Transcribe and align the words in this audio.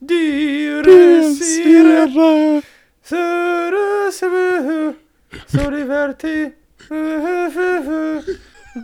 Dire 0.00 1.34
sire 1.34 2.62
Sere 3.02 4.12
sere 4.12 4.94
So 5.46 5.70
diverti 5.70 6.52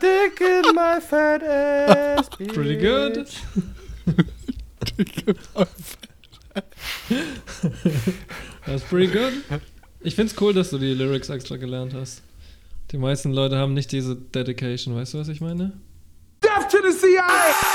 Dick 0.01 0.41
in 0.41 0.75
my 0.75 1.01
fat 1.01 1.43
ass 1.43 2.29
Pretty 2.55 2.77
good. 2.77 3.29
That's 8.67 8.83
pretty 8.85 9.13
good. 9.13 9.33
Ich 10.01 10.15
find's 10.15 10.35
cool, 10.41 10.55
dass 10.55 10.71
du 10.71 10.79
die 10.79 10.95
Lyrics 10.95 11.29
extra 11.29 11.57
gelernt 11.57 11.95
hast. 11.95 12.23
Die 12.91 12.99
meisten 12.99 13.33
Leute 13.33 13.57
haben 13.57 13.75
nicht 13.75 13.93
diese 13.93 14.17
Dedication, 14.17 14.97
weißt 14.97 15.15
du, 15.15 15.19
was 15.19 15.29
ich 15.29 15.41
meine? 15.41 15.73
Death 16.43 16.71
to 16.71 16.79
the 16.83 16.93
CIA 16.99 17.72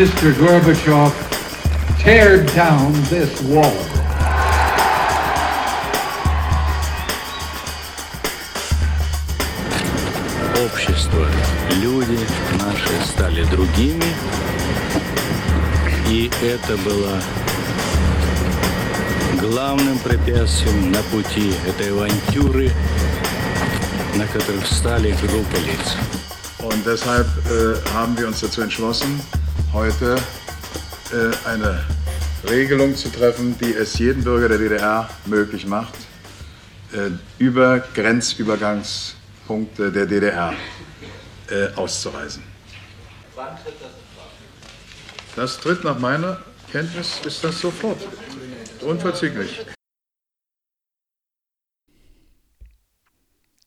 Mr. 0.00 0.32
Gorbachev, 0.32 1.12
tear 2.02 2.42
down 2.56 2.90
this 3.10 3.42
wall. 3.42 3.76
общество, 10.64 11.26
люди 11.82 12.18
наши 12.58 13.06
стали 13.12 13.44
другими. 13.44 14.06
И 16.08 16.30
это 16.42 16.78
было 16.78 17.20
главным 19.38 19.98
препятствием 19.98 20.92
на 20.92 21.02
пути 21.12 21.52
этой 21.68 21.90
авантюры, 21.90 22.72
на 24.14 24.26
которых 24.26 24.64
встали 24.64 25.14
группы 25.20 25.58
лиц. 25.58 25.94
Und 26.60 26.86
deshalb 26.86 27.26
äh, 27.50 27.74
haben 27.92 28.16
wir 28.16 28.28
uns 28.28 28.40
dazu 28.40 28.62
entschlossen, 28.62 29.20
heute 29.72 30.16
äh, 31.12 31.30
eine 31.48 31.84
Regelung 32.48 32.96
zu 32.96 33.10
treffen, 33.10 33.58
die 33.58 33.72
es 33.72 33.98
jedem 33.98 34.24
Bürger 34.24 34.48
der 34.48 34.58
DDR 34.58 35.08
möglich 35.26 35.66
macht, 35.66 35.94
äh, 36.92 37.10
über 37.38 37.80
Grenzübergangspunkte 37.80 39.92
der 39.92 40.06
DDR 40.06 40.54
äh, 41.50 41.68
auszureisen. 41.76 42.42
Das 45.36 45.58
tritt 45.58 45.84
nach 45.84 45.98
meiner 45.98 46.40
Kenntnis 46.70 47.20
ist 47.24 47.44
das 47.44 47.60
sofort. 47.60 47.98
Unverzüglich. 48.80 49.60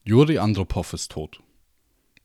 Juri 0.05 0.37
Andropov 0.37 0.91
ist 0.93 1.11
tot. 1.11 1.41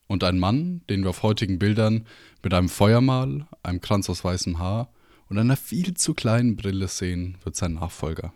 Und 0.08 0.24
ein 0.24 0.38
Mann, 0.38 0.80
den 0.88 1.02
wir 1.02 1.10
auf 1.10 1.22
heutigen 1.22 1.58
Bildern 1.58 2.06
mit 2.48 2.54
einem 2.54 2.70
Feuermal, 2.70 3.46
einem 3.62 3.82
Kranz 3.82 4.08
aus 4.08 4.24
weißem 4.24 4.58
Haar 4.58 4.90
und 5.28 5.36
einer 5.36 5.54
viel 5.54 5.92
zu 5.92 6.14
kleinen 6.14 6.56
Brille 6.56 6.88
sehen, 6.88 7.36
wird 7.44 7.56
sein 7.56 7.74
Nachfolger. 7.74 8.32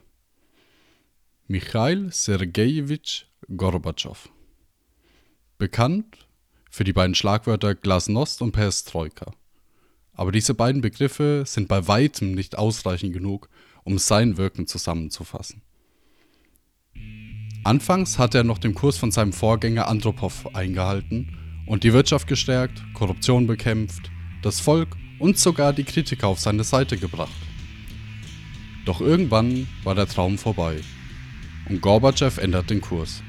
Michail 1.47 2.13
Sergejewitsch 2.13 3.25
Gorbatschow. 3.57 4.29
Bekannt 5.57 6.29
für 6.71 6.85
die 6.85 6.93
beiden 6.93 7.15
Schlagwörter 7.15 7.75
Glasnost 7.75 8.43
und 8.43 8.53
Perestroika. 8.53 9.33
Aber 10.13 10.31
diese 10.31 10.53
beiden 10.53 10.83
Begriffe 10.83 11.45
sind 11.47 11.69
bei 11.69 11.89
weitem 11.89 12.35
nicht 12.35 12.59
ausreichend 12.59 13.15
genug, 13.15 13.49
um 13.83 13.97
sein 13.97 14.37
Wirken 14.37 14.67
zusammenzufassen. 14.67 15.63
Anfangs 17.65 18.19
hatte 18.19 18.37
er 18.37 18.45
noch 18.45 18.59
den 18.59 18.75
Kurs 18.75 18.99
von 18.99 19.11
seinem 19.11 19.33
Vorgänger 19.33 19.89
Andropov 19.89 20.55
eingehalten 20.55 21.39
und 21.67 21.85
die 21.85 21.93
Wirtschaft 21.93 22.27
gestärkt, 22.27 22.83
Korruption 22.95 23.47
bekämpft, 23.47 24.11
das 24.43 24.61
Volk 24.61 24.97
und 25.19 25.39
sogar 25.39 25.73
die 25.73 25.85
Kritiker 25.85 26.29
auf 26.29 26.41
seine 26.41 26.65
Seite 26.65 26.97
gebracht. 26.97 27.33
Doch 28.85 29.01
irgendwann 29.01 29.69
war 29.85 29.95
der 29.95 30.09
Traum 30.09 30.39
vorbei 30.39 30.81
und 31.69 31.81
Gorbatschow 31.81 32.39
ändert 32.39 32.71
den 32.71 32.81
Kurs. 32.81 33.23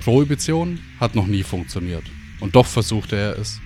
Prohibition 0.00 0.78
hat 1.00 1.14
noch 1.14 1.26
nie 1.26 1.42
funktioniert 1.42 2.04
und 2.40 2.54
doch 2.54 2.66
versuchte 2.66 3.16
er 3.16 3.38
es. 3.38 3.60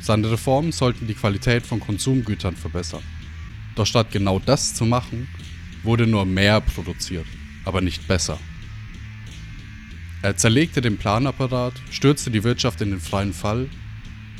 Seine 0.00 0.30
Reformen 0.30 0.72
sollten 0.72 1.06
die 1.06 1.14
Qualität 1.14 1.66
von 1.66 1.80
Konsumgütern 1.80 2.56
verbessern. 2.56 3.02
Doch 3.74 3.86
statt 3.86 4.10
genau 4.10 4.38
das 4.38 4.74
zu 4.74 4.86
machen, 4.86 5.28
wurde 5.82 6.06
nur 6.06 6.24
mehr 6.24 6.60
produziert, 6.60 7.26
aber 7.64 7.80
nicht 7.80 8.08
besser. 8.08 8.38
Er 10.20 10.36
zerlegte 10.36 10.80
den 10.80 10.98
Planapparat, 10.98 11.74
stürzte 11.90 12.32
die 12.32 12.42
Wirtschaft 12.42 12.80
in 12.80 12.90
den 12.90 13.00
freien 13.00 13.32
Fall, 13.32 13.68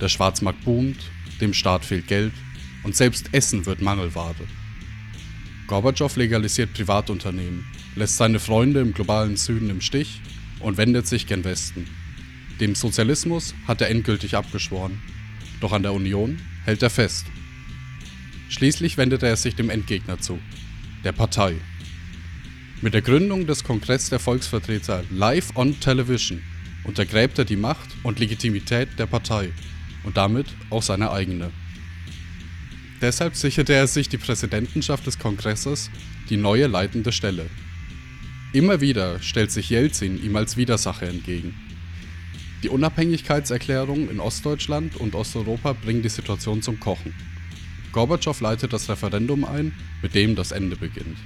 der 0.01 0.09
Schwarzmarkt 0.09 0.65
boomt, 0.65 0.99
dem 1.41 1.55
Staat 1.55 1.85
fehlt 1.85 2.09
Geld 2.09 2.33
und 2.83 2.97
selbst 2.97 3.29
Essen 3.33 3.65
wird 3.65 3.81
Mangelware. 3.81 4.35
Gorbatschow 5.69 6.15
legalisiert 6.17 6.73
Privatunternehmen, 6.73 7.65
lässt 7.95 8.17
seine 8.17 8.41
Freunde 8.41 8.81
im 8.81 8.93
globalen 8.93 9.37
Süden 9.37 9.71
im 9.71 9.81
Stich 9.81 10.21
und 10.59 10.79
wendet 10.79 11.07
sich 11.07 11.29
gen 11.29 11.45
Westen. 11.45 11.87
Dem 12.61 12.75
Sozialismus 12.75 13.55
hat 13.69 13.81
er 13.81 13.91
endgültig 13.91 14.35
abgeschworen, 14.35 15.01
doch 15.61 15.73
an 15.73 15.85
der 15.85 15.93
Union 15.93 16.41
hält 16.65 16.83
er 16.83 16.91
fest. 16.91 17.27
Schließlich 18.49 18.97
wendet 18.97 19.23
er 19.23 19.37
sich 19.37 19.55
dem 19.55 19.71
Endgegner 19.71 20.19
zu, 20.19 20.41
der 21.05 21.13
Partei. 21.13 21.55
Mit 22.81 22.95
der 22.95 23.03
Gründung 23.03 23.45
des 23.45 23.65
Kongress 23.65 24.09
der 24.09 24.21
Volksvertreter 24.21 25.03
live 25.11 25.57
on 25.57 25.81
television 25.81 26.41
untergräbt 26.85 27.37
er 27.37 27.45
die 27.45 27.57
Macht 27.57 27.89
und 28.05 28.21
Legitimität 28.21 28.89
der 29.01 29.07
Partei 29.07 29.51
und 30.05 30.17
damit 30.17 30.47
auch 30.71 30.85
seine 30.85 31.11
eigene. 31.11 31.51
Deshalb 33.01 33.35
sicherte 33.35 33.73
er 33.73 33.89
sich 33.89 34.09
die 34.09 34.17
Präsidentenschaft 34.17 35.05
des 35.09 35.19
Kongresses, 35.19 35.91
die 36.31 36.37
neue 36.37 36.69
leitende 36.69 37.11
Stelle. 37.11 37.47
Immer 38.53 38.81
wieder 38.81 39.21
stellt 39.23 39.51
sich 39.51 39.71
Jelzin 39.71 40.23
ihm 40.23 40.37
als 40.37 40.57
Widersacher 40.57 41.09
entgegen. 41.09 41.57
Die 42.63 42.69
Unabhängigkeitserklärung 42.69 44.09
in 44.09 44.21
Ostdeutschland 44.21 44.95
und 44.95 45.17
Osteuropa 45.17 45.73
bringen 45.73 46.03
die 46.03 46.09
Situation 46.09 46.63
zum 46.63 46.79
Kochen. 46.79 47.13
Gorbatschow 47.91 48.41
leitet 48.41 48.73
das 48.73 48.89
Referendum 48.89 49.45
ein, 49.45 49.73
mit 50.01 50.15
dem 50.15 50.37
das 50.37 50.53
Ende 50.53 50.77
beginnt. 50.77 51.19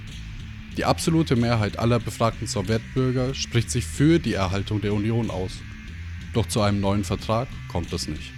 Die 0.77 0.85
absolute 0.85 1.35
Mehrheit 1.35 1.77
aller 1.77 1.99
befragten 1.99 2.47
Sowjetbürger 2.47 3.35
spricht 3.35 3.69
sich 3.69 3.85
für 3.85 4.17
die 4.17 4.33
Erhaltung 4.33 4.81
der 4.81 4.93
Union 4.93 5.29
aus. 5.29 5.51
Doch 6.33 6.47
zu 6.47 6.61
einem 6.61 6.81
neuen 6.81 7.03
Vertrag 7.03 7.47
kommt 7.67 7.93
es 7.93 8.07
nicht. 8.07 8.31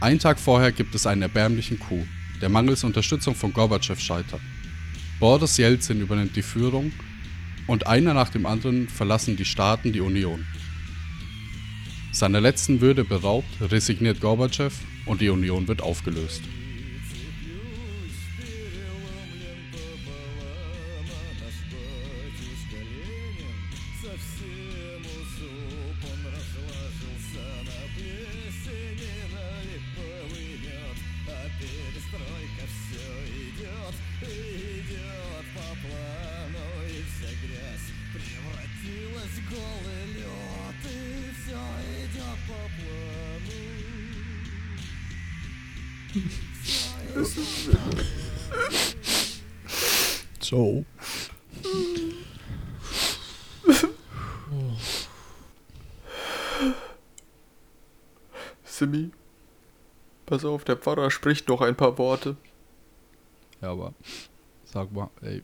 Einen 0.00 0.20
Tag 0.20 0.38
vorher 0.38 0.70
gibt 0.70 0.94
es 0.94 1.06
einen 1.06 1.22
erbärmlichen 1.22 1.80
Coup, 1.80 2.06
der 2.40 2.50
mangels 2.50 2.84
Unterstützung 2.84 3.34
von 3.34 3.52
Gorbatschow 3.52 3.98
scheitert. 3.98 4.40
Boris 5.18 5.56
Jelzin 5.56 6.00
übernimmt 6.00 6.36
die 6.36 6.42
Führung 6.42 6.92
und 7.66 7.86
einer 7.88 8.14
nach 8.14 8.28
dem 8.28 8.46
anderen 8.46 8.88
verlassen 8.88 9.36
die 9.36 9.44
Staaten 9.44 9.92
die 9.92 10.00
Union. 10.00 10.46
Seiner 12.12 12.40
letzten 12.40 12.80
Würde 12.80 13.04
beraubt, 13.04 13.48
resigniert 13.60 14.20
Gorbatschow 14.20 14.72
und 15.06 15.20
die 15.20 15.30
Union 15.30 15.66
wird 15.66 15.82
aufgelöst. 15.82 16.42
So. 50.46 50.84
Simi, 58.64 59.10
pass 60.24 60.44
auf, 60.44 60.62
der 60.62 60.76
Pfarrer 60.76 61.10
spricht 61.10 61.48
noch 61.48 61.62
ein 61.62 61.74
paar 61.74 61.98
Worte. 61.98 62.36
Ja, 63.60 63.72
aber 63.72 63.92
sag 64.64 64.92
mal, 64.92 65.10
ey, 65.20 65.42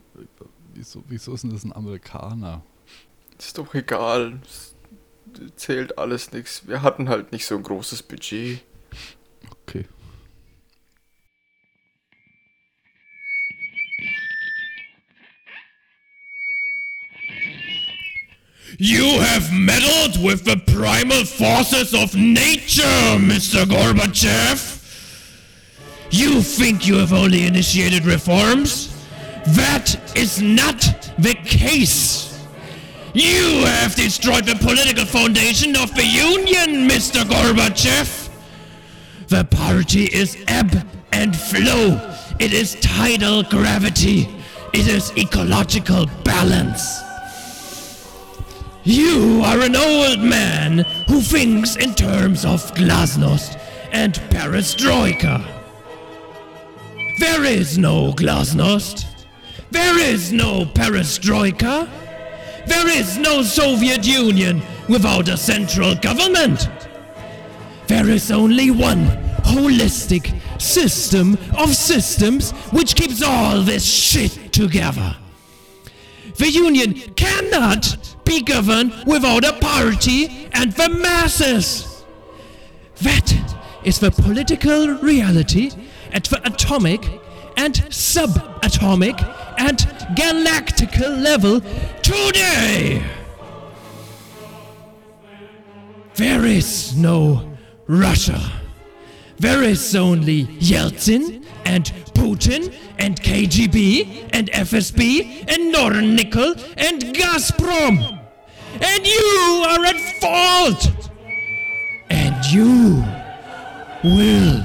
wieso, 0.72 1.02
wieso 1.08 1.34
ist 1.34 1.43
denn 1.43 1.50
das 1.50 1.64
ein 1.64 1.72
Amerikaner? 1.72 2.62
Ist 3.40 3.58
doch 3.58 3.75
egal. 3.75 4.40
Es 4.44 4.76
zählt 5.56 5.99
alles 5.99 6.31
nichts. 6.31 6.69
Wir 6.69 6.82
hatten 6.82 7.08
halt 7.08 7.32
nicht 7.32 7.44
so 7.46 7.56
ein 7.56 7.64
großes 7.64 8.04
Budget. 8.04 8.62
Okay. 9.62 9.84
You 18.84 19.20
have 19.20 19.52
meddled 19.52 20.20
with 20.20 20.44
the 20.44 20.56
primal 20.75 21.25
forces 21.25 21.94
of 21.94 22.17
nature, 22.17 22.82
Mr. 22.82 23.64
Gorbachev. 23.64 24.58
You 26.11 26.43
think 26.43 26.88
you 26.88 26.96
have 26.96 27.12
only 27.12 27.46
initiated 27.46 28.05
reforms? 28.05 29.06
That 29.55 30.19
is 30.19 30.43
not 30.43 30.81
the 31.17 31.34
case. 31.44 32.44
You 33.14 33.64
have 33.67 33.94
destroyed 33.94 34.46
the 34.46 34.56
political 34.56 35.05
foundation 35.05 35.76
of 35.76 35.94
the 35.94 36.05
Union, 36.05 36.88
Mr. 36.88 37.23
Gorbachev. 37.23 38.31
The 39.28 39.44
party 39.44 40.06
is 40.06 40.37
ebb 40.49 40.88
and 41.12 41.37
flow. 41.37 42.17
It 42.40 42.52
is 42.52 42.75
tidal 42.81 43.44
gravity. 43.44 44.28
It 44.73 44.88
is 44.88 45.12
ecological 45.17 46.06
balance. 46.25 47.12
You 48.84 49.43
are 49.44 49.61
an 49.61 49.76
old 49.76 50.19
man 50.20 50.79
who 51.06 51.20
thinks 51.20 51.76
in 51.76 51.94
terms 51.94 52.44
of 52.44 52.75
glasnost 52.75 53.56
and 53.93 54.14
perestroika. 54.29 55.46
There 57.20 57.44
is 57.44 57.79
no 57.79 58.12
glasnost. 58.12 59.06
There 59.70 60.00
is 60.00 60.32
no 60.32 60.64
perestroika. 60.64 61.88
There 62.67 62.88
is 62.88 63.19
no 63.19 63.43
Soviet 63.43 64.05
Union 64.05 64.61
without 64.88 65.28
a 65.28 65.37
central 65.37 65.94
government. 65.94 66.69
There 67.87 68.08
is 68.08 68.32
only 68.32 68.73
one 68.73 69.06
holistic 69.44 70.40
system 70.61 71.38
of 71.56 71.76
systems 71.76 72.50
which 72.73 72.96
keeps 72.96 73.23
all 73.23 73.62
this 73.62 73.85
shit 73.85 74.52
together. 74.52 75.17
The 76.37 76.50
Union 76.50 76.94
cannot 77.14 78.12
be 78.32 78.40
governed 78.40 78.94
without 79.06 79.44
a 79.44 79.52
party 79.61 80.49
and 80.52 80.73
the 80.73 80.88
masses. 80.88 82.02
That 83.02 83.29
is 83.84 83.99
the 83.99 84.11
political 84.11 84.94
reality 85.11 85.70
at 86.12 86.25
the 86.25 86.40
atomic 86.46 87.02
and 87.58 87.75
subatomic 87.90 89.19
and 89.58 89.79
galactical 90.17 91.23
level 91.23 91.61
today. 92.00 93.05
There 96.14 96.46
is 96.46 96.96
no 96.96 97.52
Russia. 97.87 98.40
There 99.38 99.62
is 99.62 99.94
only 99.94 100.44
Yeltsin 100.70 101.44
and 101.67 101.85
Putin 102.14 102.75
and 102.99 103.20
KGB 103.20 104.31
and 104.32 104.50
FSB 104.52 105.44
and 105.49 105.75
Nornickel 105.75 106.56
and 106.78 107.02
Gazprom. 107.14 108.22
And 108.84 109.06
you 109.06 109.64
are 109.69 109.84
at 109.84 110.00
fault. 110.20 111.11
And 112.11 112.44
you 112.46 113.05
will 114.02 114.62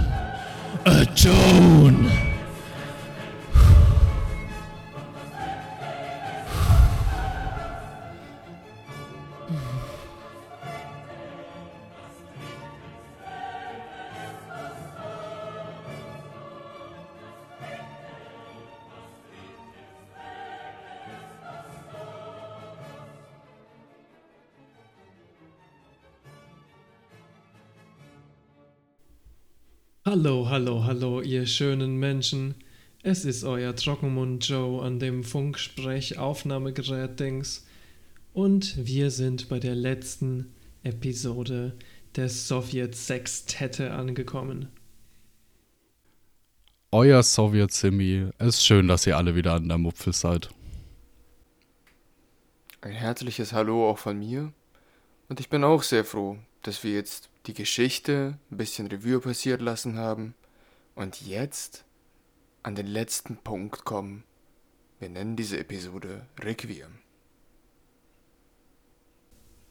atone. 0.85 2.26
Hallo, 30.09 30.47
hallo, 30.47 30.85
hallo, 30.85 31.19
ihr 31.19 31.45
schönen 31.45 31.97
Menschen. 31.97 32.55
Es 33.03 33.25
ist 33.25 33.43
euer 33.43 33.75
Trockenmund 33.75 34.47
Joe 34.47 34.81
an 34.81 34.99
dem 34.99 35.25
Funksprech-Aufnahmegerät-Dings. 35.25 37.67
Und 38.33 38.77
wir 38.77 39.11
sind 39.11 39.49
bei 39.49 39.59
der 39.59 39.75
letzten 39.75 40.53
Episode 40.83 41.75
der 42.15 42.29
Sowjet-Sextette 42.29 43.91
angekommen. 43.91 44.69
Euer 46.93 47.21
Sowjet-Simi. 47.21 48.29
Es 48.37 48.59
ist 48.59 48.65
schön, 48.65 48.87
dass 48.87 49.05
ihr 49.07 49.17
alle 49.17 49.35
wieder 49.35 49.55
an 49.55 49.67
der 49.67 49.77
Mupfel 49.77 50.13
seid. 50.13 50.47
Ein 52.79 52.93
herzliches 52.93 53.51
Hallo 53.51 53.89
auch 53.89 53.97
von 53.97 54.17
mir. 54.17 54.53
Und 55.27 55.41
ich 55.41 55.49
bin 55.49 55.65
auch 55.65 55.83
sehr 55.83 56.05
froh, 56.05 56.37
dass 56.61 56.85
wir 56.85 56.93
jetzt 56.93 57.27
die 57.47 57.53
Geschichte 57.53 58.37
ein 58.51 58.57
bisschen 58.57 58.87
Revue 58.87 59.19
passiert 59.19 59.61
lassen 59.61 59.97
haben 59.97 60.35
und 60.95 61.21
jetzt 61.25 61.85
an 62.61 62.75
den 62.75 62.87
letzten 62.87 63.37
Punkt 63.37 63.85
kommen. 63.85 64.23
Wir 64.99 65.09
nennen 65.09 65.35
diese 65.35 65.57
Episode 65.57 66.25
Requiem. 66.39 66.99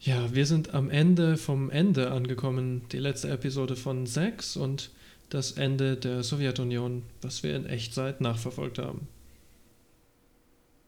Ja, 0.01 0.35
wir 0.35 0.47
sind 0.47 0.73
am 0.75 0.91
Ende 0.91 1.37
vom 1.37 1.71
Ende 1.71 2.11
angekommen. 2.11 2.83
Die 2.93 2.99
letzte 2.99 3.29
Episode 3.29 3.77
von 3.77 4.07
6 4.07 4.57
und 4.57 4.91
das 5.29 5.53
Ende 5.53 5.97
der 5.97 6.23
Sowjetunion, 6.23 7.03
was 7.23 7.43
wir 7.43 7.57
in 7.57 7.67
Echtzeit 7.67 8.21
nachverfolgt 8.21 8.79
haben. 8.79 9.09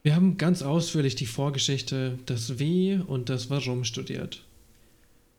Wir 0.02 0.14
haben 0.14 0.38
ganz 0.38 0.62
ausführlich 0.62 1.16
die 1.16 1.26
Vorgeschichte, 1.26 2.18
das 2.26 2.58
Wie 2.58 2.94
und 2.94 3.28
das 3.28 3.50
Warum 3.50 3.84
studiert. 3.84 4.47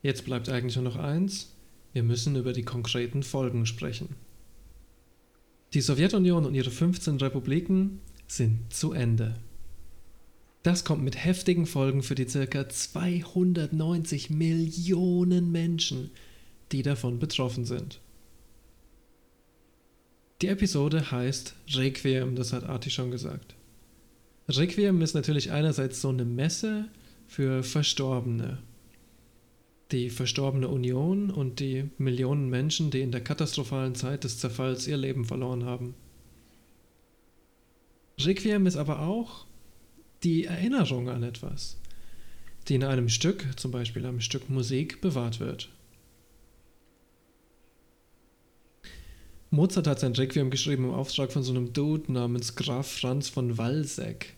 Jetzt 0.02 0.24
bleibt 0.24 0.48
eigentlich 0.48 0.76
nur 0.76 0.84
noch 0.84 0.96
eins. 0.96 1.54
Wir 1.92 2.02
müssen 2.02 2.36
über 2.36 2.52
die 2.52 2.62
konkreten 2.62 3.22
Folgen 3.22 3.66
sprechen. 3.66 4.16
Die 5.74 5.80
Sowjetunion 5.80 6.46
und 6.46 6.54
ihre 6.54 6.70
15 6.70 7.16
Republiken 7.16 8.00
sind 8.26 8.72
zu 8.72 8.92
Ende. 8.92 9.36
Das 10.62 10.84
kommt 10.84 11.02
mit 11.02 11.22
heftigen 11.24 11.66
Folgen 11.66 12.02
für 12.02 12.14
die 12.14 12.26
ca. 12.26 12.68
290 12.68 14.30
Millionen 14.30 15.50
Menschen, 15.52 16.10
die 16.72 16.82
davon 16.82 17.18
betroffen 17.18 17.64
sind. 17.64 18.00
Die 20.42 20.48
Episode 20.48 21.10
heißt 21.10 21.54
Requiem, 21.74 22.34
das 22.34 22.52
hat 22.52 22.64
Arti 22.64 22.90
schon 22.90 23.10
gesagt. 23.10 23.54
Requiem 24.48 25.00
ist 25.02 25.14
natürlich 25.14 25.50
einerseits 25.50 26.00
so 26.00 26.08
eine 26.08 26.24
Messe 26.24 26.88
für 27.26 27.62
Verstorbene, 27.62 28.58
die 29.92 30.10
verstorbene 30.10 30.68
Union 30.68 31.30
und 31.30 31.60
die 31.60 31.90
Millionen 31.98 32.48
Menschen, 32.48 32.90
die 32.90 33.00
in 33.00 33.12
der 33.12 33.22
katastrophalen 33.22 33.94
Zeit 33.94 34.24
des 34.24 34.38
Zerfalls 34.38 34.86
ihr 34.86 34.96
Leben 34.96 35.24
verloren 35.24 35.64
haben. 35.64 35.94
Requiem 38.18 38.66
ist 38.66 38.76
aber 38.76 39.00
auch 39.00 39.46
die 40.22 40.44
Erinnerung 40.44 41.08
an 41.08 41.22
etwas, 41.22 41.78
die 42.68 42.74
in 42.74 42.84
einem 42.84 43.08
Stück, 43.08 43.46
zum 43.56 43.70
Beispiel 43.70 44.04
einem 44.04 44.20
Stück 44.20 44.50
Musik, 44.50 45.00
bewahrt 45.00 45.40
wird. 45.40 45.70
Mozart 49.52 49.88
hat 49.88 49.98
sein 49.98 50.12
Requiem 50.12 50.50
geschrieben 50.50 50.84
im 50.84 50.94
Auftrag 50.94 51.32
von 51.32 51.42
so 51.42 51.52
einem 51.52 51.72
Dude 51.72 52.12
namens 52.12 52.54
Graf 52.54 52.88
Franz 52.88 53.28
von 53.28 53.58
Walseck. 53.58 54.34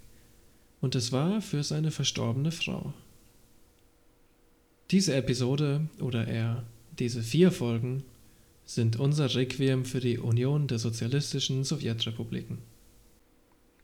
Und 0.81 0.95
es 0.95 1.13
war 1.13 1.43
für 1.43 1.63
seine 1.63 1.91
verstorbene 1.91 2.51
Frau. 2.51 2.95
Diese 4.93 5.15
Episode, 5.15 5.89
oder 6.01 6.29
eher 6.29 6.65
diese 6.99 7.23
vier 7.23 7.51
Folgen, 7.51 8.05
sind 8.67 9.01
unser 9.01 9.35
Requiem 9.35 9.87
für 9.87 10.01
die 10.01 10.19
Union 10.19 10.67
der 10.67 10.79
sozialistischen 10.79 11.65
Sowjetrepubliken. 11.65 12.59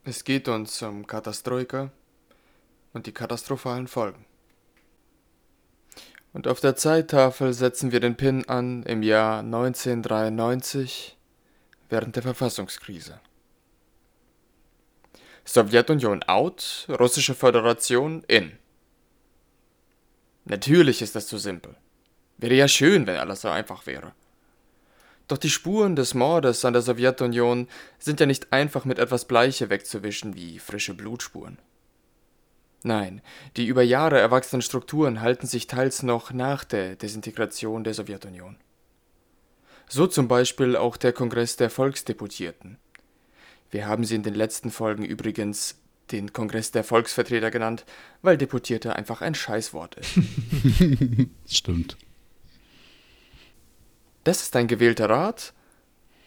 Es 0.04 0.24
geht 0.24 0.48
uns 0.48 0.82
um 0.82 1.06
Katastroika 1.06 1.90
und 2.92 3.06
die 3.06 3.12
katastrophalen 3.12 3.88
Folgen. 3.88 4.26
Und 6.34 6.46
auf 6.46 6.60
der 6.60 6.76
Zeittafel 6.76 7.54
setzen 7.54 7.90
wir 7.90 8.00
den 8.00 8.18
Pin 8.18 8.46
an 8.46 8.82
im 8.82 9.02
Jahr 9.02 9.38
1993 9.38 11.16
während 11.88 12.16
der 12.16 12.22
Verfassungskrise. 12.22 13.18
Sowjetunion 15.46 16.22
out, 16.24 16.86
Russische 16.90 17.34
Föderation 17.34 18.24
in. 18.28 18.57
Natürlich 20.48 21.02
ist 21.02 21.14
das 21.14 21.26
zu 21.26 21.38
simpel. 21.38 21.76
Wäre 22.38 22.54
ja 22.54 22.68
schön, 22.68 23.06
wenn 23.06 23.16
alles 23.16 23.42
so 23.42 23.48
einfach 23.48 23.86
wäre. 23.86 24.12
Doch 25.28 25.36
die 25.36 25.50
Spuren 25.50 25.94
des 25.94 26.14
Mordes 26.14 26.64
an 26.64 26.72
der 26.72 26.80
Sowjetunion 26.80 27.68
sind 27.98 28.18
ja 28.18 28.24
nicht 28.24 28.50
einfach 28.50 28.86
mit 28.86 28.98
etwas 28.98 29.26
Bleiche 29.26 29.68
wegzuwischen 29.68 30.34
wie 30.34 30.58
frische 30.58 30.94
Blutspuren. 30.94 31.58
Nein, 32.82 33.20
die 33.56 33.66
über 33.66 33.82
Jahre 33.82 34.18
erwachsenen 34.18 34.62
Strukturen 34.62 35.20
halten 35.20 35.46
sich 35.46 35.66
teils 35.66 36.02
noch 36.02 36.32
nach 36.32 36.64
der 36.64 36.96
Desintegration 36.96 37.84
der 37.84 37.92
Sowjetunion. 37.92 38.56
So 39.86 40.06
zum 40.06 40.28
Beispiel 40.28 40.76
auch 40.76 40.96
der 40.96 41.12
Kongress 41.12 41.56
der 41.56 41.68
Volksdeputierten. 41.68 42.78
Wir 43.70 43.86
haben 43.86 44.04
sie 44.04 44.14
in 44.14 44.22
den 44.22 44.34
letzten 44.34 44.70
Folgen 44.70 45.04
übrigens 45.04 45.78
den 46.12 46.32
Kongress 46.32 46.70
der 46.70 46.84
Volksvertreter 46.84 47.50
genannt, 47.50 47.84
weil 48.22 48.36
Deputierte 48.36 48.96
einfach 48.96 49.22
ein 49.22 49.34
Scheißwort 49.34 49.96
ist. 49.96 50.18
Stimmt. 51.48 51.96
Das 54.24 54.42
ist 54.42 54.56
ein 54.56 54.68
gewählter 54.68 55.08
Rat 55.08 55.54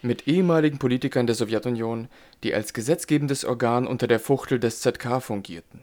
mit 0.02 0.28
ehemaligen 0.28 0.80
Politikern 0.80 1.28
der 1.28 1.36
Sowjetunion, 1.36 2.08
die 2.44 2.54
als 2.54 2.74
gesetzgebendes 2.74 3.46
Organ 3.46 3.86
unter 3.86 4.08
der 4.08 4.20
Fuchtel 4.20 4.60
des 4.60 4.82
ZK 4.82 5.22
fungierten. 5.22 5.82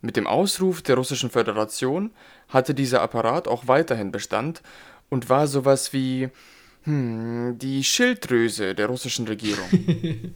Mit 0.00 0.16
dem 0.16 0.26
Ausruf 0.26 0.82
der 0.82 0.96
Russischen 0.96 1.30
Föderation 1.30 2.12
hatte 2.48 2.74
dieser 2.74 3.02
Apparat 3.02 3.48
auch 3.48 3.66
weiterhin 3.66 4.12
Bestand 4.12 4.62
und 5.08 5.28
war 5.28 5.48
sowas 5.48 5.92
wie 5.92 6.28
hm, 6.84 7.58
die 7.58 7.82
Schilddrüse 7.82 8.74
der 8.76 8.86
russischen 8.86 9.26
Regierung. 9.26 9.68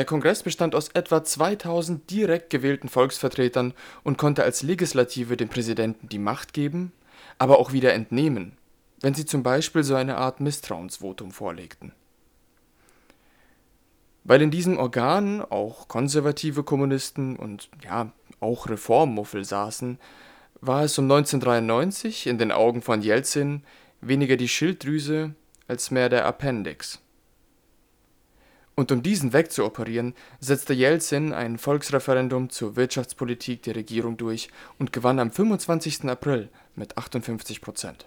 Der 0.00 0.06
Kongress 0.06 0.42
bestand 0.42 0.74
aus 0.74 0.88
etwa 0.88 1.22
2000 1.22 2.10
direkt 2.10 2.48
gewählten 2.48 2.88
Volksvertretern 2.88 3.74
und 4.02 4.16
konnte 4.16 4.42
als 4.42 4.62
Legislative 4.62 5.36
dem 5.36 5.50
Präsidenten 5.50 6.08
die 6.08 6.18
Macht 6.18 6.54
geben, 6.54 6.92
aber 7.36 7.58
auch 7.58 7.72
wieder 7.72 7.92
entnehmen, 7.92 8.56
wenn 9.02 9.12
sie 9.12 9.26
zum 9.26 9.42
Beispiel 9.42 9.82
so 9.82 9.94
eine 9.96 10.16
Art 10.16 10.40
Misstrauensvotum 10.40 11.32
vorlegten. 11.32 11.92
Weil 14.24 14.40
in 14.40 14.50
diesem 14.50 14.78
Organ 14.78 15.42
auch 15.42 15.86
konservative 15.86 16.62
Kommunisten 16.62 17.36
und 17.36 17.68
ja, 17.84 18.10
auch 18.40 18.70
Reformmuffel 18.70 19.44
saßen, 19.44 19.98
war 20.62 20.84
es 20.84 20.98
um 20.98 21.04
1993 21.12 22.26
in 22.26 22.38
den 22.38 22.52
Augen 22.52 22.80
von 22.80 23.02
Jelzin 23.02 23.64
weniger 24.00 24.38
die 24.38 24.48
Schilddrüse 24.48 25.34
als 25.68 25.90
mehr 25.90 26.08
der 26.08 26.24
Appendix. 26.24 27.02
Und 28.80 28.90
um 28.92 29.02
diesen 29.02 29.34
wegzuoperieren, 29.34 30.14
setzte 30.38 30.72
Jelzin 30.72 31.34
ein 31.34 31.58
Volksreferendum 31.58 32.48
zur 32.48 32.76
Wirtschaftspolitik 32.76 33.62
der 33.64 33.76
Regierung 33.76 34.16
durch 34.16 34.48
und 34.78 34.90
gewann 34.90 35.18
am 35.18 35.30
25. 35.30 36.04
April 36.04 36.48
mit 36.76 36.96
58 36.96 37.60
Prozent. 37.60 38.06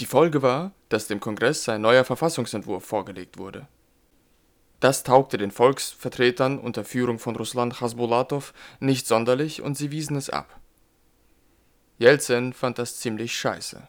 Die 0.00 0.06
Folge 0.06 0.40
war, 0.40 0.72
dass 0.88 1.06
dem 1.06 1.20
Kongress 1.20 1.68
ein 1.68 1.82
neuer 1.82 2.04
Verfassungsentwurf 2.04 2.82
vorgelegt 2.82 3.36
wurde. 3.36 3.68
Das 4.80 5.02
taugte 5.02 5.36
den 5.36 5.50
Volksvertretern 5.50 6.58
unter 6.58 6.86
Führung 6.86 7.18
von 7.18 7.36
Russland 7.36 7.82
Hasbulatow 7.82 8.54
nicht 8.80 9.06
sonderlich 9.06 9.60
und 9.60 9.76
sie 9.76 9.90
wiesen 9.90 10.16
es 10.16 10.30
ab. 10.30 10.60
Jelzin 11.98 12.54
fand 12.54 12.78
das 12.78 13.00
ziemlich 13.00 13.36
scheiße. 13.36 13.86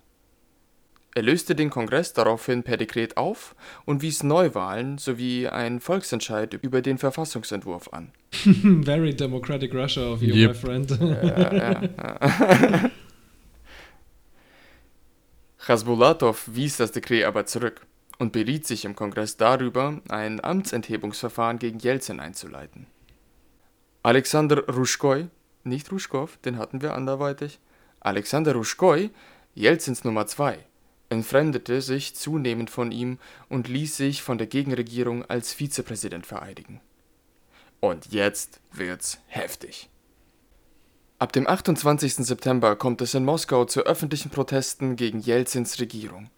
Er 1.17 1.21
löste 1.23 1.55
den 1.55 1.69
Kongress 1.69 2.11
daraufhin 2.11 2.63
per 2.63 2.75
Dekret 2.75 3.15
auf 3.15 3.55
und 3.85 4.01
wies 4.01 4.21
Neuwahlen 4.21 4.97
sowie 4.97 5.47
einen 5.47 5.79
Volksentscheid 5.79 6.53
über 6.55 6.81
den 6.81 6.97
Verfassungsentwurf 6.97 7.87
an. 7.93 8.11
Very 8.83 9.15
democratic 9.15 9.73
Russia 9.73 10.03
of 10.11 10.21
you, 10.21 10.35
Yep. 10.35 10.49
my 10.49 10.53
friend. 10.53 10.91
Ja, 10.99 11.53
ja, 11.53 11.81
ja. 11.83 12.91
Chasbulatow 15.65 16.37
wies 16.47 16.75
das 16.77 16.91
Dekret 16.91 17.23
aber 17.23 17.45
zurück 17.45 17.87
und 18.19 18.33
beriet 18.33 18.67
sich 18.67 18.83
im 18.83 18.95
Kongress 18.95 19.37
darüber, 19.37 20.01
ein 20.09 20.43
Amtsenthebungsverfahren 20.43 21.59
gegen 21.59 21.79
Jelzin 21.79 22.19
einzuleiten. 22.19 22.87
Alexander 24.03 24.65
Ruschkoi, 24.67 25.27
nicht 25.63 25.89
Ruschkow, 25.93 26.37
den 26.43 26.57
hatten 26.57 26.81
wir 26.81 26.93
anderweitig, 26.93 27.59
Alexander 28.01 28.53
Ruschkoi, 28.53 29.09
Jelzins 29.55 30.03
Nummer 30.03 30.27
2, 30.27 30.59
entfremdete 31.09 31.81
sich 31.81 32.15
zunehmend 32.15 32.69
von 32.69 32.91
ihm 32.91 33.19
und 33.49 33.67
ließ 33.67 33.97
sich 33.97 34.21
von 34.21 34.37
der 34.37 34.47
Gegenregierung 34.47 35.25
als 35.25 35.53
Vizepräsident 35.53 36.25
vereidigen. 36.25 36.81
Und 37.79 38.11
jetzt 38.11 38.61
wird's 38.71 39.19
heftig. 39.27 39.89
Ab 41.17 41.31
dem 41.31 41.47
28. 41.47 42.15
September 42.15 42.75
kommt 42.75 43.01
es 43.01 43.13
in 43.13 43.23
Moskau 43.23 43.65
zu 43.65 43.81
öffentlichen 43.81 44.31
Protesten 44.31 44.95
gegen 44.95 45.19
Jelzins 45.19 45.79
Regierung. 45.79 46.29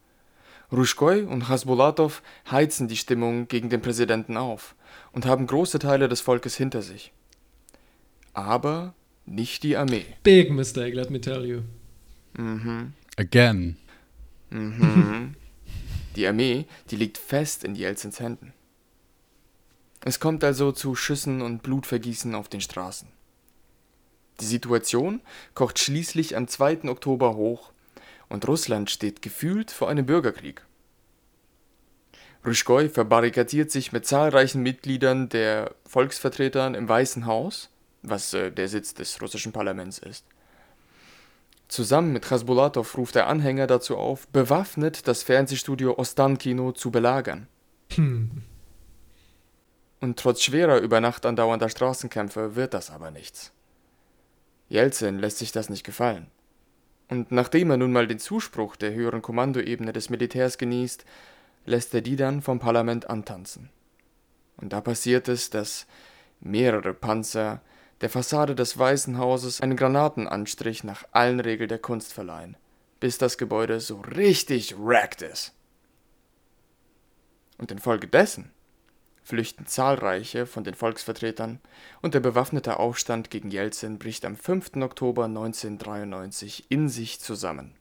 Ruschkoi 0.71 1.23
und 1.23 1.47
Hasbulatow 1.47 2.21
heizen 2.51 2.87
die 2.87 2.97
Stimmung 2.97 3.47
gegen 3.47 3.69
den 3.69 3.81
Präsidenten 3.81 4.37
auf 4.37 4.75
und 5.13 5.25
haben 5.25 5.47
große 5.47 5.79
Teile 5.79 6.09
des 6.09 6.21
Volkes 6.21 6.57
hinter 6.57 6.81
sich. 6.81 7.13
Aber 8.33 8.93
nicht 9.25 9.63
die 9.63 9.77
Armee. 9.77 10.05
Big 10.23 10.51
mistake, 10.51 10.95
let 10.95 11.09
me 11.09 11.19
tell 11.19 11.45
you. 11.45 11.61
Again. 13.17 13.77
Mhm. 14.49 15.35
Die 16.15 16.27
Armee, 16.27 16.65
die 16.89 16.95
liegt 16.95 17.17
fest 17.17 17.63
in 17.63 17.75
Jelzins 17.75 18.19
Händen. 18.19 18.53
Es 20.03 20.19
kommt 20.19 20.43
also 20.43 20.71
zu 20.71 20.95
Schüssen 20.95 21.41
und 21.41 21.63
Blutvergießen 21.63 22.33
auf 22.33 22.49
den 22.49 22.61
Straßen. 22.61 23.09
Die 24.39 24.45
Situation 24.45 25.21
kocht 25.53 25.79
schließlich 25.79 26.35
am 26.35 26.47
2. 26.47 26.89
Oktober 26.89 27.35
hoch 27.35 27.71
und 28.29 28.47
Russland 28.47 28.89
steht 28.89 29.21
gefühlt 29.21 29.71
vor 29.71 29.89
einem 29.89 30.05
Bürgerkrieg. 30.05 30.63
Ruschkoi 32.45 32.89
verbarrikadiert 32.89 33.71
sich 33.71 33.91
mit 33.91 34.05
zahlreichen 34.05 34.61
Mitgliedern 34.61 35.27
der 35.29 35.75
Volksvertretern 35.85 36.75
im 36.75 36.87
Weißen 36.87 37.25
Haus, 37.25 37.69
was 38.03 38.33
äh, 38.33 38.51
der 38.51 38.69
Sitz 38.69 38.93
des 38.93 39.21
russischen 39.21 39.51
Parlaments 39.51 39.97
ist. 39.97 40.25
Zusammen 41.67 42.13
mit 42.13 42.25
Chasbulatow 42.25 42.97
ruft 42.97 43.15
der 43.15 43.27
Anhänger 43.27 43.67
dazu 43.67 43.97
auf, 43.97 44.27
bewaffnet 44.29 45.07
das 45.07 45.23
Fernsehstudio 45.23 45.97
Ostankino 45.97 46.71
zu 46.71 46.91
belagern. 46.91 47.47
Und 49.99 50.19
trotz 50.19 50.43
schwerer 50.43 50.79
über 50.79 51.01
Nacht 51.01 51.25
andauernder 51.25 51.69
Straßenkämpfe 51.69 52.55
wird 52.55 52.73
das 52.73 52.89
aber 52.89 53.11
nichts. 53.11 53.51
Jelzin 54.69 55.19
lässt 55.19 55.39
sich 55.39 55.51
das 55.51 55.69
nicht 55.69 55.83
gefallen. 55.83 56.27
Und 57.09 57.31
nachdem 57.31 57.71
er 57.71 57.77
nun 57.77 57.91
mal 57.91 58.07
den 58.07 58.19
Zuspruch 58.19 58.75
der 58.75 58.93
höheren 58.93 59.21
Kommandoebene 59.21 59.93
des 59.93 60.09
Militärs 60.09 60.57
genießt, 60.57 61.05
lässt 61.65 61.93
er 61.93 62.01
die 62.01 62.15
dann 62.15 62.41
vom 62.41 62.59
Parlament 62.59 63.09
antanzen. 63.09 63.69
Und 64.57 64.73
da 64.73 64.81
passiert 64.81 65.27
es, 65.27 65.49
dass 65.49 65.85
mehrere 66.39 66.93
Panzer 66.93 67.61
der 68.01 68.09
Fassade 68.09 68.55
des 68.55 68.77
Weißen 68.77 69.17
Hauses 69.17 69.61
einen 69.61 69.77
Granatenanstrich 69.77 70.83
nach 70.83 71.03
allen 71.11 71.39
Regeln 71.39 71.69
der 71.69 71.79
Kunst 71.79 72.13
verleihen, 72.13 72.57
bis 72.99 73.17
das 73.17 73.37
Gebäude 73.37 73.79
so 73.79 74.01
richtig 74.01 74.75
wrecked 74.77 75.21
ist. 75.21 75.53
Und 77.57 77.71
infolgedessen 77.71 78.51
flüchten 79.23 79.65
zahlreiche 79.65 80.45
von 80.45 80.63
den 80.63 80.73
Volksvertretern 80.73 81.59
und 82.01 82.13
der 82.13 82.21
bewaffnete 82.21 82.79
Aufstand 82.79 83.29
gegen 83.29 83.51
Jelzin 83.51 83.99
bricht 83.99 84.23
am 84.23 84.37
5. 84.37 84.77
Oktober 84.77 85.25
1993 85.25 86.65
in 86.69 86.87
sich 86.87 87.19
zusammen. 87.19 87.76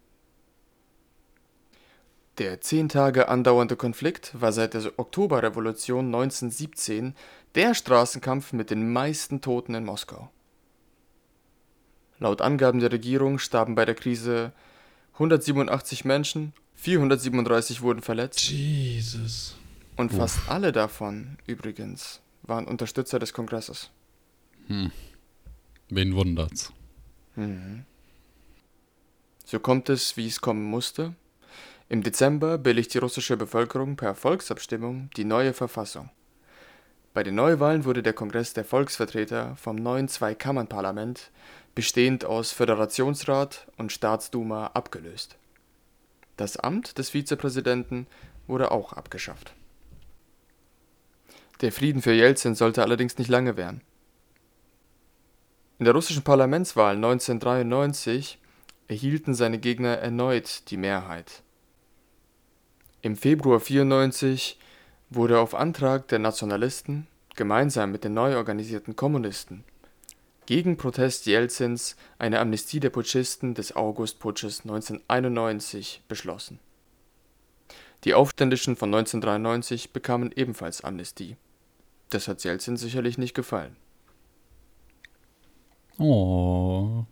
Der 2.38 2.60
zehn 2.60 2.90
Tage 2.90 3.28
andauernde 3.28 3.76
Konflikt 3.76 4.38
war 4.38 4.52
seit 4.52 4.74
der 4.74 4.98
Oktoberrevolution 4.98 6.06
1917 6.06 7.14
der 7.54 7.74
Straßenkampf 7.74 8.52
mit 8.52 8.70
den 8.70 8.92
meisten 8.92 9.40
Toten 9.40 9.74
in 9.74 9.86
Moskau. 9.86 10.30
Laut 12.18 12.42
Angaben 12.42 12.80
der 12.80 12.92
Regierung 12.92 13.38
starben 13.38 13.74
bei 13.74 13.86
der 13.86 13.94
Krise 13.94 14.52
187 15.14 16.04
Menschen, 16.04 16.52
437 16.74 17.80
wurden 17.80 18.02
verletzt 18.02 18.50
Jesus. 18.50 19.56
und 19.96 20.12
fast 20.12 20.38
alle 20.48 20.72
davon 20.72 21.38
übrigens 21.46 22.20
waren 22.42 22.66
Unterstützer 22.66 23.18
des 23.18 23.32
Kongresses. 23.32 23.90
Wen 25.88 26.14
wundert's? 26.14 26.70
So 29.46 29.58
kommt 29.58 29.88
es, 29.88 30.18
wie 30.18 30.26
es 30.26 30.40
kommen 30.42 30.64
musste. 30.64 31.14
Im 31.88 32.02
Dezember 32.02 32.58
billigt 32.58 32.92
die 32.94 32.98
russische 32.98 33.36
Bevölkerung 33.36 33.96
per 33.96 34.16
Volksabstimmung 34.16 35.08
die 35.16 35.24
neue 35.24 35.52
Verfassung. 35.52 36.10
Bei 37.14 37.22
den 37.22 37.36
Neuwahlen 37.36 37.84
wurde 37.84 38.02
der 38.02 38.12
Kongress 38.12 38.54
der 38.54 38.64
Volksvertreter 38.64 39.54
vom 39.56 39.76
neuen 39.76 40.08
Zweikammernparlament, 40.08 41.30
bestehend 41.76 42.24
aus 42.24 42.50
Föderationsrat 42.50 43.68
und 43.78 43.92
Staatsduma, 43.92 44.66
abgelöst. 44.74 45.36
Das 46.36 46.56
Amt 46.56 46.98
des 46.98 47.10
Vizepräsidenten 47.10 48.08
wurde 48.48 48.72
auch 48.72 48.92
abgeschafft. 48.92 49.54
Der 51.60 51.72
Frieden 51.72 52.02
für 52.02 52.12
Jelzin 52.12 52.54
sollte 52.54 52.82
allerdings 52.82 53.16
nicht 53.16 53.28
lange 53.28 53.56
währen. 53.56 53.80
In 55.78 55.84
der 55.84 55.94
russischen 55.94 56.24
Parlamentswahl 56.24 56.96
1993 56.96 58.38
erhielten 58.88 59.34
seine 59.34 59.58
Gegner 59.58 59.98
erneut 59.98 60.68
die 60.70 60.76
Mehrheit. 60.76 61.42
Im 63.02 63.16
Februar 63.16 63.60
94 63.60 64.58
wurde 65.10 65.38
auf 65.38 65.54
Antrag 65.54 66.08
der 66.08 66.18
Nationalisten 66.18 67.06
gemeinsam 67.36 67.92
mit 67.92 68.04
den 68.04 68.14
neu 68.14 68.36
organisierten 68.36 68.96
Kommunisten 68.96 69.64
gegen 70.46 70.76
Protest 70.76 71.26
Jelzins 71.26 71.96
eine 72.18 72.38
Amnestie 72.38 72.80
der 72.80 72.90
Putschisten 72.90 73.54
des 73.54 73.74
Augustputsches 73.74 74.60
1991 74.60 76.02
beschlossen. 76.08 76.60
Die 78.04 78.14
Aufständischen 78.14 78.76
von 78.76 78.94
1993 78.94 79.92
bekamen 79.92 80.32
ebenfalls 80.34 80.82
Amnestie. 80.82 81.36
Das 82.10 82.28
hat 82.28 82.44
Jelzin 82.44 82.76
sicherlich 82.76 83.18
nicht 83.18 83.34
gefallen. 83.34 83.76
Oh. 85.98 87.04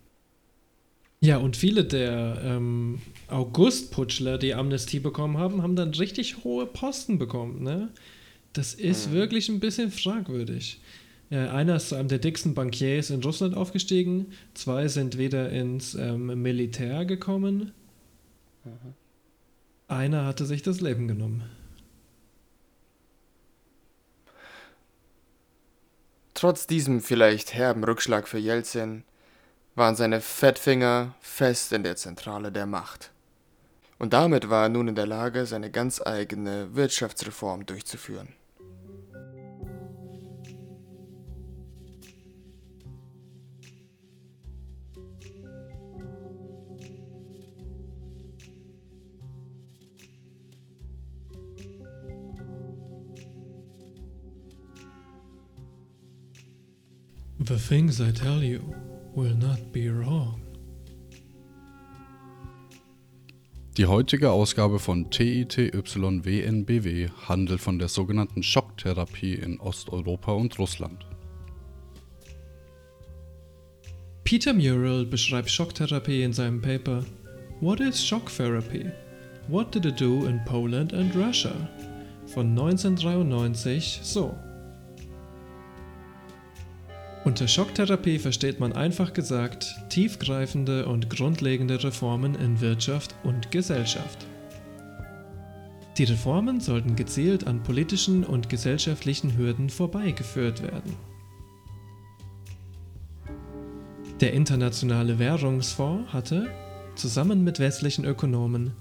Ja, 1.25 1.39
und 1.39 1.57
viele 1.57 1.87
der 1.87 2.39
ähm, 2.45 3.01
August-Putschler, 3.29 4.37
die 4.37 4.53
Amnestie 4.53 5.01
bekommen 5.01 5.39
haben, 5.39 5.63
haben 5.63 5.75
dann 5.75 5.95
richtig 5.95 6.45
hohe 6.45 6.67
Posten 6.67 7.19
bekommen. 7.19 7.63
Ne? 7.63 7.89
Das 8.53 8.75
ist 8.75 9.11
wirklich 9.11 9.49
ein 9.49 9.59
bisschen 9.59 9.91
fragwürdig. 9.91 10.83
Äh, 11.31 11.39
einer 11.39 11.77
ist 11.77 11.89
zu 11.89 11.95
einem 11.95 12.09
der 12.09 12.19
dicksten 12.19 12.53
Bankiers 12.53 13.09
in 13.09 13.23
Russland 13.23 13.57
aufgestiegen, 13.57 14.33
zwei 14.53 14.87
sind 14.89 15.17
wieder 15.17 15.49
ins 15.49 15.95
ähm, 15.95 16.43
Militär 16.43 17.07
gekommen, 17.07 17.73
einer 19.89 20.27
hatte 20.27 20.45
sich 20.45 20.61
das 20.61 20.83
Leben 20.83 21.09
genommen. 21.09 21.45
Trotz 26.35 26.67
diesem 26.67 27.01
vielleicht 27.01 27.55
herben 27.55 27.83
Rückschlag 27.83 28.29
für 28.29 28.39
Jelzin 28.39 29.05
waren 29.75 29.97
seine 29.97 30.21
Fettfinger 30.21 31.15
fest 31.21 31.73
in 31.73 31.83
der 31.83 31.97
Zentrale 31.97 32.53
der 32.53 32.67
Macht. 32.67 33.11
Und 33.99 34.13
damit 34.13 34.51
war 34.51 34.65
er 34.65 34.69
nun 34.69 34.89
in 34.89 34.95
der 34.95 35.07
Lage, 35.07 35.47
seine 35.47 35.71
ganz 35.71 36.01
eigene 36.05 36.75
Wirtschaftsreform 36.75 37.67
durchzuführen. 37.67 38.29
The 57.47 57.59
things 57.59 58.01
I 58.01 58.11
tell 58.11 58.43
you 58.43 58.94
will 59.15 59.35
not 59.37 59.73
be 59.73 59.91
wrong. 59.91 60.41
Die 63.77 63.87
heutige 63.87 64.31
Ausgabe 64.31 64.79
von 64.79 65.11
TITYWNBW 65.11 67.09
handelt 67.29 67.61
von 67.61 67.79
der 67.79 67.89
sogenannten 67.89 68.43
Schocktherapie 68.43 69.35
in 69.35 69.59
Osteuropa 69.59 70.33
und 70.33 70.59
Russland. 70.59 71.05
Peter 74.23 74.53
Murrell 74.55 75.05
beschreibt 75.05 75.51
Schocktherapie 75.51 76.23
in 76.23 76.33
seinem 76.33 76.63
Paper 76.63 77.05
What 77.61 77.81
is 77.81 78.05
Shock 78.05 78.31
Therapy? 78.31 78.87
What 79.49 79.75
did 79.75 79.85
it 79.87 80.01
do 80.01 80.25
in 80.27 80.41
Poland 80.45 80.95
and 80.95 81.15
Russia? 81.15 81.55
von 82.27 82.57
1993 82.57 84.01
so. 84.03 84.35
Unter 87.25 87.49
Schocktherapie 87.49 88.19
versteht 88.19 88.61
man 88.61 88.75
einfach 88.75 89.15
gesagt 89.15 89.75
tiefgreifende 89.89 90.85
und 90.87 91.09
grundlegende 91.09 91.83
Reformen 91.83 92.35
in 92.35 92.61
Wirtschaft 92.61 93.15
und 93.25 93.51
Gesellschaft. 93.51 94.27
Die 95.97 96.05
Reformen 96.05 96.61
sollten 96.61 96.97
gezielt 96.97 97.47
an 97.47 97.63
politischen 97.63 98.25
und 98.25 98.51
gesellschaftlichen 98.51 99.39
Hürden 99.39 99.71
vorbeigeführt 99.71 100.63
werden. 100.63 100.95
Der 104.21 104.35
Internationale 104.35 105.19
Währungsfonds 105.19 106.13
hatte, 106.13 106.51
zusammen 106.95 107.43
mit 107.43 107.59
westlichen 107.59 108.05
Ökonomen, 108.05 108.73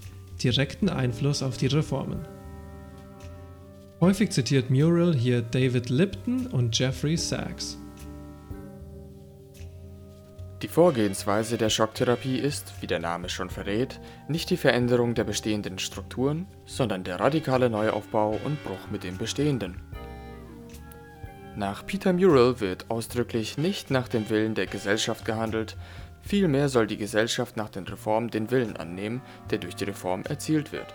direkten 0.42 0.90
Einfluss 0.90 1.42
auf 1.42 1.56
die 1.56 1.68
Reformen. 1.68 2.26
Häufig 4.00 4.30
zitiert 4.30 4.70
Murrell 4.70 5.14
hier 5.14 5.40
David 5.40 5.88
Lipton 5.88 6.46
und 6.48 6.78
Jeffrey 6.78 7.16
Sachs. 7.16 7.78
Die 10.64 10.68
Vorgehensweise 10.68 11.58
der 11.58 11.68
Schocktherapie 11.68 12.38
ist, 12.38 12.72
wie 12.80 12.86
der 12.86 12.98
Name 12.98 13.28
schon 13.28 13.50
verrät, 13.50 14.00
nicht 14.28 14.48
die 14.48 14.56
Veränderung 14.56 15.14
der 15.14 15.24
bestehenden 15.24 15.78
Strukturen, 15.78 16.46
sondern 16.64 17.04
der 17.04 17.20
radikale 17.20 17.68
Neuaufbau 17.68 18.40
und 18.42 18.64
Bruch 18.64 18.90
mit 18.90 19.04
dem 19.04 19.18
Bestehenden. 19.18 19.82
Nach 21.54 21.84
Peter 21.84 22.14
Murrell 22.14 22.60
wird 22.60 22.90
ausdrücklich 22.90 23.58
nicht 23.58 23.90
nach 23.90 24.08
dem 24.08 24.30
Willen 24.30 24.54
der 24.54 24.64
Gesellschaft 24.64 25.26
gehandelt, 25.26 25.76
vielmehr 26.22 26.70
soll 26.70 26.86
die 26.86 26.96
Gesellschaft 26.96 27.58
nach 27.58 27.68
den 27.68 27.84
Reformen 27.84 28.30
den 28.30 28.50
Willen 28.50 28.78
annehmen, 28.78 29.20
der 29.50 29.58
durch 29.58 29.76
die 29.76 29.84
Reform 29.84 30.22
erzielt 30.26 30.72
wird. 30.72 30.94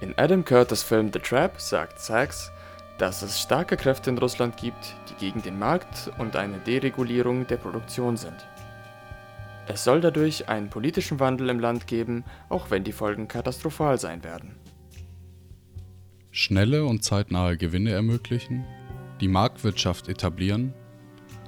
In 0.00 0.14
Adam 0.16 0.42
Curtis 0.42 0.82
Film 0.82 1.10
The 1.12 1.18
Trap 1.18 1.60
sagt 1.60 2.00
Sachs, 2.00 2.50
dass 2.98 3.22
es 3.22 3.40
starke 3.40 3.76
Kräfte 3.76 4.10
in 4.10 4.18
Russland 4.18 4.56
gibt, 4.56 4.94
die 5.08 5.14
gegen 5.14 5.42
den 5.42 5.58
Markt 5.58 6.10
und 6.18 6.36
eine 6.36 6.58
Deregulierung 6.58 7.46
der 7.46 7.56
Produktion 7.56 8.16
sind. 8.16 8.46
Es 9.66 9.82
soll 9.82 10.00
dadurch 10.00 10.48
einen 10.48 10.68
politischen 10.68 11.20
Wandel 11.20 11.48
im 11.48 11.58
Land 11.58 11.86
geben, 11.86 12.24
auch 12.48 12.70
wenn 12.70 12.84
die 12.84 12.92
Folgen 12.92 13.28
katastrophal 13.28 13.98
sein 13.98 14.22
werden. 14.22 14.56
Schnelle 16.30 16.84
und 16.84 17.02
zeitnahe 17.02 17.56
Gewinne 17.56 17.92
ermöglichen, 17.92 18.64
die 19.20 19.28
Marktwirtschaft 19.28 20.08
etablieren. 20.08 20.74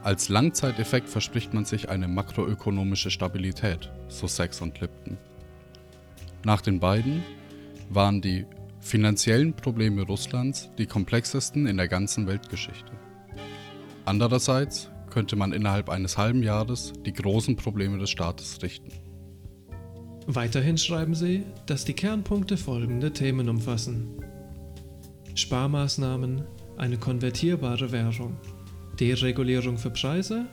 Als 0.02 0.28
Langzeiteffekt 0.28 1.08
verspricht 1.08 1.52
man 1.52 1.64
sich 1.64 1.88
eine 1.88 2.08
makroökonomische 2.08 3.10
Stabilität, 3.10 3.90
so 4.08 4.28
Sachs 4.28 4.60
und 4.60 4.80
Lipton. 4.80 5.18
Nach 6.44 6.60
den 6.60 6.78
beiden 6.78 7.24
waren 7.90 8.20
die 8.22 8.46
finanziellen 8.86 9.52
Probleme 9.52 10.02
Russlands 10.02 10.70
die 10.78 10.86
komplexesten 10.86 11.66
in 11.66 11.76
der 11.76 11.88
ganzen 11.88 12.26
Weltgeschichte. 12.28 12.92
Andererseits 14.04 14.90
könnte 15.10 15.34
man 15.34 15.52
innerhalb 15.52 15.88
eines 15.88 16.16
halben 16.16 16.42
Jahres 16.42 16.92
die 17.04 17.12
großen 17.12 17.56
Probleme 17.56 17.98
des 17.98 18.10
Staates 18.10 18.62
richten. 18.62 18.92
Weiterhin 20.28 20.78
schreiben 20.78 21.14
sie, 21.14 21.44
dass 21.66 21.84
die 21.84 21.94
Kernpunkte 21.94 22.56
folgende 22.56 23.12
Themen 23.12 23.48
umfassen. 23.48 24.08
Sparmaßnahmen, 25.34 26.44
eine 26.76 26.96
konvertierbare 26.96 27.90
Währung, 27.90 28.36
Deregulierung 29.00 29.78
für 29.78 29.90
Preise, 29.90 30.46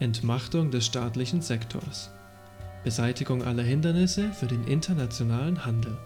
Entmachtung 0.00 0.70
des 0.70 0.86
staatlichen 0.86 1.42
Sektors, 1.42 2.10
Beseitigung 2.82 3.42
aller 3.42 3.62
Hindernisse 3.62 4.32
für 4.32 4.46
den 4.46 4.64
internationalen 4.64 5.64
Handel, 5.64 5.96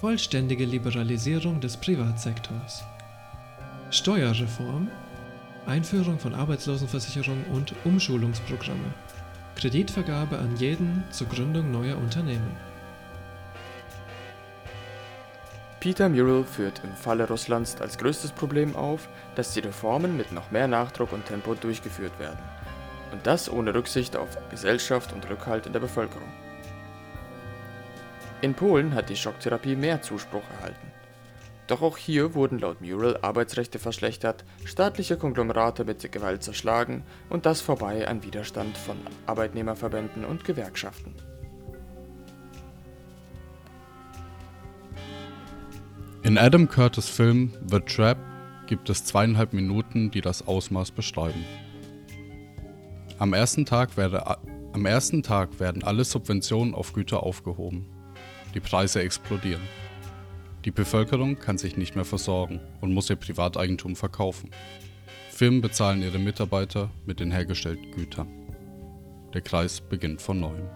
vollständige 0.00 0.64
Liberalisierung 0.64 1.60
des 1.60 1.76
Privatsektors, 1.76 2.84
Steuerreform, 3.90 4.88
Einführung 5.66 6.20
von 6.20 6.34
Arbeitslosenversicherung 6.34 7.44
und 7.52 7.74
Umschulungsprogramme, 7.84 8.94
Kreditvergabe 9.56 10.38
an 10.38 10.56
jeden 10.56 11.02
zur 11.10 11.26
Gründung 11.26 11.72
neuer 11.72 11.96
Unternehmen. 11.96 12.56
Peter 15.80 16.08
Murrell 16.08 16.44
führt 16.44 16.80
im 16.84 16.94
Falle 16.94 17.26
Russlands 17.26 17.80
als 17.80 17.98
größtes 17.98 18.30
Problem 18.30 18.76
auf, 18.76 19.08
dass 19.34 19.54
die 19.54 19.60
Reformen 19.60 20.16
mit 20.16 20.30
noch 20.30 20.52
mehr 20.52 20.68
Nachdruck 20.68 21.12
und 21.12 21.26
Tempo 21.26 21.54
durchgeführt 21.54 22.16
werden. 22.20 22.38
Und 23.10 23.26
das 23.26 23.50
ohne 23.50 23.74
Rücksicht 23.74 24.16
auf 24.16 24.28
Gesellschaft 24.50 25.12
und 25.12 25.28
Rückhalt 25.28 25.66
in 25.66 25.72
der 25.72 25.80
Bevölkerung. 25.80 26.28
In 28.40 28.54
Polen 28.54 28.94
hat 28.94 29.08
die 29.08 29.16
Schocktherapie 29.16 29.74
mehr 29.74 30.00
Zuspruch 30.00 30.44
erhalten. 30.58 30.92
Doch 31.66 31.82
auch 31.82 31.96
hier 31.96 32.34
wurden 32.34 32.60
laut 32.60 32.80
Murrell 32.80 33.18
Arbeitsrechte 33.20 33.78
verschlechtert, 33.78 34.44
staatliche 34.64 35.16
Konglomerate 35.16 35.84
mit 35.84 36.10
Gewalt 36.10 36.42
zerschlagen 36.42 37.02
und 37.28 37.46
das 37.46 37.60
vorbei 37.60 38.06
an 38.06 38.22
Widerstand 38.22 38.76
von 38.78 38.96
Arbeitnehmerverbänden 39.26 40.24
und 40.24 40.44
Gewerkschaften. 40.44 41.14
In 46.22 46.38
Adam 46.38 46.68
Curtis 46.68 47.08
Film 47.08 47.52
The 47.68 47.80
Trap 47.80 48.18
gibt 48.66 48.88
es 48.88 49.04
zweieinhalb 49.04 49.52
Minuten, 49.52 50.10
die 50.10 50.20
das 50.20 50.46
Ausmaß 50.46 50.92
beschreiben. 50.92 51.44
Am 53.18 53.32
ersten, 53.32 53.66
Tag 53.66 53.96
werde, 53.96 54.38
am 54.72 54.86
ersten 54.86 55.22
Tag 55.24 55.58
werden 55.58 55.82
alle 55.82 56.04
Subventionen 56.04 56.74
auf 56.74 56.92
Güter 56.92 57.24
aufgehoben. 57.24 57.97
Die 58.54 58.60
Preise 58.60 59.02
explodieren. 59.02 59.62
Die 60.64 60.70
Bevölkerung 60.70 61.38
kann 61.38 61.58
sich 61.58 61.76
nicht 61.76 61.94
mehr 61.94 62.04
versorgen 62.04 62.60
und 62.80 62.92
muss 62.92 63.10
ihr 63.10 63.16
Privateigentum 63.16 63.94
verkaufen. 63.94 64.50
Firmen 65.30 65.60
bezahlen 65.60 66.02
ihre 66.02 66.18
Mitarbeiter 66.18 66.90
mit 67.06 67.20
den 67.20 67.30
hergestellten 67.30 67.92
Gütern. 67.92 68.28
Der 69.34 69.42
Kreis 69.42 69.80
beginnt 69.80 70.22
von 70.22 70.40
neuem. 70.40 70.68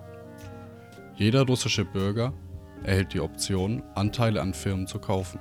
Jeder 1.16 1.42
russische 1.42 1.84
Bürger 1.84 2.32
erhält 2.84 3.14
die 3.14 3.20
Option, 3.20 3.82
Anteile 3.94 4.40
an 4.40 4.54
Firmen 4.54 4.86
zu 4.86 4.98
kaufen. 4.98 5.40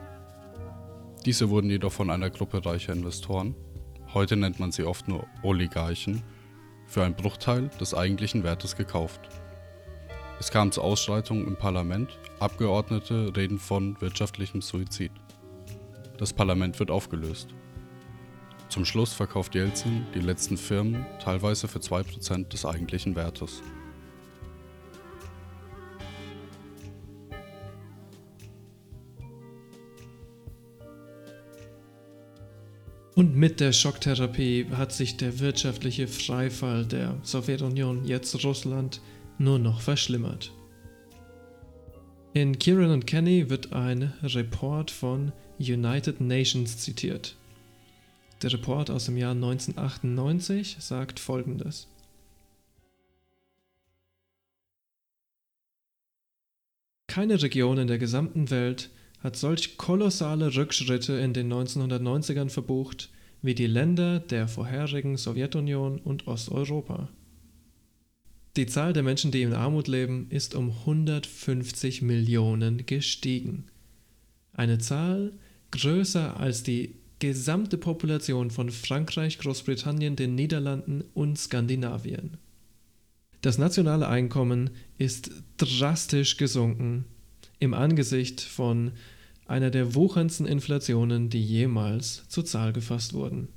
Diese 1.25 1.49
wurden 1.49 1.69
jedoch 1.69 1.91
von 1.91 2.09
einer 2.09 2.29
Gruppe 2.29 2.65
reicher 2.65 2.93
Investoren, 2.93 3.55
heute 4.13 4.37
nennt 4.37 4.59
man 4.59 4.71
sie 4.71 4.83
oft 4.83 5.07
nur 5.07 5.27
Oligarchen, 5.43 6.23
für 6.87 7.03
einen 7.03 7.15
Bruchteil 7.15 7.69
des 7.79 7.93
eigentlichen 7.93 8.43
Wertes 8.43 8.75
gekauft. 8.75 9.21
Es 10.41 10.49
kam 10.49 10.71
zu 10.71 10.81
Ausschreitungen 10.81 11.45
im 11.45 11.55
Parlament, 11.55 12.17
Abgeordnete 12.39 13.31
reden 13.37 13.59
von 13.59 13.95
wirtschaftlichem 14.01 14.63
Suizid. 14.63 15.11
Das 16.17 16.33
Parlament 16.33 16.79
wird 16.79 16.89
aufgelöst. 16.89 17.49
Zum 18.67 18.83
Schluss 18.83 19.13
verkauft 19.13 19.53
Jelzin 19.53 20.07
die 20.15 20.19
letzten 20.19 20.57
Firmen 20.57 21.05
teilweise 21.23 21.67
für 21.67 21.77
2% 21.77 22.47
des 22.47 22.65
eigentlichen 22.65 23.15
Wertes. 23.15 23.61
Und 33.13 33.35
mit 33.35 33.59
der 33.59 33.73
Schocktherapie 33.73 34.65
hat 34.71 34.91
sich 34.91 35.17
der 35.17 35.39
wirtschaftliche 35.39 36.07
Freifall 36.07 36.87
der 36.87 37.19
Sowjetunion, 37.21 38.05
jetzt 38.05 38.43
Russland, 38.43 39.01
nur 39.41 39.59
noch 39.59 39.81
verschlimmert. 39.81 40.51
In 42.33 42.59
Kieran 42.59 42.91
und 42.91 43.07
Kenny 43.07 43.49
wird 43.49 43.73
ein 43.73 44.13
Report 44.23 44.89
von 44.89 45.33
United 45.59 46.21
Nations 46.21 46.77
zitiert. 46.77 47.35
Der 48.41 48.53
Report 48.53 48.89
aus 48.89 49.05
dem 49.05 49.17
Jahr 49.17 49.33
1998 49.33 50.77
sagt 50.79 51.19
folgendes. 51.19 51.87
Keine 57.07 57.41
Region 57.41 57.77
in 57.77 57.87
der 57.87 57.97
gesamten 57.97 58.49
Welt 58.49 58.89
hat 59.19 59.35
solch 59.35 59.77
kolossale 59.77 60.55
Rückschritte 60.55 61.13
in 61.13 61.33
den 61.33 61.51
1990ern 61.51 62.49
verbucht 62.49 63.09
wie 63.41 63.55
die 63.55 63.67
Länder 63.67 64.19
der 64.19 64.47
vorherigen 64.47 65.17
Sowjetunion 65.17 65.99
und 65.99 66.27
Osteuropa. 66.27 67.09
Die 68.57 68.65
Zahl 68.65 68.91
der 68.91 69.03
Menschen, 69.03 69.31
die 69.31 69.43
in 69.43 69.53
Armut 69.53 69.87
leben, 69.87 70.27
ist 70.29 70.55
um 70.55 70.71
150 70.71 72.01
Millionen 72.01 72.85
gestiegen. 72.85 73.65
Eine 74.53 74.77
Zahl 74.77 75.31
größer 75.71 76.37
als 76.37 76.63
die 76.63 76.95
gesamte 77.19 77.77
Population 77.77 78.51
von 78.51 78.69
Frankreich, 78.69 79.37
Großbritannien, 79.39 80.17
den 80.17 80.35
Niederlanden 80.35 81.03
und 81.13 81.37
Skandinavien. 81.37 82.37
Das 83.41 83.57
nationale 83.57 84.07
Einkommen 84.07 84.71
ist 84.97 85.31
drastisch 85.57 86.35
gesunken 86.37 87.05
im 87.59 87.73
Angesicht 87.73 88.41
von 88.41 88.91
einer 89.45 89.69
der 89.69 89.95
wucherndsten 89.95 90.45
Inflationen, 90.45 91.29
die 91.29 91.43
jemals 91.43 92.27
zur 92.27 92.45
Zahl 92.45 92.73
gefasst 92.73 93.13
wurden. 93.13 93.47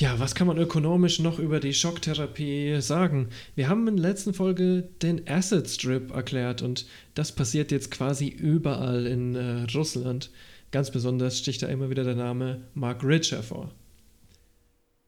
Ja, 0.00 0.18
was 0.18 0.34
kann 0.34 0.46
man 0.46 0.56
ökonomisch 0.56 1.18
noch 1.18 1.38
über 1.38 1.60
die 1.60 1.74
Schocktherapie 1.74 2.80
sagen? 2.80 3.28
Wir 3.54 3.68
haben 3.68 3.86
in 3.86 3.98
der 3.98 4.08
letzten 4.08 4.32
Folge 4.32 4.88
den 5.02 5.28
Acid 5.28 5.68
Strip 5.68 6.14
erklärt 6.14 6.62
und 6.62 6.86
das 7.14 7.32
passiert 7.32 7.70
jetzt 7.70 7.90
quasi 7.90 8.26
überall 8.26 9.06
in 9.06 9.34
äh, 9.34 9.66
Russland. 9.74 10.30
Ganz 10.70 10.90
besonders 10.90 11.38
sticht 11.38 11.60
da 11.60 11.66
immer 11.66 11.90
wieder 11.90 12.02
der 12.02 12.14
Name 12.14 12.62
Mark 12.72 13.04
Rich 13.04 13.32
hervor. 13.32 13.72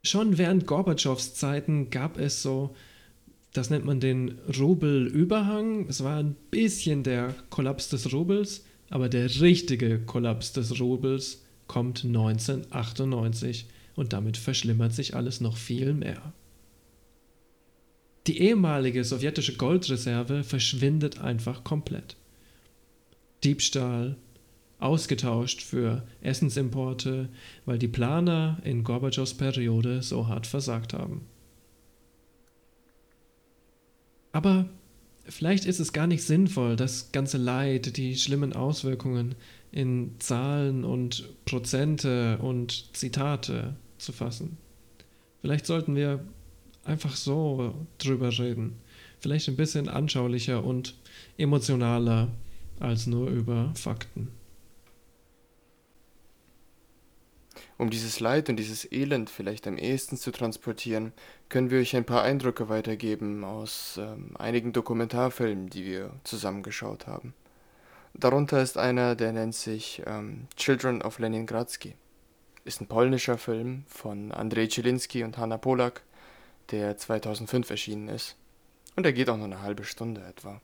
Schon 0.04 0.36
während 0.36 0.66
Gorbatschows 0.66 1.32
Zeiten 1.32 1.88
gab 1.88 2.18
es 2.18 2.42
so 2.42 2.76
das 3.54 3.70
nennt 3.70 3.86
man 3.86 3.98
den 3.98 4.38
Rubelüberhang. 4.58 5.86
Es 5.88 6.04
war 6.04 6.18
ein 6.18 6.36
bisschen 6.50 7.02
der 7.02 7.34
Kollaps 7.48 7.88
des 7.88 8.12
Rubels, 8.12 8.64
aber 8.90 9.08
der 9.08 9.40
richtige 9.40 10.00
Kollaps 10.00 10.52
des 10.52 10.78
Rubels 10.80 11.42
kommt 11.66 12.04
1998 12.04 13.68
und 13.94 14.12
damit 14.12 14.36
verschlimmert 14.36 14.92
sich 14.92 15.14
alles 15.14 15.40
noch 15.40 15.56
viel 15.56 15.92
mehr. 15.92 16.32
Die 18.26 18.40
ehemalige 18.40 19.02
sowjetische 19.04 19.56
Goldreserve 19.56 20.44
verschwindet 20.44 21.20
einfach 21.20 21.64
komplett. 21.64 22.16
Diebstahl, 23.42 24.16
ausgetauscht 24.78 25.62
für 25.62 26.06
Essensimporte, 26.20 27.28
weil 27.64 27.78
die 27.78 27.88
Planer 27.88 28.60
in 28.64 28.84
Gorbatschows 28.84 29.34
Periode 29.34 30.02
so 30.02 30.28
hart 30.28 30.46
versagt 30.46 30.92
haben. 30.92 31.26
Aber 34.32 34.68
vielleicht 35.24 35.66
ist 35.66 35.78
es 35.78 35.92
gar 35.92 36.06
nicht 36.06 36.24
sinnvoll, 36.24 36.76
das 36.76 37.12
ganze 37.12 37.38
Leid, 37.38 37.96
die 37.96 38.16
schlimmen 38.16 38.52
Auswirkungen 38.52 39.34
in 39.70 40.16
Zahlen 40.18 40.84
und 40.84 41.28
Prozente 41.44 42.38
und 42.38 42.96
Zitate 42.96 43.76
zu 44.02 44.12
fassen. 44.12 44.58
Vielleicht 45.40 45.66
sollten 45.66 45.96
wir 45.96 46.24
einfach 46.84 47.16
so 47.16 47.74
drüber 47.98 48.36
reden. 48.36 48.78
Vielleicht 49.20 49.48
ein 49.48 49.56
bisschen 49.56 49.88
anschaulicher 49.88 50.64
und 50.64 50.96
emotionaler 51.38 52.28
als 52.80 53.06
nur 53.06 53.28
über 53.28 53.72
Fakten. 53.74 54.28
Um 57.78 57.90
dieses 57.90 58.20
Leid 58.20 58.48
und 58.48 58.56
dieses 58.56 58.90
Elend 58.92 59.30
vielleicht 59.30 59.66
am 59.66 59.76
ehesten 59.76 60.16
zu 60.16 60.30
transportieren, 60.30 61.12
können 61.48 61.70
wir 61.70 61.80
euch 61.80 61.96
ein 61.96 62.04
paar 62.04 62.22
Eindrücke 62.22 62.68
weitergeben 62.68 63.44
aus 63.44 63.98
ähm, 64.00 64.36
einigen 64.38 64.72
Dokumentarfilmen, 64.72 65.68
die 65.68 65.84
wir 65.84 66.12
zusammengeschaut 66.22 67.06
haben. 67.06 67.34
Darunter 68.14 68.62
ist 68.62 68.78
einer, 68.78 69.16
der 69.16 69.32
nennt 69.32 69.54
sich 69.54 70.02
ähm, 70.06 70.46
Children 70.56 71.02
of 71.02 71.18
Leningradsky. 71.18 71.94
Ist 72.64 72.80
ein 72.80 72.86
polnischer 72.86 73.38
Film 73.38 73.84
von 73.88 74.30
Andrzej 74.32 74.68
Zielinski 74.68 75.24
und 75.24 75.36
Hanna 75.36 75.58
Polak, 75.58 76.02
der 76.70 76.96
2005 76.96 77.70
erschienen 77.70 78.08
ist. 78.08 78.36
Und 78.96 79.04
er 79.04 79.12
geht 79.12 79.28
auch 79.30 79.36
nur 79.36 79.46
eine 79.46 79.62
halbe 79.62 79.84
Stunde 79.84 80.22
etwa. 80.22 80.60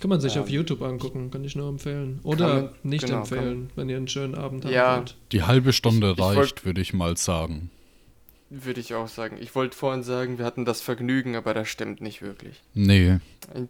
Kann 0.00 0.10
man 0.10 0.20
sich 0.20 0.36
ähm, 0.36 0.42
auf 0.42 0.48
YouTube 0.48 0.82
angucken, 0.82 1.30
kann 1.30 1.44
ich 1.44 1.56
nur 1.56 1.68
empfehlen. 1.68 2.20
Oder 2.22 2.54
man, 2.54 2.70
nicht 2.82 3.04
genau, 3.04 3.18
empfehlen, 3.18 3.70
wenn 3.74 3.88
ihr 3.88 3.96
einen 3.96 4.08
schönen 4.08 4.34
Abend 4.34 4.64
habt. 4.64 4.72
Ja, 4.72 5.04
Die 5.32 5.42
halbe 5.42 5.72
Stunde 5.72 6.14
ich, 6.16 6.22
reicht, 6.22 6.64
würde 6.64 6.80
ich 6.80 6.94
mal 6.94 7.16
sagen. 7.16 7.70
Würde 8.50 8.80
ich 8.80 8.94
auch 8.94 9.08
sagen. 9.08 9.36
Ich 9.40 9.54
wollte 9.54 9.76
vorhin 9.76 10.02
sagen, 10.02 10.38
wir 10.38 10.44
hatten 10.44 10.64
das 10.64 10.80
Vergnügen, 10.80 11.36
aber 11.36 11.52
das 11.52 11.68
stimmt 11.68 12.00
nicht 12.00 12.22
wirklich. 12.22 12.62
Nee. 12.74 13.18
In, 13.54 13.68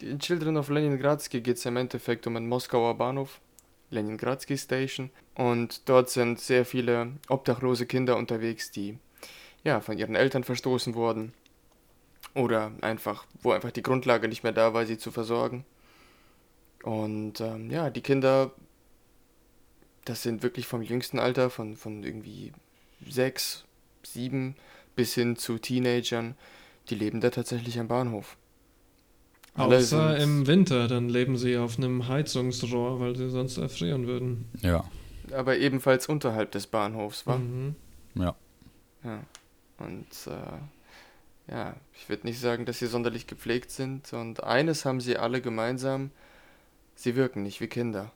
in 0.00 0.18
Children 0.18 0.56
of 0.56 0.70
Leningradsky 0.70 1.42
geht 1.42 1.58
es 1.58 1.66
im 1.66 1.76
Endeffekt 1.76 2.26
um 2.26 2.36
einen 2.36 2.48
Moskauer 2.48 2.96
Bahnhof, 2.96 3.40
Leningradsky 3.90 4.56
Station. 4.56 5.10
Und 5.34 5.88
dort 5.88 6.10
sind 6.10 6.40
sehr 6.40 6.64
viele 6.64 7.12
obdachlose 7.28 7.86
Kinder 7.86 8.16
unterwegs, 8.16 8.70
die 8.70 8.98
ja, 9.64 9.80
von 9.80 9.98
ihren 9.98 10.14
Eltern 10.14 10.44
verstoßen 10.44 10.94
wurden 10.94 11.34
oder 12.34 12.72
einfach, 12.80 13.26
wo 13.42 13.52
einfach 13.52 13.70
die 13.70 13.82
Grundlage 13.82 14.28
nicht 14.28 14.42
mehr 14.42 14.52
da 14.52 14.72
war, 14.72 14.86
sie 14.86 14.98
zu 14.98 15.10
versorgen. 15.10 15.64
Und 16.82 17.40
ähm, 17.40 17.70
ja, 17.70 17.90
die 17.90 18.00
Kinder, 18.00 18.52
das 20.04 20.22
sind 20.22 20.42
wirklich 20.42 20.66
vom 20.66 20.82
jüngsten 20.82 21.18
Alter, 21.18 21.50
von, 21.50 21.76
von 21.76 22.02
irgendwie 22.02 22.52
sechs, 23.06 23.64
sieben 24.02 24.56
bis 24.96 25.14
hin 25.14 25.36
zu 25.36 25.58
Teenagern, 25.58 26.36
die 26.88 26.94
leben 26.94 27.20
da 27.20 27.30
tatsächlich 27.30 27.78
am 27.78 27.88
Bahnhof. 27.88 28.36
Außer 29.60 30.16
im 30.18 30.46
Winter, 30.46 30.88
dann 30.88 31.08
leben 31.08 31.36
sie 31.36 31.56
auf 31.56 31.78
einem 31.78 32.08
Heizungsrohr, 32.08 33.00
weil 33.00 33.16
sie 33.16 33.30
sonst 33.30 33.58
erfrieren 33.58 34.06
würden. 34.06 34.48
Ja. 34.60 34.84
Aber 35.32 35.58
ebenfalls 35.58 36.08
unterhalb 36.08 36.50
des 36.52 36.66
Bahnhofs, 36.66 37.26
war? 37.26 37.38
Mhm. 37.38 37.74
Ja. 38.14 38.34
Ja. 39.04 39.20
Und 39.78 40.08
äh, 40.26 41.52
ja, 41.52 41.74
ich 41.94 42.08
würde 42.08 42.26
nicht 42.26 42.40
sagen, 42.40 42.64
dass 42.64 42.78
sie 42.78 42.86
sonderlich 42.86 43.26
gepflegt 43.26 43.70
sind. 43.70 44.12
Und 44.12 44.44
eines 44.44 44.84
haben 44.84 45.00
sie 45.00 45.16
alle 45.16 45.40
gemeinsam, 45.40 46.10
sie 46.94 47.16
wirken 47.16 47.42
nicht 47.42 47.60
wie 47.60 47.66
Kinder. 47.66 48.12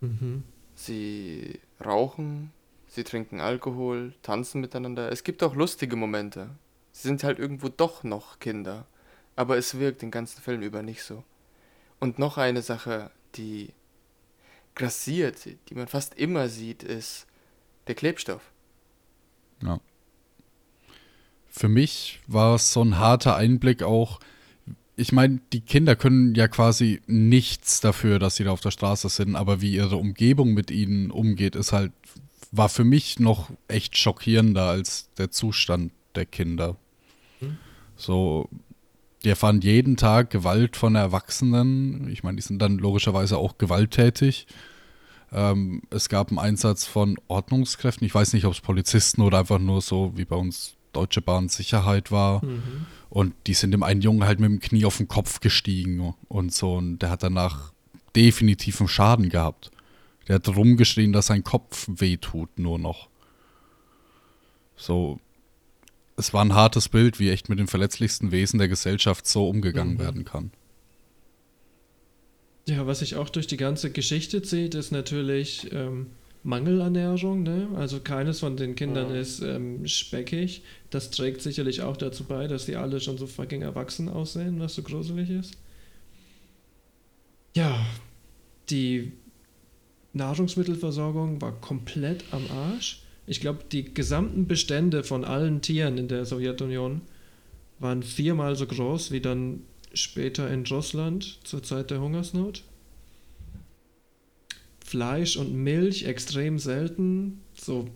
Mhm. 0.00 0.44
Sie 0.74 1.60
rauchen, 1.84 2.52
sie 2.86 3.04
trinken 3.04 3.40
Alkohol, 3.40 4.12
tanzen 4.22 4.60
miteinander. 4.60 5.10
Es 5.10 5.24
gibt 5.24 5.42
auch 5.42 5.54
lustige 5.54 5.96
Momente. 5.96 6.50
Sie 6.92 7.08
sind 7.08 7.24
halt 7.24 7.38
irgendwo 7.38 7.68
doch 7.68 8.04
noch 8.04 8.38
Kinder. 8.38 8.86
Aber 9.38 9.56
es 9.56 9.78
wirkt 9.78 10.02
den 10.02 10.10
ganzen 10.10 10.42
Film 10.42 10.62
über 10.62 10.82
nicht 10.82 11.02
so. 11.02 11.22
Und 12.00 12.18
noch 12.18 12.38
eine 12.38 12.62
Sache, 12.62 13.10
die 13.36 13.72
grassiert, 14.74 15.44
die 15.46 15.74
man 15.74 15.88
fast 15.88 16.14
immer 16.14 16.48
sieht, 16.48 16.82
ist 16.82 17.26
der 17.86 17.94
Klebstoff. 17.94 18.42
Ja 19.62 19.80
für 21.58 21.68
mich 21.68 22.20
war 22.26 22.54
es 22.54 22.72
so 22.72 22.82
ein 22.82 22.98
harter 22.98 23.36
Einblick 23.36 23.82
auch. 23.82 24.20
Ich 24.96 25.12
meine, 25.12 25.40
die 25.52 25.60
Kinder 25.60 25.96
können 25.96 26.34
ja 26.34 26.48
quasi 26.48 27.00
nichts 27.06 27.80
dafür, 27.80 28.18
dass 28.18 28.36
sie 28.36 28.44
da 28.44 28.52
auf 28.52 28.60
der 28.60 28.70
Straße 28.70 29.08
sind, 29.08 29.36
aber 29.36 29.60
wie 29.60 29.74
ihre 29.74 29.96
Umgebung 29.96 30.54
mit 30.54 30.70
ihnen 30.70 31.10
umgeht, 31.10 31.56
ist 31.56 31.72
halt, 31.72 31.92
war 32.52 32.68
für 32.68 32.84
mich 32.84 33.18
noch 33.18 33.50
echt 33.66 33.96
schockierender 33.96 34.68
als 34.68 35.08
der 35.18 35.30
Zustand 35.30 35.92
der 36.14 36.26
Kinder. 36.26 36.76
Mhm. 37.40 37.58
So, 37.96 38.48
die 39.24 39.30
erfahren 39.30 39.60
jeden 39.60 39.96
Tag 39.96 40.30
Gewalt 40.30 40.76
von 40.76 40.94
Erwachsenen. 40.94 42.08
Ich 42.10 42.22
meine, 42.22 42.36
die 42.36 42.42
sind 42.42 42.60
dann 42.60 42.78
logischerweise 42.78 43.38
auch 43.38 43.58
gewalttätig. 43.58 44.46
Ähm, 45.32 45.82
es 45.90 46.08
gab 46.08 46.28
einen 46.28 46.38
Einsatz 46.38 46.84
von 46.84 47.18
Ordnungskräften. 47.28 48.06
Ich 48.06 48.14
weiß 48.14 48.32
nicht, 48.32 48.44
ob 48.44 48.52
es 48.52 48.60
Polizisten 48.60 49.22
oder 49.22 49.40
einfach 49.40 49.58
nur 49.58 49.82
so 49.82 50.12
wie 50.16 50.24
bei 50.24 50.36
uns 50.36 50.74
Deutsche 50.92 51.20
Bahn 51.20 51.48
Sicherheit 51.48 52.10
war. 52.10 52.44
Mhm. 52.44 52.86
Und 53.10 53.34
die 53.46 53.54
sind 53.54 53.72
dem 53.72 53.82
einen 53.82 54.00
Jungen 54.00 54.24
halt 54.24 54.40
mit 54.40 54.50
dem 54.50 54.60
Knie 54.60 54.84
auf 54.84 54.98
den 54.98 55.08
Kopf 55.08 55.40
gestiegen 55.40 56.14
und 56.28 56.54
so. 56.54 56.74
Und 56.74 57.00
der 57.00 57.10
hat 57.10 57.22
danach 57.22 57.72
definitiven 58.14 58.88
Schaden 58.88 59.28
gehabt. 59.28 59.70
Der 60.28 60.36
hat 60.36 60.48
rumgeschrien, 60.48 61.12
dass 61.12 61.26
sein 61.26 61.44
Kopf 61.44 61.86
wehtut, 61.88 62.58
nur 62.58 62.78
noch. 62.78 63.08
So, 64.76 65.18
es 66.18 66.34
war 66.34 66.44
ein 66.44 66.52
hartes 66.54 66.88
Bild, 66.88 67.18
wie 67.20 67.30
echt 67.30 67.48
mit 67.48 67.58
den 67.58 67.68
verletzlichsten 67.68 68.32
Wesen 68.32 68.58
der 68.58 68.68
Gesellschaft 68.68 69.26
so 69.26 69.48
umgegangen 69.48 69.94
Mhm. 69.94 69.98
werden 70.00 70.24
kann. 70.24 70.50
Ja, 72.68 72.86
was 72.86 72.98
sich 72.98 73.16
auch 73.16 73.30
durch 73.30 73.46
die 73.46 73.56
ganze 73.56 73.90
Geschichte 73.90 74.42
zieht, 74.42 74.74
ist 74.74 74.90
natürlich 74.92 75.68
ähm, 75.72 76.08
Mangelernährung. 76.42 77.42
Ne? 77.42 77.68
Also 77.76 78.00
keines 78.00 78.40
von 78.40 78.56
den 78.56 78.74
Kindern 78.74 79.14
ist 79.14 79.40
ähm, 79.40 79.86
speckig. 79.86 80.62
Das 80.90 81.10
trägt 81.10 81.40
sicherlich 81.40 81.80
auch 81.82 81.96
dazu 81.96 82.24
bei, 82.24 82.46
dass 82.46 82.66
die 82.66 82.76
alle 82.76 83.00
schon 83.00 83.16
so 83.16 83.26
fucking 83.26 83.62
erwachsen 83.62 84.08
aussehen, 84.10 84.60
was 84.60 84.74
so 84.74 84.82
gruselig 84.82 85.30
ist. 85.30 85.54
Ja, 87.56 87.86
die 88.68 89.12
Nahrungsmittelversorgung 90.12 91.40
war 91.40 91.52
komplett 91.60 92.24
am 92.32 92.44
Arsch. 92.50 93.02
Ich 93.28 93.40
glaube, 93.40 93.60
die 93.70 93.92
gesamten 93.92 94.46
Bestände 94.46 95.04
von 95.04 95.22
allen 95.22 95.60
Tieren 95.60 95.98
in 95.98 96.08
der 96.08 96.24
Sowjetunion 96.24 97.02
waren 97.78 98.02
viermal 98.02 98.56
so 98.56 98.66
groß 98.66 99.10
wie 99.10 99.20
dann 99.20 99.60
später 99.92 100.50
in 100.50 100.64
Russland 100.66 101.38
zur 101.44 101.62
Zeit 101.62 101.90
der 101.90 102.00
Hungersnot. 102.00 102.64
Fleisch 104.82 105.36
und 105.36 105.52
Milch 105.54 106.04
extrem 106.06 106.58
selten. 106.58 107.42
So 107.54 107.88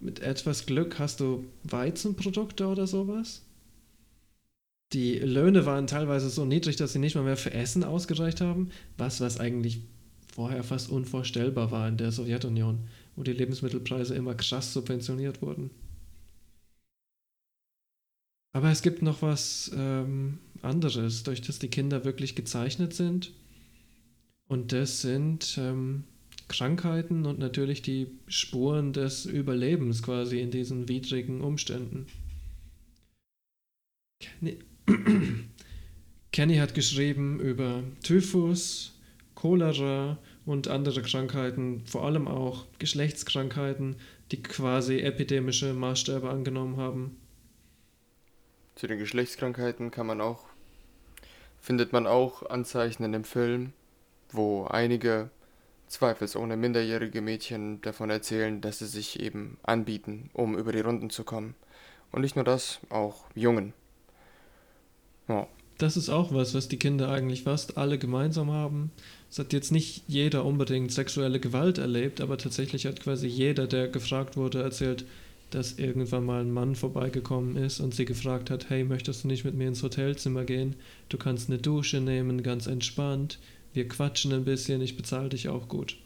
mit 0.00 0.18
etwas 0.18 0.66
Glück 0.66 0.98
hast 0.98 1.20
du 1.20 1.44
Weizenprodukte 1.62 2.66
oder 2.66 2.88
sowas. 2.88 3.42
Die 4.92 5.14
Löhne 5.20 5.64
waren 5.64 5.86
teilweise 5.86 6.28
so 6.28 6.44
niedrig, 6.44 6.74
dass 6.74 6.92
sie 6.92 6.98
nicht 6.98 7.14
mal 7.14 7.22
mehr 7.22 7.36
für 7.36 7.54
Essen 7.54 7.84
ausgereicht 7.84 8.40
haben, 8.40 8.70
was 8.98 9.20
was 9.20 9.38
eigentlich 9.38 9.80
vorher 10.34 10.64
fast 10.64 10.90
unvorstellbar 10.90 11.70
war 11.70 11.88
in 11.88 11.98
der 11.98 12.10
Sowjetunion, 12.10 12.80
wo 13.16 13.22
die 13.22 13.32
Lebensmittelpreise 13.32 14.14
immer 14.14 14.34
krass 14.34 14.72
subventioniert 14.72 15.42
wurden. 15.42 15.70
Aber 18.52 18.70
es 18.70 18.82
gibt 18.82 19.02
noch 19.02 19.22
was 19.22 19.70
ähm, 19.74 20.38
anderes, 20.60 21.22
durch 21.22 21.40
das 21.40 21.58
die 21.58 21.68
Kinder 21.68 22.04
wirklich 22.04 22.34
gezeichnet 22.34 22.94
sind. 22.94 23.32
Und 24.46 24.72
das 24.72 25.00
sind 25.00 25.56
ähm, 25.58 26.04
Krankheiten 26.48 27.24
und 27.24 27.38
natürlich 27.38 27.80
die 27.80 28.08
Spuren 28.28 28.92
des 28.92 29.24
Überlebens 29.24 30.02
quasi 30.02 30.40
in 30.40 30.50
diesen 30.50 30.88
widrigen 30.88 31.40
Umständen. 31.40 32.06
Kenny, 34.20 34.58
Kenny 36.32 36.56
hat 36.56 36.74
geschrieben 36.74 37.40
über 37.40 37.82
Typhus, 38.02 38.92
Cholera 39.34 40.18
und 40.44 40.68
andere 40.68 41.02
Krankheiten, 41.02 41.84
vor 41.86 42.04
allem 42.04 42.26
auch 42.28 42.66
Geschlechtskrankheiten, 42.78 43.96
die 44.30 44.42
quasi 44.42 45.00
epidemische 45.00 45.74
Maßstäbe 45.74 46.28
angenommen 46.28 46.76
haben. 46.76 47.16
Zu 48.74 48.86
den 48.86 48.98
Geschlechtskrankheiten 48.98 49.90
kann 49.90 50.06
man 50.06 50.20
auch, 50.20 50.44
findet 51.60 51.92
man 51.92 52.06
auch 52.06 52.48
Anzeichen 52.48 53.04
in 53.04 53.12
dem 53.12 53.24
Film, 53.24 53.72
wo 54.30 54.64
einige 54.64 55.30
zweifelsohne 55.88 56.56
minderjährige 56.56 57.20
Mädchen 57.20 57.82
davon 57.82 58.08
erzählen, 58.08 58.62
dass 58.62 58.78
sie 58.78 58.86
sich 58.86 59.20
eben 59.20 59.58
anbieten, 59.62 60.30
um 60.32 60.56
über 60.56 60.72
die 60.72 60.80
Runden 60.80 61.10
zu 61.10 61.22
kommen. 61.22 61.54
Und 62.10 62.22
nicht 62.22 62.34
nur 62.34 62.44
das, 62.44 62.80
auch 62.88 63.24
Jungen. 63.34 63.74
Ja, 65.28 65.46
Das 65.78 65.96
ist 65.96 66.08
auch 66.08 66.32
was, 66.32 66.54
was 66.54 66.68
die 66.68 66.78
Kinder 66.78 67.10
eigentlich 67.10 67.42
fast 67.42 67.76
alle 67.76 67.98
gemeinsam 67.98 68.50
haben. 68.50 68.90
Es 69.32 69.38
hat 69.38 69.54
jetzt 69.54 69.72
nicht 69.72 70.02
jeder 70.08 70.44
unbedingt 70.44 70.92
sexuelle 70.92 71.40
Gewalt 71.40 71.78
erlebt, 71.78 72.20
aber 72.20 72.36
tatsächlich 72.36 72.84
hat 72.84 73.00
quasi 73.00 73.26
jeder, 73.26 73.66
der 73.66 73.88
gefragt 73.88 74.36
wurde, 74.36 74.62
erzählt, 74.62 75.06
dass 75.48 75.78
irgendwann 75.78 76.26
mal 76.26 76.42
ein 76.42 76.52
Mann 76.52 76.74
vorbeigekommen 76.74 77.56
ist 77.56 77.80
und 77.80 77.94
sie 77.94 78.04
gefragt 78.04 78.50
hat, 78.50 78.68
hey, 78.68 78.84
möchtest 78.84 79.24
du 79.24 79.28
nicht 79.28 79.46
mit 79.46 79.54
mir 79.54 79.68
ins 79.68 79.82
Hotelzimmer 79.82 80.44
gehen? 80.44 80.76
Du 81.08 81.16
kannst 81.16 81.48
eine 81.48 81.58
Dusche 81.58 82.02
nehmen, 82.02 82.42
ganz 82.42 82.66
entspannt. 82.66 83.38
Wir 83.72 83.88
quatschen 83.88 84.34
ein 84.34 84.44
bisschen, 84.44 84.82
ich 84.82 84.98
bezahle 84.98 85.30
dich 85.30 85.48
auch 85.48 85.66
gut. 85.66 85.96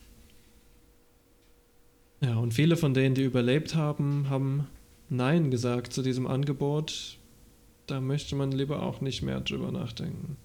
Ja, 2.21 2.37
und 2.37 2.55
viele 2.55 2.77
von 2.77 2.95
denen, 2.95 3.17
die 3.17 3.25
überlebt 3.25 3.75
haben, 3.75 4.31
haben 4.31 4.69
Nein 5.09 5.51
gesagt 5.51 5.93
zu 5.93 6.03
diesem 6.03 6.29
Angebot. 6.29 7.19
Da 7.89 8.01
möchte 8.01 8.37
man 8.37 8.53
lieber 8.53 8.85
auch 8.85 9.01
nicht 9.01 9.23
mehr 9.23 9.41
drüber 9.41 9.73
nachdenken. 9.73 10.37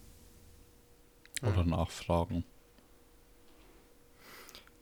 Oder 1.44 1.63
nachfragen. 1.63 2.44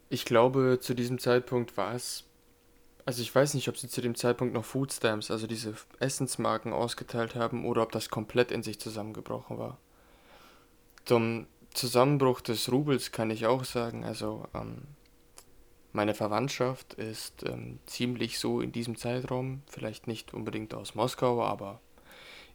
Ich 0.10 0.26
glaube, 0.26 0.80
zu 0.82 0.96
diesem 0.96 1.20
Zeitpunkt 1.20 1.78
war 1.78 1.94
es. 1.94 2.26
Also 3.06 3.22
ich 3.22 3.34
weiß 3.34 3.54
nicht, 3.54 3.70
ob 3.70 3.78
sie 3.78 3.88
zu 3.88 4.02
dem 4.02 4.16
Zeitpunkt 4.16 4.54
noch 4.54 4.66
Food 4.66 4.92
Stamps, 4.92 5.32
also 5.32 5.48
diese 5.48 5.76
Essensmarken 6.00 6.74
ausgeteilt 6.74 7.36
haben, 7.36 7.66
oder 7.66 7.84
ob 7.84 7.92
das 7.92 8.10
komplett 8.10 8.52
in 8.52 8.62
sich 8.62 8.80
zusammengebrochen 8.80 9.58
war. 9.58 9.78
Zum 11.06 11.48
Zusammenbruch 11.74 12.42
des 12.42 12.72
Rubels 12.72 13.12
kann 13.12 13.32
ich 13.32 13.46
auch 13.46 13.64
sagen, 13.64 14.04
also 14.04 14.46
ähm, 14.54 14.82
meine 15.92 16.14
Verwandtschaft 16.14 16.96
ist 16.96 17.44
ähm, 17.48 17.80
ziemlich 17.86 18.38
so 18.38 18.62
in 18.62 18.72
diesem 18.72 18.96
Zeitraum, 18.96 19.64
vielleicht 19.68 20.08
nicht 20.08 20.34
unbedingt 20.34 20.74
aus 20.74 20.94
Moskau, 20.94 21.44
aber 21.44 21.80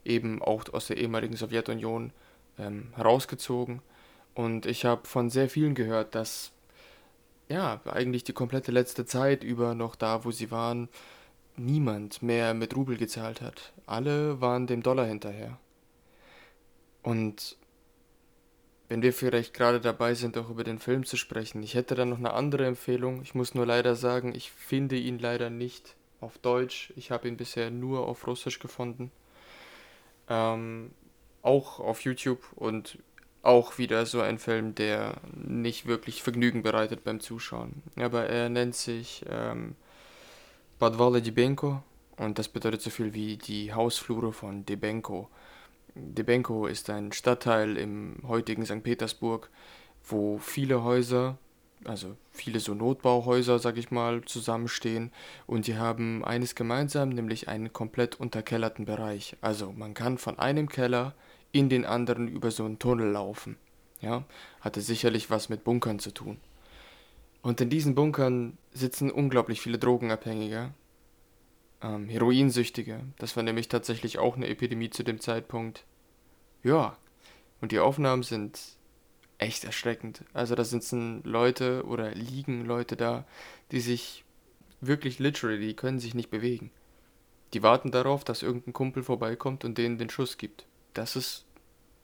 eben 0.05 0.43
auch 0.43 0.65
aus 0.73 0.89
der 0.89 0.99
ehemaligen 0.99 1.37
Sowjetunion 1.37 2.13
ähm, 2.59 2.93
herausgezogen. 2.95 3.83
Und 4.35 4.67
ich 4.67 4.85
habe 4.85 5.07
von 5.07 5.31
sehr 5.31 5.49
vielen 5.49 5.75
gehört, 5.75 6.15
dass 6.15 6.53
ja, 7.49 7.81
eigentlich 7.85 8.25
die 8.25 8.33
komplette 8.33 8.73
letzte 8.73 9.07
Zeit 9.07 9.45
über 9.45 9.75
noch 9.75 9.97
da, 9.97 10.25
wo 10.25 10.31
sie 10.31 10.51
waren, 10.51 10.89
niemand 11.57 12.23
mehr 12.23 12.55
mit 12.55 12.75
Rubel 12.75 12.97
gezahlt 12.97 13.41
hat. 13.41 13.73
Alle 13.87 14.41
waren 14.41 14.67
dem 14.67 14.83
Dollar 14.83 15.07
hinterher. 15.07 15.59
Und 17.03 17.57
wenn 18.89 19.03
wir 19.03 19.13
vielleicht 19.13 19.55
gerade 19.55 19.81
dabei 19.81 20.15
sind, 20.15 20.37
auch 20.37 20.51
über 20.51 20.65
den 20.65 20.79
Film 20.79 21.05
zu 21.05 21.17
sprechen, 21.17 21.63
ich 21.63 21.75
hätte 21.75 21.95
da 21.95 22.05
noch 22.05 22.19
eine 22.19 22.33
andere 22.33 22.67
Empfehlung. 22.67 23.23
Ich 23.23 23.35
muss 23.35 23.55
nur 23.55 23.67
leider 23.67 23.95
sagen, 23.95 24.35
ich 24.35 24.51
finde 24.51 24.97
ihn 24.97 25.19
leider 25.19 25.51
nicht 25.51 25.97
auf 26.21 26.39
Deutsch. 26.39 26.93
Ich 26.97 27.11
habe 27.11 27.29
ihn 27.29 27.37
bisher 27.37 27.71
nur 27.71 28.07
auf 28.07 28.27
Russisch 28.27 28.59
gefunden. 28.59 29.11
Ähm, 30.29 30.91
auch 31.43 31.79
auf 31.79 32.01
YouTube 32.03 32.41
und 32.57 32.99
auch 33.45 33.79
wieder 33.79 34.07
so 34.07 34.21
ein 34.21 34.39
Film, 34.39 34.75
der 34.75 35.17
nicht 35.35 35.87
wirklich 35.87 36.23
Vergnügen 36.23 36.63
bereitet 36.63 37.05
beim 37.05 37.21
Zuschauen. 37.21 37.83
Aber 37.97 38.27
er 38.27 38.49
nennt 38.49 38.75
sich 38.75 39.25
ähm, 39.29 39.77
Podvale 40.79 41.21
Debenko 41.23 41.83
und 42.17 42.39
das 42.39 42.49
bedeutet 42.49 42.83
so 42.83 42.91
viel 42.91 43.13
wie 43.15 43.37
die 43.37 43.73
Hausflure 43.73 44.33
von 44.33 44.65
Debenko. 44.65 45.29
Debenko 45.95 46.67
ist 46.67 46.91
ein 46.91 47.13
Stadtteil 47.13 47.77
im 47.77 48.17
heutigen 48.27 48.65
St. 48.65 48.83
Petersburg, 48.83 49.51
wo 50.07 50.39
viele 50.39 50.83
Häuser, 50.83 51.39
also 51.85 52.17
viele 52.33 52.61
so 52.61 52.75
Notbauhäuser, 52.75 53.59
sag 53.59 53.77
ich 53.77 53.91
mal, 53.91 54.23
zusammenstehen 54.25 55.13
und 55.47 55.67
die 55.67 55.77
haben 55.77 56.25
eines 56.25 56.55
gemeinsam, 56.55 57.11
nämlich 57.11 57.49
einen 57.49 57.73
komplett 57.73 58.19
unterkellerten 58.19 58.87
Bereich. 58.87 59.37
Also 59.41 59.71
man 59.73 59.95
kann 59.95 60.19
von 60.19 60.39
einem 60.39 60.69
Keller 60.69 61.15
in 61.55 61.69
den 61.69 61.87
anderen 61.87 62.27
über 62.27 62.51
so 62.51 62.65
einen 62.65 62.81
Tunnel 62.81 63.13
laufen. 63.13 63.57
Ja, 64.01 64.25
hatte 64.61 64.81
sicherlich 64.81 65.31
was 65.31 65.49
mit 65.49 65.65
Bunkern 65.65 66.01
zu 66.01 66.11
tun. 66.11 66.39
Und 67.43 67.61
in 67.61 67.71
diesen 67.71 67.95
Bunkern 67.95 68.59
sitzen 68.73 69.11
unglaublich 69.11 69.61
viele 69.61 69.79
Drogenabhängige, 69.79 70.75
ähm, 71.81 72.09
Heroinsüchtige. 72.09 73.01
Das 73.19 73.37
war 73.37 73.45
nämlich 73.45 73.69
tatsächlich 73.69 74.19
auch 74.19 74.37
eine 74.37 74.49
Epidemie 74.49 74.91
zu 74.91 75.05
dem 75.05 75.21
Zeitpunkt. 75.21 75.85
Ja, 76.65 76.97
und 77.61 77.71
die 77.71 77.79
Aufnahmen 77.79 78.25
sind 78.25 78.61
echt 79.39 79.65
erschreckend. 79.65 80.25
Also 80.33 80.57
da 80.57 80.65
sitzen 80.65 81.23
Leute 81.23 81.85
oder 81.87 82.11
liegen 82.15 82.65
Leute 82.65 82.97
da, 82.97 83.25
die 83.71 83.81
sich 83.81 84.25
wirklich 84.81 85.21
literally, 85.21 85.69
die 85.69 85.77
können 85.77 86.01
sich 86.01 86.15
nicht 86.15 86.31
bewegen. 86.31 86.73
Die 87.53 87.63
warten 87.63 87.93
darauf, 87.93 88.25
dass 88.25 88.43
irgendein 88.43 88.73
Kumpel 88.73 89.05
vorbeikommt 89.05 89.65
und 89.65 89.79
denen 89.79 89.99
den 89.99 90.11
Schuss 90.11 90.37
gibt. 90.37 90.67
Das 90.95 91.17
ist 91.17 91.45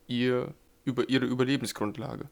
ihr, 0.07 0.53
über, 0.85 1.09
ihre 1.09 1.25
Überlebensgrundlage. 1.25 2.29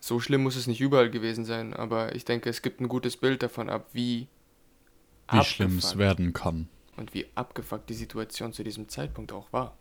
So 0.00 0.18
schlimm 0.18 0.42
muss 0.42 0.56
es 0.56 0.66
nicht 0.66 0.80
überall 0.80 1.10
gewesen 1.10 1.44
sein, 1.44 1.74
aber 1.74 2.14
ich 2.14 2.24
denke, 2.24 2.48
es 2.48 2.62
gibt 2.62 2.80
ein 2.80 2.88
gutes 2.88 3.16
Bild 3.18 3.42
davon 3.42 3.68
ab, 3.68 3.88
wie, 3.92 4.28
Wie 5.30 5.44
schlimm 5.44 5.76
es 5.76 5.84
abgefuckt 5.92 5.98
werden 5.98 6.32
kann. 6.32 6.68
und 6.96 7.12
wie 7.12 7.26
abgefuckt 7.34 7.90
die 7.90 7.94
Situation 7.94 8.52
zu 8.54 8.64
diesem 8.64 8.88
Zeitpunkt 8.88 9.32
auch 9.32 9.52
war. 9.52 9.76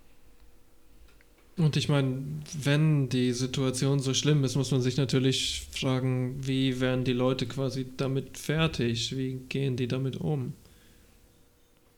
Und 1.58 1.76
ich 1.76 1.90
meine, 1.90 2.24
wenn 2.62 3.10
die 3.10 3.34
Situation 3.34 4.00
so 4.00 4.14
schlimm 4.14 4.44
ist, 4.46 4.56
muss 4.56 4.72
man 4.72 4.82
sich 4.82 4.96
natürlich 4.98 5.68
fragen, 5.72 6.36
wie 6.46 6.80
werden 6.80 7.04
die 7.04 7.14
Leute 7.14 7.48
quasi 7.48 7.86
damit 7.98 8.38
fertig? 8.38 9.16
Wie 9.18 9.34
gehen 9.50 9.76
die 9.76 9.88
damit 9.88 10.16
um? 10.18 10.54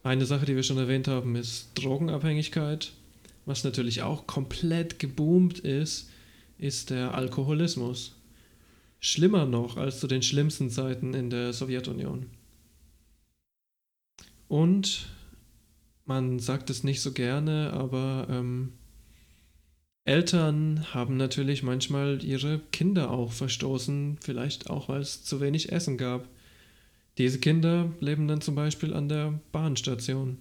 Eine 0.03 0.25
Sache, 0.25 0.47
die 0.47 0.55
wir 0.55 0.63
schon 0.63 0.79
erwähnt 0.79 1.07
haben, 1.07 1.35
ist 1.35 1.69
Drogenabhängigkeit, 1.75 2.91
was 3.51 3.65
natürlich 3.65 4.01
auch 4.01 4.27
komplett 4.27 4.97
geboomt 4.97 5.59
ist 5.59 6.09
ist 6.57 6.89
der 6.89 7.15
Alkoholismus. 7.15 8.15
Schlimmer 9.01 9.45
noch 9.45 9.75
als 9.75 9.99
zu 9.99 10.07
den 10.07 10.21
schlimmsten 10.21 10.69
Zeiten 10.69 11.13
in 11.13 11.29
der 11.29 11.51
Sowjetunion. 11.51 12.27
Und 14.47 15.09
man 16.05 16.39
sagt 16.39 16.69
es 16.69 16.85
nicht 16.85 17.01
so 17.01 17.11
gerne, 17.11 17.73
aber 17.73 18.27
ähm, 18.29 18.71
Eltern 20.05 20.93
haben 20.93 21.17
natürlich 21.17 21.61
manchmal 21.61 22.23
ihre 22.23 22.59
Kinder 22.71 23.11
auch 23.11 23.33
verstoßen, 23.33 24.17
vielleicht 24.21 24.69
auch 24.69 24.87
weil 24.87 25.01
es 25.01 25.25
zu 25.25 25.41
wenig 25.41 25.73
Essen 25.73 25.97
gab. 25.97 26.29
Diese 27.17 27.39
Kinder 27.39 27.91
leben 27.99 28.29
dann 28.29 28.39
zum 28.39 28.55
Beispiel 28.55 28.93
an 28.93 29.09
der 29.09 29.41
Bahnstation. 29.51 30.37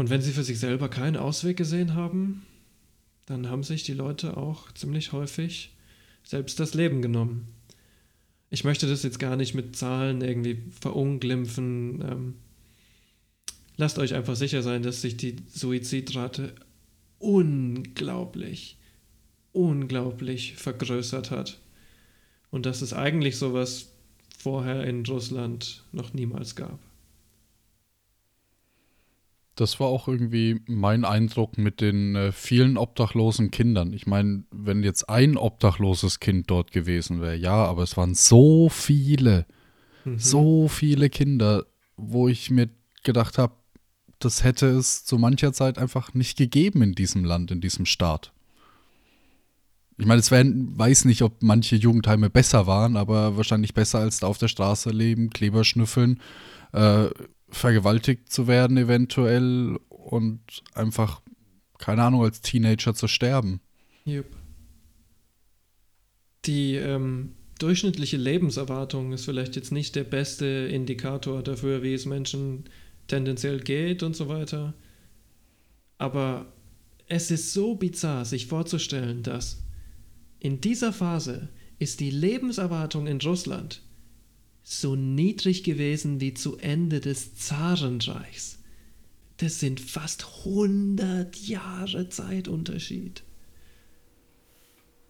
Und 0.00 0.08
wenn 0.08 0.22
sie 0.22 0.32
für 0.32 0.44
sich 0.44 0.58
selber 0.58 0.88
keinen 0.88 1.18
Ausweg 1.18 1.58
gesehen 1.58 1.92
haben, 1.92 2.46
dann 3.26 3.50
haben 3.50 3.62
sich 3.62 3.82
die 3.82 3.92
Leute 3.92 4.38
auch 4.38 4.72
ziemlich 4.72 5.12
häufig 5.12 5.76
selbst 6.24 6.58
das 6.58 6.72
Leben 6.72 7.02
genommen. 7.02 7.48
Ich 8.48 8.64
möchte 8.64 8.86
das 8.86 9.02
jetzt 9.02 9.18
gar 9.18 9.36
nicht 9.36 9.52
mit 9.52 9.76
Zahlen 9.76 10.22
irgendwie 10.22 10.62
verunglimpfen. 10.80 12.00
Ähm, 12.00 12.34
lasst 13.76 13.98
euch 13.98 14.14
einfach 14.14 14.36
sicher 14.36 14.62
sein, 14.62 14.82
dass 14.82 15.02
sich 15.02 15.18
die 15.18 15.36
Suizidrate 15.52 16.54
unglaublich, 17.18 18.78
unglaublich 19.52 20.54
vergrößert 20.54 21.30
hat. 21.30 21.60
Und 22.50 22.64
dass 22.64 22.80
es 22.80 22.94
eigentlich 22.94 23.36
sowas 23.36 23.92
vorher 24.38 24.82
in 24.84 25.04
Russland 25.04 25.84
noch 25.92 26.14
niemals 26.14 26.56
gab. 26.56 26.78
Das 29.60 29.78
war 29.78 29.88
auch 29.88 30.08
irgendwie 30.08 30.58
mein 30.66 31.04
Eindruck 31.04 31.58
mit 31.58 31.82
den 31.82 32.16
äh, 32.16 32.32
vielen 32.32 32.78
obdachlosen 32.78 33.50
Kindern. 33.50 33.92
Ich 33.92 34.06
meine, 34.06 34.44
wenn 34.50 34.82
jetzt 34.82 35.10
ein 35.10 35.36
obdachloses 35.36 36.18
Kind 36.18 36.50
dort 36.50 36.72
gewesen 36.72 37.20
wäre, 37.20 37.36
ja, 37.36 37.66
aber 37.66 37.82
es 37.82 37.94
waren 37.98 38.14
so 38.14 38.70
viele, 38.70 39.44
mhm. 40.06 40.18
so 40.18 40.66
viele 40.66 41.10
Kinder, 41.10 41.66
wo 41.98 42.26
ich 42.26 42.50
mir 42.50 42.70
gedacht 43.02 43.36
habe, 43.36 43.52
das 44.18 44.44
hätte 44.44 44.66
es 44.70 45.04
zu 45.04 45.18
mancher 45.18 45.52
Zeit 45.52 45.76
einfach 45.76 46.14
nicht 46.14 46.38
gegeben 46.38 46.80
in 46.80 46.94
diesem 46.94 47.26
Land, 47.26 47.50
in 47.50 47.60
diesem 47.60 47.84
Staat. 47.84 48.32
Ich 49.98 50.06
meine, 50.06 50.20
es 50.20 50.30
werden, 50.30 50.78
weiß 50.78 51.04
nicht, 51.04 51.20
ob 51.20 51.42
manche 51.42 51.76
Jugendheime 51.76 52.30
besser 52.30 52.66
waren, 52.66 52.96
aber 52.96 53.36
wahrscheinlich 53.36 53.74
besser 53.74 53.98
als 53.98 54.20
da 54.20 54.26
auf 54.26 54.38
der 54.38 54.48
Straße 54.48 54.88
leben, 54.88 55.28
Kleber 55.28 55.64
schnüffeln, 55.64 56.18
äh, 56.72 57.08
vergewaltigt 57.50 58.32
zu 58.32 58.46
werden 58.46 58.76
eventuell 58.76 59.78
und 59.88 60.40
einfach, 60.74 61.20
keine 61.78 62.02
Ahnung, 62.02 62.22
als 62.22 62.40
Teenager 62.40 62.94
zu 62.94 63.08
sterben. 63.08 63.60
Yep. 64.06 64.36
Die 66.46 66.76
ähm, 66.76 67.34
durchschnittliche 67.58 68.16
Lebenserwartung 68.16 69.12
ist 69.12 69.24
vielleicht 69.24 69.56
jetzt 69.56 69.72
nicht 69.72 69.94
der 69.94 70.04
beste 70.04 70.46
Indikator 70.46 71.42
dafür, 71.42 71.82
wie 71.82 71.94
es 71.94 72.06
Menschen 72.06 72.64
tendenziell 73.06 73.60
geht 73.60 74.02
und 74.02 74.16
so 74.16 74.28
weiter. 74.28 74.74
Aber 75.98 76.52
es 77.06 77.30
ist 77.30 77.52
so 77.52 77.74
bizarr, 77.74 78.24
sich 78.24 78.46
vorzustellen, 78.46 79.22
dass 79.22 79.62
in 80.38 80.60
dieser 80.60 80.92
Phase 80.92 81.48
ist 81.78 82.00
die 82.00 82.10
Lebenserwartung 82.10 83.06
in 83.06 83.20
Russland 83.20 83.82
so 84.70 84.94
niedrig 84.94 85.64
gewesen 85.64 86.20
wie 86.20 86.32
zu 86.32 86.56
Ende 86.56 87.00
des 87.00 87.34
Zarenreichs. 87.34 88.60
Das 89.38 89.58
sind 89.58 89.80
fast 89.80 90.24
100 90.44 91.36
Jahre 91.48 92.08
Zeitunterschied. 92.08 93.24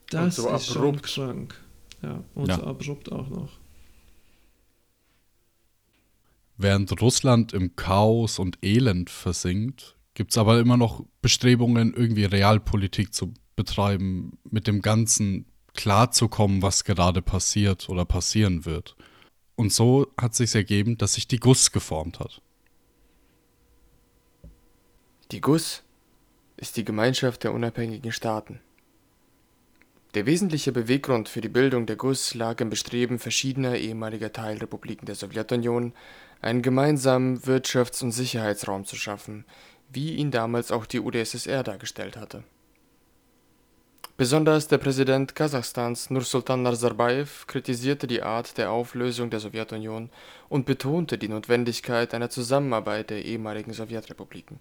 Das 0.09 0.37
so 0.37 0.49
ist 0.49 0.49
abrupt. 0.49 0.65
schon 0.65 1.03
krank. 1.03 1.61
Ja, 2.03 2.25
und 2.35 2.49
ja. 2.49 2.57
so 2.57 2.63
abrupt 2.63 3.13
auch 3.13 3.29
noch. 3.29 3.59
Während 6.57 6.99
Russland 7.03 7.53
im 7.53 7.77
Chaos 7.77 8.39
und 8.39 8.59
Elend 8.63 9.11
versinkt, 9.11 9.95
gibt 10.15 10.31
es 10.31 10.39
aber 10.39 10.59
immer 10.59 10.79
noch 10.79 11.05
Bestrebungen, 11.21 11.93
irgendwie 11.93 12.25
Realpolitik 12.25 13.13
zu 13.13 13.35
betreiben, 13.57 14.39
mit 14.51 14.67
dem 14.67 14.81
Ganzen 14.81 15.45
klarzukommen, 15.75 16.63
was 16.63 16.85
gerade 16.85 17.21
passiert 17.21 17.91
oder 17.91 18.07
passieren 18.07 18.65
wird. 18.65 18.97
Und 19.61 19.75
so 19.75 20.07
hat 20.17 20.35
sich 20.35 20.55
ergeben, 20.55 20.97
dass 20.97 21.13
sich 21.13 21.29
die 21.29 21.39
GUS 21.39 21.71
geformt 21.71 22.19
hat. 22.19 22.41
Die 25.33 25.43
GUS 25.43 25.83
ist 26.57 26.79
die 26.79 26.85
Gemeinschaft 26.87 27.45
der 27.45 27.53
unabhängigen 27.53 28.11
Staaten. 28.11 28.61
Der 30.15 30.25
wesentliche 30.25 30.73
Beweggrund 30.73 31.29
für 31.29 31.43
die 31.43 31.51
Bildung 31.51 31.85
der 31.85 31.97
GUS 31.97 32.33
lag 32.33 32.59
im 32.63 32.71
Bestreben 32.71 33.19
verschiedener 33.19 33.77
ehemaliger 33.77 34.33
Teilrepubliken 34.33 35.05
der 35.05 35.15
Sowjetunion, 35.15 35.93
einen 36.41 36.63
gemeinsamen 36.63 37.41
Wirtschafts- 37.43 38.03
und 38.03 38.13
Sicherheitsraum 38.13 38.87
zu 38.87 38.97
schaffen, 38.97 39.45
wie 39.91 40.15
ihn 40.15 40.31
damals 40.31 40.73
auch 40.73 40.87
die 40.87 41.01
UdSSR 41.01 41.65
dargestellt 41.65 42.17
hatte. 42.17 42.45
Besonders 44.21 44.69
der 44.69 44.77
Präsident 44.77 45.35
Kasachstans 45.35 46.11
Nursultan 46.11 46.63
Nazarbayev 46.63 47.47
kritisierte 47.47 48.07
die 48.07 48.23
Art 48.23 48.59
der 48.59 48.71
Auflösung 48.71 49.31
der 49.31 49.41
Sowjetunion 49.41 50.11
und 50.51 50.67
betonte 50.67 51.17
die 51.17 51.29
Notwendigkeit 51.29 52.13
einer 52.13 52.29
Zusammenarbeit 52.29 53.09
der 53.09 53.25
ehemaligen 53.25 53.73
Sowjetrepubliken. 53.73 54.61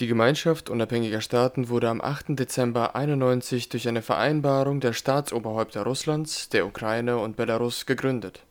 Die 0.00 0.08
Gemeinschaft 0.08 0.68
unabhängiger 0.68 1.20
Staaten 1.20 1.68
wurde 1.68 1.90
am 1.90 2.00
8. 2.00 2.30
Dezember 2.30 2.96
1991 2.96 3.68
durch 3.68 3.86
eine 3.86 4.02
Vereinbarung 4.02 4.80
der 4.80 4.94
Staatsoberhäupter 4.94 5.84
Russlands, 5.84 6.48
der 6.48 6.66
Ukraine 6.66 7.18
und 7.18 7.36
Belarus 7.36 7.86
gegründet 7.86 8.42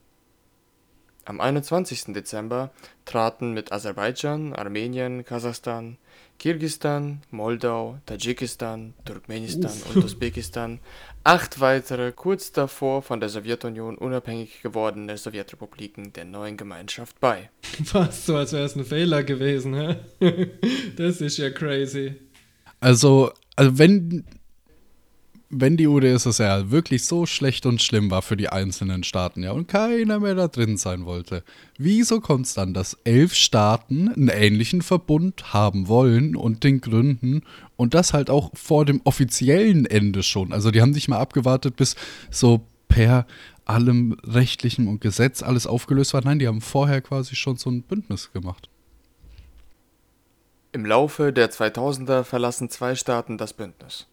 am 1.27 1.41
21. 1.41 2.13
Dezember 2.13 2.71
traten 3.03 3.53
mit 3.53 3.73
Aserbaidschan, 3.73 4.53
Armenien, 4.53 5.25
Kasachstan, 5.25 5.97
Kirgisistan, 6.39 7.21
Moldau, 7.31 7.99
Tadschikistan, 8.05 8.93
Turkmenistan 9.05 9.71
Uff. 9.71 9.95
und 9.95 10.05
Usbekistan 10.05 10.79
acht 11.23 11.59
weitere 11.59 12.13
kurz 12.13 12.53
davor 12.53 13.01
von 13.01 13.19
der 13.19 13.27
Sowjetunion 13.27 13.97
unabhängig 13.97 14.61
gewordene 14.61 15.17
Sowjetrepubliken 15.17 16.13
der 16.13 16.23
neuen 16.23 16.55
Gemeinschaft 16.55 17.19
bei. 17.19 17.49
Fast 17.83 18.25
so, 18.27 18.37
als 18.37 18.53
wäre 18.53 18.63
es 18.63 18.75
ein 18.75 18.85
Fehler 18.85 19.23
gewesen, 19.23 19.75
hä? 19.75 19.97
Das 20.95 21.19
ist 21.19 21.37
ja 21.37 21.49
crazy. 21.49 22.15
Also, 22.79 23.31
also 23.55 23.77
wenn 23.77 24.23
wenn 25.49 25.77
die 25.77 25.87
UdSSR 25.87 26.71
wirklich 26.71 27.05
so 27.05 27.25
schlecht 27.25 27.65
und 27.65 27.81
schlimm 27.81 28.11
war 28.11 28.21
für 28.21 28.35
die 28.35 28.49
einzelnen 28.49 29.03
Staaten, 29.03 29.43
ja, 29.43 29.51
und 29.51 29.67
keiner 29.67 30.19
mehr 30.19 30.35
da 30.35 30.47
drin 30.47 30.77
sein 30.77 31.05
wollte, 31.05 31.43
wieso 31.77 32.19
kommt 32.19 32.47
es 32.47 32.53
dann, 32.53 32.73
dass 32.73 32.97
elf 33.05 33.33
Staaten 33.33 34.09
einen 34.09 34.27
ähnlichen 34.27 34.81
Verbund 34.81 35.53
haben 35.53 35.87
wollen 35.87 36.35
und 36.35 36.63
den 36.63 36.81
gründen 36.81 37.43
und 37.77 37.93
das 37.93 38.13
halt 38.13 38.29
auch 38.29 38.51
vor 38.55 38.83
dem 38.85 39.01
offiziellen 39.05 39.85
Ende 39.85 40.21
schon? 40.21 40.51
Also 40.51 40.71
die 40.71 40.81
haben 40.81 40.91
nicht 40.91 41.07
mal 41.07 41.19
abgewartet, 41.19 41.77
bis 41.77 41.95
so 42.29 42.61
per 42.89 43.25
allem 43.63 44.17
rechtlichen 44.23 44.87
und 44.87 45.01
Gesetz 45.01 45.43
alles 45.43 45.65
aufgelöst 45.65 46.13
war. 46.13 46.23
Nein, 46.23 46.39
die 46.39 46.47
haben 46.47 46.61
vorher 46.61 47.01
quasi 47.01 47.35
schon 47.35 47.57
so 47.57 47.69
ein 47.69 47.83
Bündnis 47.83 48.31
gemacht. 48.33 48.69
Im 50.73 50.85
Laufe 50.85 51.31
der 51.31 51.49
2000er 51.51 52.23
verlassen 52.23 52.69
zwei 52.69 52.95
Staaten 52.95 53.37
das 53.37 53.53
Bündnis. 53.53 54.07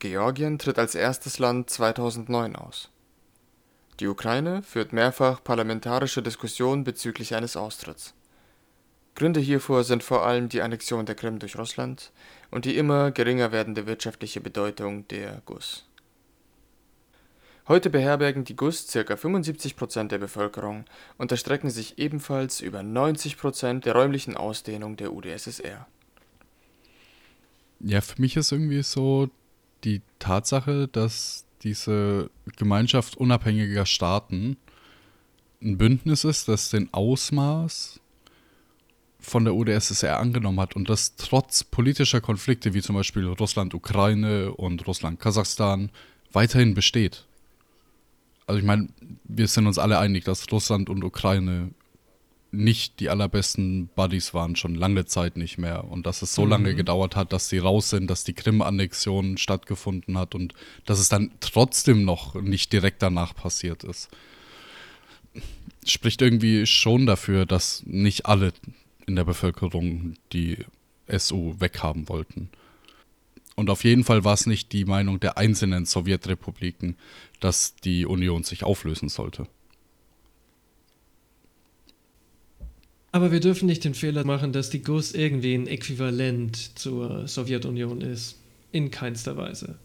Georgien 0.00 0.58
tritt 0.58 0.78
als 0.78 0.94
erstes 0.94 1.38
Land 1.38 1.70
2009 1.70 2.56
aus. 2.56 2.90
Die 4.00 4.08
Ukraine 4.08 4.62
führt 4.62 4.94
mehrfach 4.94 5.44
parlamentarische 5.44 6.22
Diskussionen 6.22 6.84
bezüglich 6.84 7.34
eines 7.34 7.54
Austritts. 7.56 8.14
Gründe 9.14 9.40
hierfür 9.40 9.84
sind 9.84 10.02
vor 10.02 10.24
allem 10.24 10.48
die 10.48 10.62
Annexion 10.62 11.04
der 11.04 11.14
Krim 11.14 11.38
durch 11.38 11.58
Russland 11.58 12.12
und 12.50 12.64
die 12.64 12.78
immer 12.78 13.10
geringer 13.10 13.52
werdende 13.52 13.86
wirtschaftliche 13.86 14.40
Bedeutung 14.40 15.06
der 15.08 15.42
GUS. 15.44 15.84
Heute 17.68 17.90
beherbergen 17.90 18.44
die 18.44 18.56
GUS 18.56 18.90
ca. 18.90 19.16
75 19.16 19.76
Prozent 19.76 20.12
der 20.12 20.18
Bevölkerung 20.18 20.86
und 21.18 21.30
erstrecken 21.30 21.68
sich 21.68 21.98
ebenfalls 21.98 22.62
über 22.62 22.82
90 22.82 23.36
Prozent 23.36 23.84
der 23.84 23.94
räumlichen 23.94 24.34
Ausdehnung 24.34 24.96
der 24.96 25.12
UdSSR. 25.12 25.86
Ja, 27.80 28.00
für 28.00 28.20
mich 28.20 28.36
ist 28.36 28.50
irgendwie 28.50 28.82
so 28.82 29.28
die 29.84 30.02
Tatsache, 30.18 30.88
dass 30.88 31.44
diese 31.62 32.30
Gemeinschaft 32.56 33.16
unabhängiger 33.16 33.86
Staaten 33.86 34.56
ein 35.62 35.76
Bündnis 35.76 36.24
ist, 36.24 36.48
das 36.48 36.70
den 36.70 36.92
Ausmaß 36.92 38.00
von 39.20 39.44
der 39.44 39.54
UdSSR 39.54 40.18
angenommen 40.18 40.60
hat 40.60 40.74
und 40.74 40.88
das 40.88 41.16
trotz 41.16 41.64
politischer 41.64 42.20
Konflikte 42.20 42.72
wie 42.72 42.80
zum 42.80 42.96
Beispiel 42.96 43.26
Russland-Ukraine 43.26 44.52
und 44.52 44.86
Russland-Kasachstan 44.86 45.90
weiterhin 46.32 46.74
besteht. 46.74 47.26
Also 48.46 48.58
ich 48.58 48.64
meine, 48.64 48.88
wir 49.24 49.46
sind 49.46 49.66
uns 49.66 49.78
alle 49.78 49.98
einig, 49.98 50.24
dass 50.24 50.50
Russland 50.50 50.88
und 50.88 51.04
Ukraine 51.04 51.70
nicht 52.52 52.98
die 53.00 53.08
allerbesten 53.10 53.88
Buddies 53.94 54.34
waren, 54.34 54.56
schon 54.56 54.74
lange 54.74 55.04
Zeit 55.06 55.36
nicht 55.36 55.56
mehr. 55.58 55.84
Und 55.84 56.06
dass 56.06 56.22
es 56.22 56.34
so 56.34 56.42
Mhm. 56.44 56.50
lange 56.50 56.74
gedauert 56.74 57.14
hat, 57.16 57.32
dass 57.32 57.48
sie 57.48 57.58
raus 57.58 57.90
sind, 57.90 58.08
dass 58.08 58.24
die 58.24 58.32
Krim-Annexion 58.32 59.36
stattgefunden 59.38 60.18
hat 60.18 60.34
und 60.34 60.54
dass 60.84 60.98
es 60.98 61.08
dann 61.08 61.30
trotzdem 61.40 62.04
noch 62.04 62.34
nicht 62.34 62.72
direkt 62.72 63.02
danach 63.02 63.34
passiert 63.34 63.84
ist. 63.84 64.08
Spricht 65.86 66.20
irgendwie 66.22 66.66
schon 66.66 67.06
dafür, 67.06 67.46
dass 67.46 67.84
nicht 67.86 68.26
alle 68.26 68.52
in 69.06 69.16
der 69.16 69.24
Bevölkerung 69.24 70.14
die 70.32 70.58
SU 71.08 71.54
weghaben 71.58 72.08
wollten. 72.08 72.50
Und 73.56 73.70
auf 73.70 73.84
jeden 73.84 74.04
Fall 74.04 74.24
war 74.24 74.34
es 74.34 74.46
nicht 74.46 74.72
die 74.72 74.84
Meinung 74.84 75.20
der 75.20 75.36
einzelnen 75.38 75.84
Sowjetrepubliken, 75.86 76.96
dass 77.40 77.74
die 77.76 78.06
Union 78.06 78.42
sich 78.44 78.64
auflösen 78.64 79.08
sollte. 79.08 79.46
Aber 83.12 83.32
wir 83.32 83.40
dürfen 83.40 83.66
nicht 83.66 83.84
den 83.84 83.94
Fehler 83.94 84.24
machen, 84.24 84.52
dass 84.52 84.70
die 84.70 84.82
GUS 84.82 85.12
irgendwie 85.12 85.54
ein 85.54 85.66
Äquivalent 85.66 86.78
zur 86.78 87.26
Sowjetunion 87.26 88.00
ist. 88.00 88.36
In 88.72 88.90
keinster 88.92 89.36
Weise. 89.36 89.78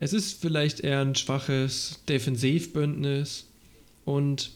Es 0.00 0.14
ist 0.14 0.40
vielleicht 0.40 0.80
eher 0.80 1.00
ein 1.00 1.14
schwaches 1.14 2.00
Defensivbündnis 2.08 3.46
und 4.04 4.52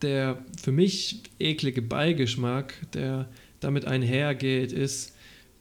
der 0.00 0.44
für 0.60 0.72
mich 0.72 1.22
eklige 1.38 1.82
Beigeschmack, 1.82 2.74
der 2.92 3.28
damit 3.60 3.84
einhergeht, 3.84 4.72
ist 4.72 5.12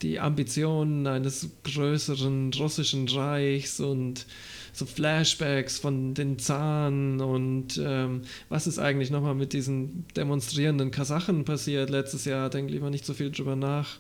die 0.02 0.20
Ambitionen 0.20 1.06
eines 1.06 1.50
größeren 1.64 2.52
russischen 2.54 3.08
Reichs 3.08 3.80
und 3.80 4.26
so 4.74 4.86
Flashbacks 4.86 5.78
von 5.80 6.14
den 6.14 6.40
Zahn 6.40 7.20
und 7.22 7.80
ähm, 7.84 8.22
was 8.50 8.68
ist 8.68 8.80
eigentlich 8.80 9.12
nochmal 9.12 9.36
mit 9.36 9.54
diesen 9.54 10.06
demonstrierenden 10.16 10.92
Kasachen 10.92 11.46
passiert 11.46 11.90
letztes 11.90 12.26
Jahr, 12.26 12.50
denk 12.50 12.70
lieber 12.70 12.90
nicht 12.90 13.06
so 13.06 13.14
viel 13.14 13.32
drüber 13.32 13.56
nach. 13.56 14.00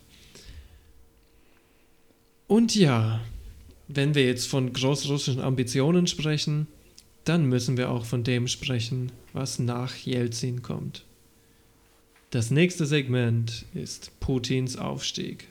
Und 2.48 2.76
ja, 2.76 3.22
wenn 3.88 4.16
wir 4.16 4.26
jetzt 4.26 4.48
von 4.48 4.74
großrussischen 4.74 5.42
Ambitionen 5.42 6.08
sprechen, 6.08 6.68
dann 7.24 7.46
müssen 7.46 7.78
wir 7.78 7.92
auch 7.92 8.06
von 8.06 8.24
dem 8.24 8.48
sprechen, 8.48 9.12
was 9.34 9.60
nach 9.60 9.96
Jelzin 9.96 10.62
kommt. 10.62 11.06
Das 12.32 12.50
nächste 12.50 12.86
Segment 12.86 13.66
ist 13.74 14.18
Putins 14.22 14.78
Aufstieg. 14.78 15.48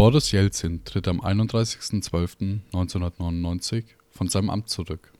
Boris 0.00 0.32
Jelzin 0.32 0.82
tritt 0.86 1.06
am 1.08 1.20
31.12.1999 1.20 3.84
von 4.08 4.28
seinem 4.28 4.48
Amt 4.48 4.70
zurück. 4.70 5.12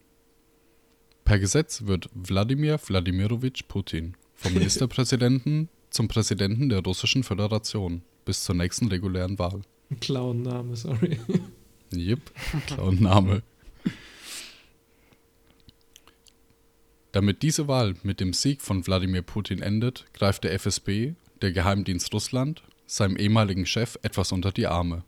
Per 1.23 1.39
Gesetz 1.39 1.85
wird 1.85 2.09
Wladimir 2.15 2.81
Wladimirowitsch 2.83 3.65
Putin 3.69 4.17
vom 4.35 4.55
Ministerpräsidenten 4.59 5.69
zum 5.91 6.09
Präsidenten 6.09 6.71
der 6.71 6.83
Russischen 6.83 7.25
Föderation 7.25 8.01
bis 8.25 8.45
zur 8.45 8.55
nächsten 8.55 8.89
regulären 8.89 9.39
Wahl. 9.39 9.61
Clown-Name, 10.01 10.75
sorry. 10.77 11.21
Jep, 11.91 12.33
klar 12.67 12.91
Name. 12.91 13.43
Damit 17.13 17.43
diese 17.43 17.69
Wahl 17.69 17.97
mit 18.03 18.19
dem 18.19 18.33
Sieg 18.33 18.63
von 18.63 18.87
Wladimir 18.87 19.21
Putin 19.21 19.61
endet, 19.61 20.07
greift 20.15 20.45
der 20.45 20.55
FSB, 20.55 21.13
der 21.43 21.53
Geheimdienst 21.53 22.15
Russland, 22.15 22.63
seinem 22.91 23.17
ehemaligen 23.17 23.67
Chef 23.67 23.99
etwas 24.03 24.33
unter 24.33 24.51
die 24.51 24.67
Arme. 24.67 25.05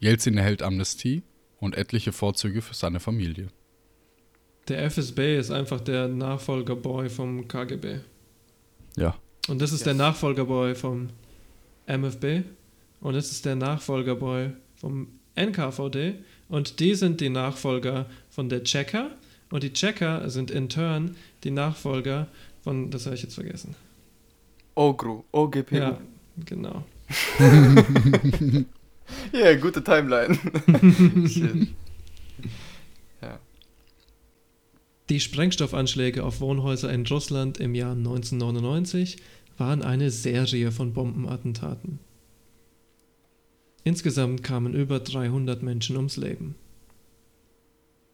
Jelzin 0.00 0.36
erhält 0.36 0.62
Amnestie 0.62 1.22
und 1.60 1.76
etliche 1.76 2.12
Vorzüge 2.12 2.62
für 2.62 2.74
seine 2.74 2.98
Familie. 3.00 3.48
Der 4.68 4.84
FSB 4.90 5.38
ist 5.38 5.52
einfach 5.52 5.80
der 5.80 6.08
Nachfolgerboy 6.08 7.08
vom 7.08 7.46
KGB. 7.46 8.00
Ja, 8.96 9.16
Und 9.46 9.62
das 9.62 9.70
ist 9.70 9.86
der 9.86 9.94
Nachfolgerboy 9.94 10.74
vom 10.74 11.10
MFB. 11.86 12.42
Und 13.00 13.14
das 13.14 13.30
ist 13.30 13.44
der 13.44 13.54
Nachfolgerboy 13.54 14.50
vom 14.74 15.06
NKVD. 15.36 16.14
Und 16.48 16.80
die 16.80 16.94
sind 16.96 17.20
die 17.20 17.28
Nachfolger 17.28 18.06
von 18.30 18.48
der 18.48 18.64
Checker. 18.64 19.12
Und 19.50 19.62
die 19.62 19.72
Checker 19.72 20.28
sind 20.28 20.50
in 20.50 20.68
turn 20.68 21.16
die 21.44 21.52
Nachfolger 21.52 22.26
von, 22.62 22.90
das 22.90 23.06
habe 23.06 23.14
ich 23.14 23.22
jetzt 23.22 23.34
vergessen. 23.36 23.76
OGRU, 24.74 25.24
OGPU. 25.30 25.76
Ja, 25.76 26.00
genau. 26.44 26.84
Ja, 29.32 29.54
gute 29.56 29.82
Timeline. 29.82 30.34
Shit. 31.28 31.68
Ja. 33.22 33.40
Die 35.08 35.20
Sprengstoffanschläge 35.20 36.24
auf 36.24 36.40
Wohnhäuser 36.40 36.92
in 36.92 37.06
Russland 37.06 37.58
im 37.58 37.74
Jahr 37.74 37.92
1999 37.92 39.18
waren 39.58 39.82
eine 39.82 40.10
Serie 40.10 40.72
von 40.72 40.92
Bombenattentaten. 40.92 41.98
Insgesamt 43.84 44.42
kamen 44.42 44.74
über 44.74 44.98
300 44.98 45.62
Menschen 45.62 45.96
ums 45.96 46.16
Leben. 46.16 46.56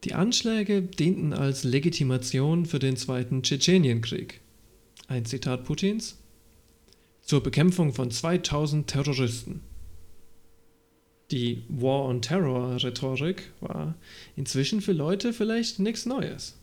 Die 0.04 0.14
Anschläge 0.14 0.82
dienten 0.82 1.32
als 1.32 1.64
Legitimation 1.64 2.66
für 2.66 2.78
den 2.78 2.96
Zweiten 2.96 3.42
Tschetschenienkrieg. 3.42 4.40
Ein 5.08 5.24
Zitat 5.24 5.64
Putins. 5.64 6.21
Zur 7.22 7.42
Bekämpfung 7.42 7.94
von 7.94 8.10
2000 8.10 8.88
Terroristen. 8.88 9.62
Die 11.30 11.64
War 11.68 12.04
on 12.04 12.20
Terror-Rhetorik 12.20 13.50
war 13.60 13.94
inzwischen 14.36 14.82
für 14.82 14.92
Leute 14.92 15.32
vielleicht 15.32 15.78
nichts 15.78 16.04
Neues. 16.04 16.58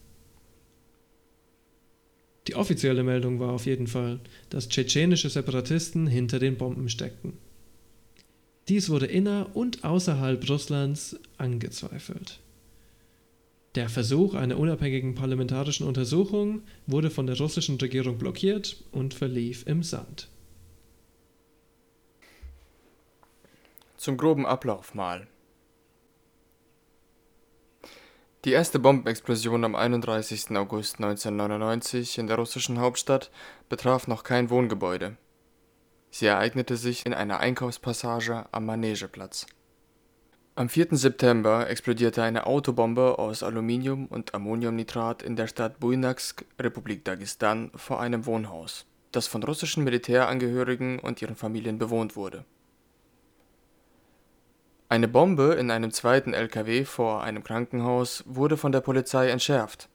Die 2.47 2.55
offizielle 2.55 3.03
Meldung 3.03 3.39
war 3.39 3.51
auf 3.51 3.66
jeden 3.66 3.88
Fall, 3.88 4.20
dass 4.49 4.70
tschetschenische 4.70 5.30
Separatisten 5.30 6.07
hinter 6.07 6.39
den 6.39 6.57
Bomben 6.57 6.89
steckten. 6.89 7.34
Dies 8.68 8.89
wurde 8.89 9.07
inner- 9.07 9.55
und 9.55 9.84
außerhalb 9.84 10.47
Russlands 10.47 11.20
angezweifelt. 11.38 12.39
Der 13.76 13.89
Versuch 13.89 14.36
einer 14.36 14.60
unabhängigen 14.60 15.16
parlamentarischen 15.16 15.88
Untersuchung 15.88 16.62
wurde 16.86 17.10
von 17.10 17.28
der 17.28 17.38
russischen 17.38 17.78
Regierung 17.78 18.18
blockiert 18.18 18.84
und 18.91 19.14
verlief 19.14 19.66
im 19.66 19.84
Sand. 19.84 20.28
Zum 24.00 24.16
groben 24.16 24.45
Ablauf 24.45 24.95
mal. 24.95 25.28
Die 28.45 28.54
erste 28.54 28.80
Bombenexplosion 28.80 29.66
am 29.66 29.76
31. 29.76 30.52
August 30.52 31.04
1999 31.04 32.18
in 32.18 32.28
der 32.28 32.38
russischen 32.38 32.80
Hauptstadt 32.80 33.30
betraf 33.68 34.08
noch 34.08 34.24
kein 34.24 34.50
Wohngebäude. 34.50 35.18
Sie 36.12 36.28
ereignete 36.28 36.78
sich 36.78 37.06
in 37.06 37.14
einer 37.14 37.41
Einkaufspassage 37.41 38.45
am 38.54 38.68
Manegeplatz. 38.68 39.47
Am 40.56 40.70
4. 40.70 40.95
September 40.95 41.70
explodierte 41.70 42.24
eine 42.24 42.47
Autobombe 42.47 43.20
aus 43.20 43.43
Aluminium 43.43 44.06
und 44.06 44.34
Ammoniumnitrat 44.34 45.24
in 45.24 45.36
der 45.36 45.47
Stadt 45.47 45.82
Buynaksk, 45.82 46.45
Republik 46.58 47.04
Dagestan, 47.04 47.70
vor 47.76 48.00
einem 48.00 48.26
Wohnhaus, 48.26 48.86
das 49.12 49.28
von 49.28 49.43
russischen 49.43 49.84
Militärangehörigen 49.84 51.00
und 51.00 51.22
ihren 51.22 51.36
Familien 51.36 51.78
bewohnt 51.80 52.16
wurde. 52.16 52.45
Eine 54.92 55.08
Bombe 55.08 55.54
in 55.54 55.70
einem 55.70 55.92
zweiten 55.92 56.34
LKW 56.34 56.84
vor 56.84 57.22
einem 57.22 57.44
Krankenhaus 57.44 58.24
wurde 58.26 58.58
von 58.58 58.72
der 58.72 58.82
Polizei 58.82 59.30
entschärft. 59.30 59.88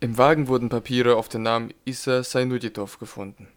Im 0.00 0.18
Wagen 0.18 0.46
wurden 0.46 0.68
Papiere 0.68 1.16
auf 1.16 1.30
den 1.30 1.42
Namen 1.42 1.72
Issa 1.86 2.22
Sainuditov 2.22 2.98
gefunden. 2.98 3.48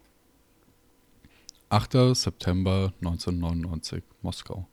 8. 1.68 2.14
September 2.14 2.94
1999, 3.02 4.02
Moskau. 4.22 4.66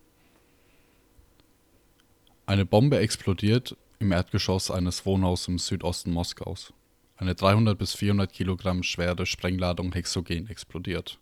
Eine 2.46 2.66
Bombe 2.66 3.00
explodiert 3.00 3.76
im 4.00 4.14
Erdgeschoss 4.14 4.72
eines 4.72 5.06
Wohnhauses 5.06 5.50
im 5.50 5.60
Südosten 5.60 6.12
Moskaus. 6.12 6.72
Eine 7.18 7.36
300 7.36 7.78
bis 7.78 7.94
400 7.96 8.32
Kilogramm 8.32 8.82
schwere 8.82 9.26
Sprengladung 9.26 9.91
Hexogen 9.91 10.48
explodiert. 10.48 11.20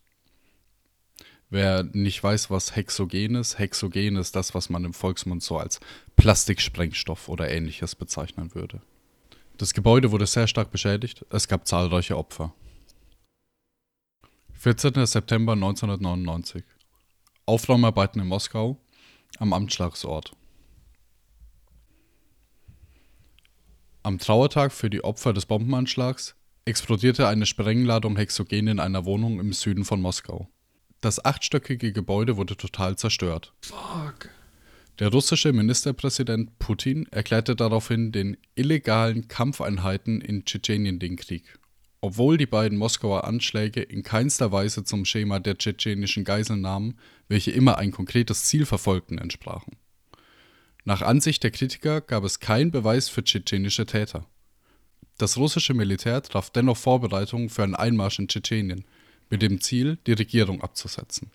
Wer 1.51 1.83
nicht 1.83 2.23
weiß, 2.23 2.49
was 2.49 2.77
Hexogen 2.77 3.35
ist, 3.35 3.59
Hexogen 3.59 4.15
ist 4.15 4.37
das, 4.37 4.55
was 4.55 4.69
man 4.69 4.85
im 4.85 4.93
Volksmund 4.93 5.43
so 5.43 5.57
als 5.57 5.81
Plastiksprengstoff 6.15 7.27
oder 7.27 7.51
ähnliches 7.51 7.93
bezeichnen 7.93 8.55
würde. 8.55 8.81
Das 9.57 9.73
Gebäude 9.73 10.11
wurde 10.11 10.25
sehr 10.27 10.47
stark 10.47 10.71
beschädigt, 10.71 11.25
es 11.29 11.49
gab 11.49 11.67
zahlreiche 11.67 12.17
Opfer. 12.17 12.53
14. 14.53 15.05
September 15.05 15.51
1999. 15.51 16.63
Aufräumarbeiten 17.45 18.21
in 18.21 18.27
Moskau 18.27 18.77
am 19.37 19.51
Anschlagsort. 19.51 20.31
Am 24.03 24.19
Trauertag 24.19 24.71
für 24.71 24.89
die 24.89 25.03
Opfer 25.03 25.33
des 25.33 25.45
Bombenanschlags 25.47 26.33
explodierte 26.63 27.27
eine 27.27 27.45
Sprengladung 27.45 28.15
Hexogen 28.15 28.67
in 28.67 28.79
einer 28.79 29.03
Wohnung 29.03 29.41
im 29.41 29.51
Süden 29.51 29.83
von 29.83 29.99
Moskau. 29.99 30.47
Das 31.01 31.23
achtstöckige 31.25 31.93
Gebäude 31.93 32.37
wurde 32.37 32.55
total 32.55 32.95
zerstört. 32.95 33.53
Fuck. 33.61 34.29
Der 34.99 35.11
russische 35.11 35.51
Ministerpräsident 35.51 36.59
Putin 36.59 37.07
erklärte 37.09 37.55
daraufhin 37.55 38.11
den 38.11 38.37
illegalen 38.53 39.27
Kampfeinheiten 39.27 40.21
in 40.21 40.45
Tschetschenien 40.45 40.99
den 40.99 41.15
Krieg, 41.15 41.57
obwohl 42.01 42.37
die 42.37 42.45
beiden 42.45 42.77
Moskauer 42.77 43.23
Anschläge 43.23 43.81
in 43.81 44.03
keinster 44.03 44.51
Weise 44.51 44.83
zum 44.83 45.05
Schema 45.05 45.39
der 45.39 45.57
tschetschenischen 45.57 46.23
Geiselnahmen, 46.23 46.99
welche 47.27 47.49
immer 47.49 47.79
ein 47.79 47.91
konkretes 47.91 48.43
Ziel 48.43 48.67
verfolgten, 48.67 49.17
entsprachen. 49.17 49.77
Nach 50.83 51.01
Ansicht 51.01 51.41
der 51.41 51.49
Kritiker 51.49 52.01
gab 52.01 52.23
es 52.23 52.39
keinen 52.39 52.69
Beweis 52.69 53.09
für 53.09 53.23
tschetschenische 53.23 53.87
Täter. 53.87 54.27
Das 55.17 55.37
russische 55.37 55.73
Militär 55.73 56.21
traf 56.21 56.51
dennoch 56.51 56.77
Vorbereitungen 56.77 57.49
für 57.49 57.63
einen 57.63 57.75
Einmarsch 57.75 58.19
in 58.19 58.27
Tschetschenien, 58.27 58.85
mit 59.31 59.41
dem 59.41 59.59
Ziel, 59.61 59.97
die 60.05 60.13
Regierung 60.13 60.61
abzusetzen. 60.61 61.31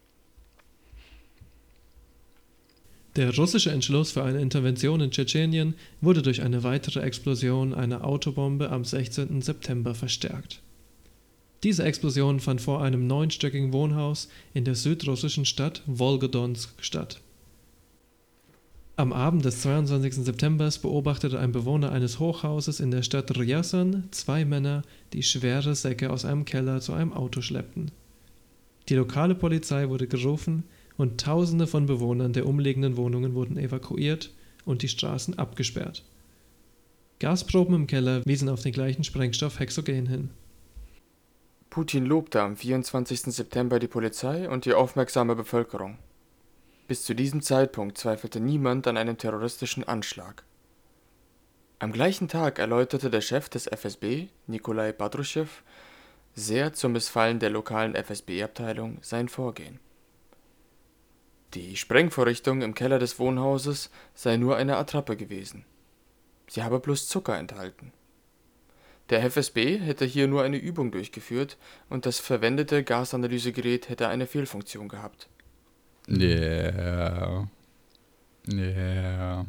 Der 3.16 3.34
russische 3.34 3.70
Entschluss 3.70 4.12
für 4.12 4.22
eine 4.22 4.42
Intervention 4.42 5.00
in 5.00 5.10
Tschetschenien 5.10 5.74
wurde 6.02 6.20
durch 6.20 6.42
eine 6.42 6.62
weitere 6.62 7.00
Explosion 7.00 7.72
einer 7.72 8.04
Autobombe 8.04 8.70
am 8.70 8.84
16. 8.84 9.40
September 9.40 9.94
verstärkt. 9.94 10.60
Diese 11.62 11.82
Explosion 11.84 12.40
fand 12.40 12.60
vor 12.60 12.82
einem 12.82 13.06
neunstöckigen 13.06 13.72
Wohnhaus 13.72 14.28
in 14.52 14.64
der 14.64 14.74
südrussischen 14.74 15.46
Stadt 15.46 15.82
Wolgodonsk 15.86 16.74
statt. 16.84 17.22
Am 18.98 19.12
Abend 19.12 19.44
des 19.44 19.60
22. 19.60 20.24
September 20.24 20.70
beobachtete 20.80 21.38
ein 21.38 21.52
Bewohner 21.52 21.92
eines 21.92 22.18
Hochhauses 22.18 22.80
in 22.80 22.90
der 22.90 23.02
Stadt 23.02 23.30
Rjasan 23.36 24.08
zwei 24.10 24.46
Männer, 24.46 24.84
die 25.12 25.22
schwere 25.22 25.74
Säcke 25.74 26.08
aus 26.08 26.24
einem 26.24 26.46
Keller 26.46 26.80
zu 26.80 26.94
einem 26.94 27.12
Auto 27.12 27.42
schleppten. 27.42 27.90
Die 28.88 28.94
lokale 28.94 29.34
Polizei 29.34 29.90
wurde 29.90 30.06
gerufen 30.06 30.64
und 30.96 31.20
Tausende 31.20 31.66
von 31.66 31.84
Bewohnern 31.84 32.32
der 32.32 32.46
umliegenden 32.46 32.96
Wohnungen 32.96 33.34
wurden 33.34 33.58
evakuiert 33.58 34.30
und 34.64 34.80
die 34.80 34.88
Straßen 34.88 35.38
abgesperrt. 35.38 36.02
Gasproben 37.18 37.74
im 37.74 37.86
Keller 37.86 38.24
wiesen 38.24 38.48
auf 38.48 38.62
den 38.62 38.72
gleichen 38.72 39.04
Sprengstoff 39.04 39.60
Hexogen 39.60 40.06
hin. 40.06 40.30
Putin 41.68 42.06
lobte 42.06 42.40
am 42.40 42.56
24. 42.56 43.24
September 43.24 43.78
die 43.78 43.88
Polizei 43.88 44.48
und 44.48 44.64
die 44.64 44.72
aufmerksame 44.72 45.36
Bevölkerung. 45.36 45.98
Bis 46.86 47.02
zu 47.02 47.14
diesem 47.14 47.42
Zeitpunkt 47.42 47.98
zweifelte 47.98 48.38
niemand 48.38 48.86
an 48.86 48.96
einem 48.96 49.18
terroristischen 49.18 49.82
Anschlag. 49.84 50.44
Am 51.80 51.92
gleichen 51.92 52.28
Tag 52.28 52.58
erläuterte 52.58 53.10
der 53.10 53.20
Chef 53.20 53.48
des 53.48 53.66
FSB, 53.66 54.28
Nikolai 54.46 54.92
Patruschew, 54.92 55.48
sehr 56.34 56.72
zum 56.74 56.92
Missfallen 56.92 57.38
der 57.40 57.50
lokalen 57.50 57.94
FSB-Abteilung 57.94 58.98
sein 59.02 59.28
Vorgehen. 59.28 59.80
Die 61.54 61.76
Sprengvorrichtung 61.76 62.62
im 62.62 62.74
Keller 62.74 62.98
des 62.98 63.18
Wohnhauses 63.18 63.90
sei 64.14 64.36
nur 64.36 64.56
eine 64.56 64.76
Attrappe 64.76 65.16
gewesen. 65.16 65.64
Sie 66.46 66.62
habe 66.62 66.78
bloß 66.78 67.08
Zucker 67.08 67.36
enthalten. 67.36 67.92
Der 69.10 69.22
FSB 69.24 69.78
hätte 69.78 70.04
hier 70.04 70.28
nur 70.28 70.42
eine 70.42 70.56
Übung 70.56 70.92
durchgeführt 70.92 71.56
und 71.88 72.06
das 72.06 72.20
verwendete 72.20 72.84
Gasanalysegerät 72.84 73.88
hätte 73.88 74.08
eine 74.08 74.26
Fehlfunktion 74.26 74.88
gehabt. 74.88 75.28
Yeah. 76.08 77.48
Yeah. 78.48 79.46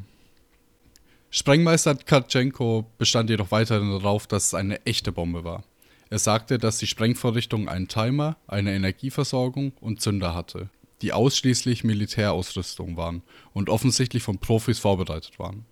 Sprengmeister 1.30 1.96
Katschenko 1.96 2.86
bestand 2.98 3.30
jedoch 3.30 3.52
weiterhin 3.52 3.92
darauf, 3.92 4.28
dass 4.28 4.48
es 4.48 4.54
eine 4.54 4.84
echte 4.86 5.12
Bombe 5.12 5.44
war. 5.44 5.64
Er 6.10 6.20
sagte, 6.20 6.58
dass 6.58 6.78
die 6.78 6.88
Sprengvorrichtung 6.88 7.68
einen 7.68 7.88
Timer, 7.88 8.38
eine 8.48 8.74
Energieversorgung 8.74 9.74
und 9.82 10.02
Zünder 10.02 10.34
hatte 10.34 10.70
die 11.02 11.14
ausschließlich 11.14 11.84
Militärausrüstung 11.84 12.98
waren 12.98 13.22
und 13.54 13.70
offensichtlich 13.70 14.24
von 14.24 14.40
Profis 14.40 14.80
vorbereitet 14.80 15.40
waren. 15.40 15.66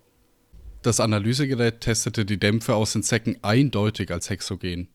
Das 0.82 1.00
Analysegerät 1.00 1.80
testete 1.80 2.24
die 2.24 2.38
Dämpfe 2.38 2.74
aus 2.76 2.92
den 2.92 3.02
Säcken 3.02 3.36
eindeutig 3.42 4.10
als 4.12 4.30
Hexogen. 4.30 4.88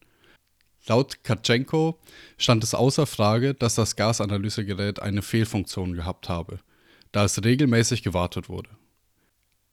Laut 0.88 1.24
Katschenko 1.24 2.00
stand 2.38 2.64
es 2.64 2.74
außer 2.74 3.06
Frage, 3.06 3.54
dass 3.54 3.76
das 3.76 3.96
Gasanalysegerät 3.96 5.02
eine 5.02 5.22
Fehlfunktion 5.22 5.94
gehabt 5.94 6.28
habe, 6.28 6.60
da 7.12 7.26
es 7.26 7.44
regelmäßig 7.44 8.04
gewartet 8.04 8.50
wurde. 8.50 8.70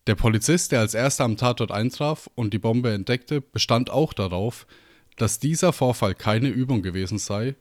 Der 0.07 0.15
Polizist, 0.15 0.73
der 0.73 0.81
als 0.81 0.95
erster 0.95 1.25
am 1.25 1.37
Tatort 1.37 1.71
eintraf 1.71 2.31
und 2.35 2.55
die 2.55 2.59
Bombe 2.59 2.93
entdeckte, 2.93 3.41
bestand 3.41 3.91
auch 3.91 4.13
darauf, 4.13 4.67
dass 5.17 5.39
dieser 5.39 5.73
Vorfall 5.73 6.15
keine 6.15 6.49
Übung 6.49 6.83
gewesen 6.83 7.19
sei 7.19 7.57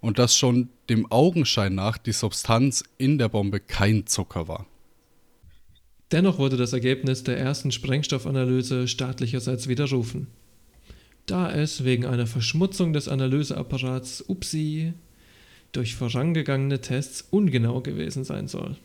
und 0.00 0.18
dass 0.18 0.36
schon 0.36 0.70
dem 0.88 1.10
Augenschein 1.10 1.74
nach 1.74 1.98
die 1.98 2.12
Substanz 2.12 2.84
in 2.98 3.18
der 3.18 3.28
Bombe 3.28 3.60
kein 3.60 4.06
Zucker 4.06 4.48
war. 4.48 4.66
Dennoch 6.10 6.38
wurde 6.38 6.56
das 6.56 6.72
Ergebnis 6.72 7.22
der 7.22 7.38
ersten 7.38 7.70
Sprengstoffanalyse 7.70 8.88
staatlicherseits 8.88 9.68
widerrufen, 9.68 10.28
da 11.30 11.52
es 11.52 11.84
wegen 11.84 12.06
einer 12.06 12.26
Verschmutzung 12.26 12.92
des 12.92 13.08
Analyseapparats 13.08 14.24
UPSI 14.28 14.92
durch 15.72 15.94
vorangegangene 15.94 16.80
Tests 16.80 17.26
ungenau 17.30 17.80
gewesen 17.80 18.24
sein 18.24 18.48
soll. 18.48 18.76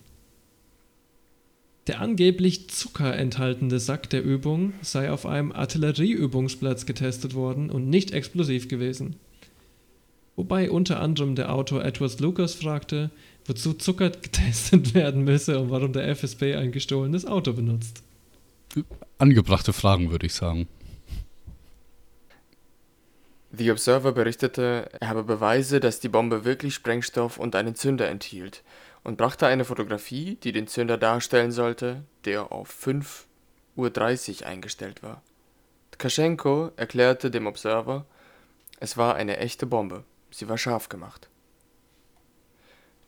Der 1.88 2.00
angeblich 2.00 2.70
Zucker 2.70 3.18
enthaltende 3.18 3.80
Sack 3.80 4.10
der 4.10 4.24
Übung 4.24 4.74
sei 4.82 5.12
auf 5.12 5.26
einem 5.26 5.52
Artillerieübungsplatz 5.52 6.86
getestet 6.86 7.34
worden 7.34 7.70
und 7.70 7.90
nicht 7.90 8.12
explosiv 8.12 8.68
gewesen 8.68 9.16
wobei 10.36 10.70
unter 10.70 11.00
anderem 11.00 11.36
der 11.36 11.54
Autor 11.54 11.84
Edward 11.84 12.20
Lucas 12.20 12.56
fragte, 12.56 13.12
wozu 13.46 13.74
Zucker 13.74 14.10
getestet 14.10 14.94
werden 14.94 15.24
müsse 15.24 15.60
und 15.60 15.70
warum 15.70 15.94
der 15.94 16.08
FSB 16.08 16.56
ein 16.56 16.72
gestohlenes 16.72 17.26
Auto 17.26 17.54
benutzt. 17.54 18.04
Angebrachte 19.18 19.74
Fragen, 19.74 20.12
würde 20.12 20.26
ich 20.26 20.34
sagen. 20.34 20.68
The 23.56 23.70
Observer 23.70 24.14
berichtete, 24.14 24.90
er 25.00 25.10
habe 25.10 25.24
Beweise, 25.24 25.80
dass 25.80 26.00
die 26.00 26.10
Bombe 26.10 26.44
wirklich 26.44 26.74
Sprengstoff 26.74 27.38
und 27.38 27.56
einen 27.56 27.76
Zünder 27.76 28.10
enthielt 28.10 28.64
und 29.04 29.16
brachte 29.16 29.46
eine 29.46 29.64
Fotografie, 29.64 30.40
die 30.42 30.52
den 30.52 30.66
Zünder 30.66 30.98
darstellen 30.98 31.52
sollte, 31.52 32.04
der 32.26 32.52
auf 32.52 32.72
5.30 32.84 34.42
Uhr 34.42 34.48
eingestellt 34.48 35.04
war. 35.04 35.22
Tkaschenko 35.92 36.72
erklärte 36.78 37.30
dem 37.30 37.46
Observer, 37.46 38.08
es 38.80 38.98
war 38.98 39.14
eine 39.14 39.38
echte 39.38 39.68
Bombe. 39.68 40.04
Sie 40.32 40.50
war 40.50 40.58
scharf 40.58 40.90
gemacht. 40.90 41.30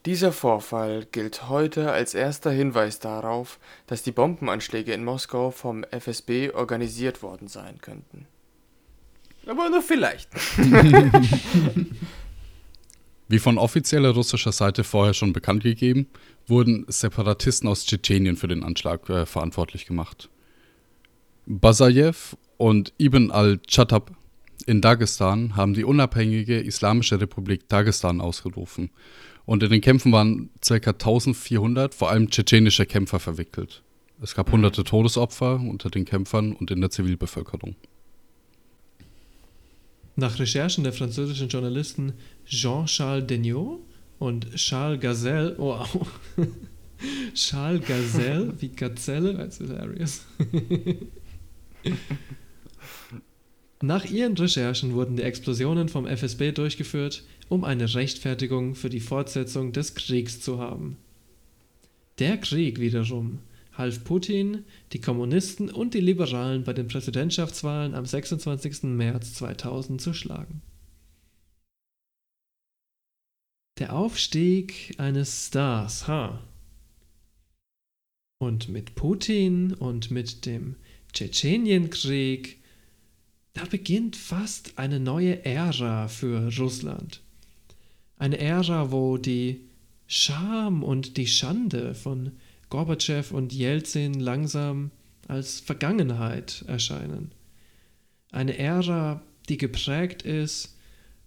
Dieser 0.05 0.31
Vorfall 0.31 1.07
gilt 1.11 1.49
heute 1.49 1.91
als 1.91 2.13
erster 2.13 2.51
Hinweis 2.51 2.99
darauf, 2.99 3.57
dass 3.87 4.03
die 4.03 4.11
Bombenanschläge 4.11 4.93
in 4.93 5.03
Moskau 5.03 5.49
vom 5.49 5.83
FSB 5.85 6.51
organisiert 6.51 7.23
worden 7.23 7.47
sein 7.47 7.81
könnten. 7.81 8.27
Aber 9.45 9.69
nur 9.69 9.81
vielleicht. 9.81 10.29
Wie 13.27 13.39
von 13.39 13.57
offizieller 13.57 14.11
russischer 14.11 14.51
Seite 14.51 14.83
vorher 14.83 15.15
schon 15.15 15.33
bekannt 15.33 15.63
gegeben, 15.63 16.07
wurden 16.47 16.85
Separatisten 16.87 17.67
aus 17.67 17.85
Tschetschenien 17.85 18.37
für 18.37 18.47
den 18.47 18.63
Anschlag 18.63 19.09
äh, 19.09 19.25
verantwortlich 19.25 19.85
gemacht. 19.87 20.29
Basajew 21.47 22.13
und 22.57 22.93
Ibn 22.99 23.31
al-Chattab 23.31 24.11
in 24.65 24.81
Dagestan 24.81 25.55
haben 25.55 25.73
die 25.73 25.83
unabhängige 25.83 26.59
Islamische 26.59 27.19
Republik 27.19 27.67
Dagestan 27.67 28.21
ausgerufen. 28.21 28.89
Und 29.45 29.61
in 29.61 29.69
den 29.69 29.81
Kämpfen 29.81 30.11
waren 30.11 30.49
ca. 30.65 30.73
1400, 30.75 31.93
vor 31.93 32.09
allem 32.09 32.29
tschetschenische 32.29 32.85
Kämpfer 32.85 33.19
verwickelt. 33.19 33.83
Es 34.21 34.33
gab 34.33 34.51
hunderte 34.51 34.83
Todesopfer 34.83 35.59
unter 35.59 35.89
den 35.89 36.05
Kämpfern 36.05 36.53
und 36.53 36.71
in 36.71 36.81
der 36.81 36.89
Zivilbevölkerung. 36.89 37.75
Nach 40.15 40.39
Recherchen 40.39 40.83
der 40.83 40.93
französischen 40.93 41.49
Journalisten 41.49 42.13
Jean-Charles 42.45 43.27
Deniot 43.27 43.81
und 44.17 44.55
Charles 44.55 45.01
Gazelle, 45.01 45.55
wow, 45.57 45.87
Charles 47.33 47.85
Gazelle, 47.85 48.53
wie 48.59 48.69
Gazelle, 48.69 49.37
als 49.37 49.57
hilarious. 49.57 50.25
Nach 53.81 54.05
ihren 54.05 54.37
Recherchen 54.37 54.93
wurden 54.93 55.17
die 55.17 55.23
Explosionen 55.23 55.89
vom 55.89 56.07
FSB 56.07 56.53
durchgeführt, 56.53 57.23
um 57.49 57.65
eine 57.65 57.93
Rechtfertigung 57.93 58.73
für 58.73 58.89
die 58.89 59.01
Fortsetzung 59.01 59.73
des 59.73 59.95
Kriegs 59.95 60.39
zu 60.39 60.59
haben. 60.59 60.97
Der 62.19 62.37
Krieg 62.37 62.79
wiederum 62.79 63.39
half 63.77 64.03
Putin, 64.03 64.65
die 64.93 65.01
Kommunisten 65.01 65.69
und 65.69 65.93
die 65.93 65.99
Liberalen 65.99 66.63
bei 66.63 66.73
den 66.73 66.87
Präsidentschaftswahlen 66.87 67.93
am 67.93 68.05
26. 68.05 68.83
März 68.83 69.33
2000 69.35 70.01
zu 70.01 70.13
schlagen. 70.13 70.61
Der 73.79 73.93
Aufstieg 73.93 74.95
eines 74.97 75.47
Stars, 75.47 76.07
ha. 76.07 76.41
Und 78.39 78.69
mit 78.69 78.95
Putin 78.95 79.73
und 79.73 80.11
mit 80.11 80.45
dem 80.45 80.75
Tschetschenienkrieg 81.13 82.59
da 83.55 83.63
beginnt 83.63 84.17
fast 84.17 84.77
eine 84.77 84.99
neue 84.99 85.45
Ära 85.45 86.09
für 86.09 86.53
Russland. 86.57 87.21
Eine 88.17 88.37
Ära, 88.37 88.91
wo 88.91 89.17
die 89.17 89.61
Scham 90.07 90.83
und 90.83 91.15
die 91.15 91.27
Schande 91.27 91.95
von 91.95 92.33
Gorbatschow 92.69 93.31
und 93.31 93.53
Jelzin 93.53 94.13
langsam 94.19 94.91
als 95.27 95.59
Vergangenheit 95.59 96.63
erscheinen. 96.67 97.31
Eine 98.31 98.57
Ära, 98.57 99.21
die 99.49 99.57
geprägt 99.57 100.23
ist 100.23 100.77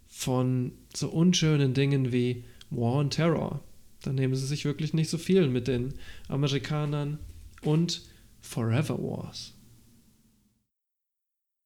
von 0.07 0.73
so 0.95 1.09
unschönen 1.09 1.73
Dingen 1.73 2.11
wie 2.11 2.43
War 2.69 2.95
on 2.95 3.09
Terror. 3.09 3.63
Da 4.01 4.13
nehmen 4.13 4.35
sie 4.35 4.45
sich 4.45 4.65
wirklich 4.65 4.93
nicht 4.93 5.09
so 5.09 5.17
viel 5.17 5.47
mit 5.47 5.67
den 5.67 5.93
Amerikanern 6.27 7.19
und 7.63 8.01
Forever 8.41 8.97
Wars. 8.97 9.53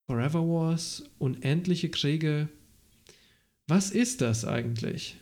Forever 0.08 0.42
Wars, 0.42 1.04
unendliche 1.20 1.90
Kriege. 1.90 2.50
Was 3.68 3.92
ist 3.92 4.22
das 4.22 4.46
eigentlich? 4.46 5.18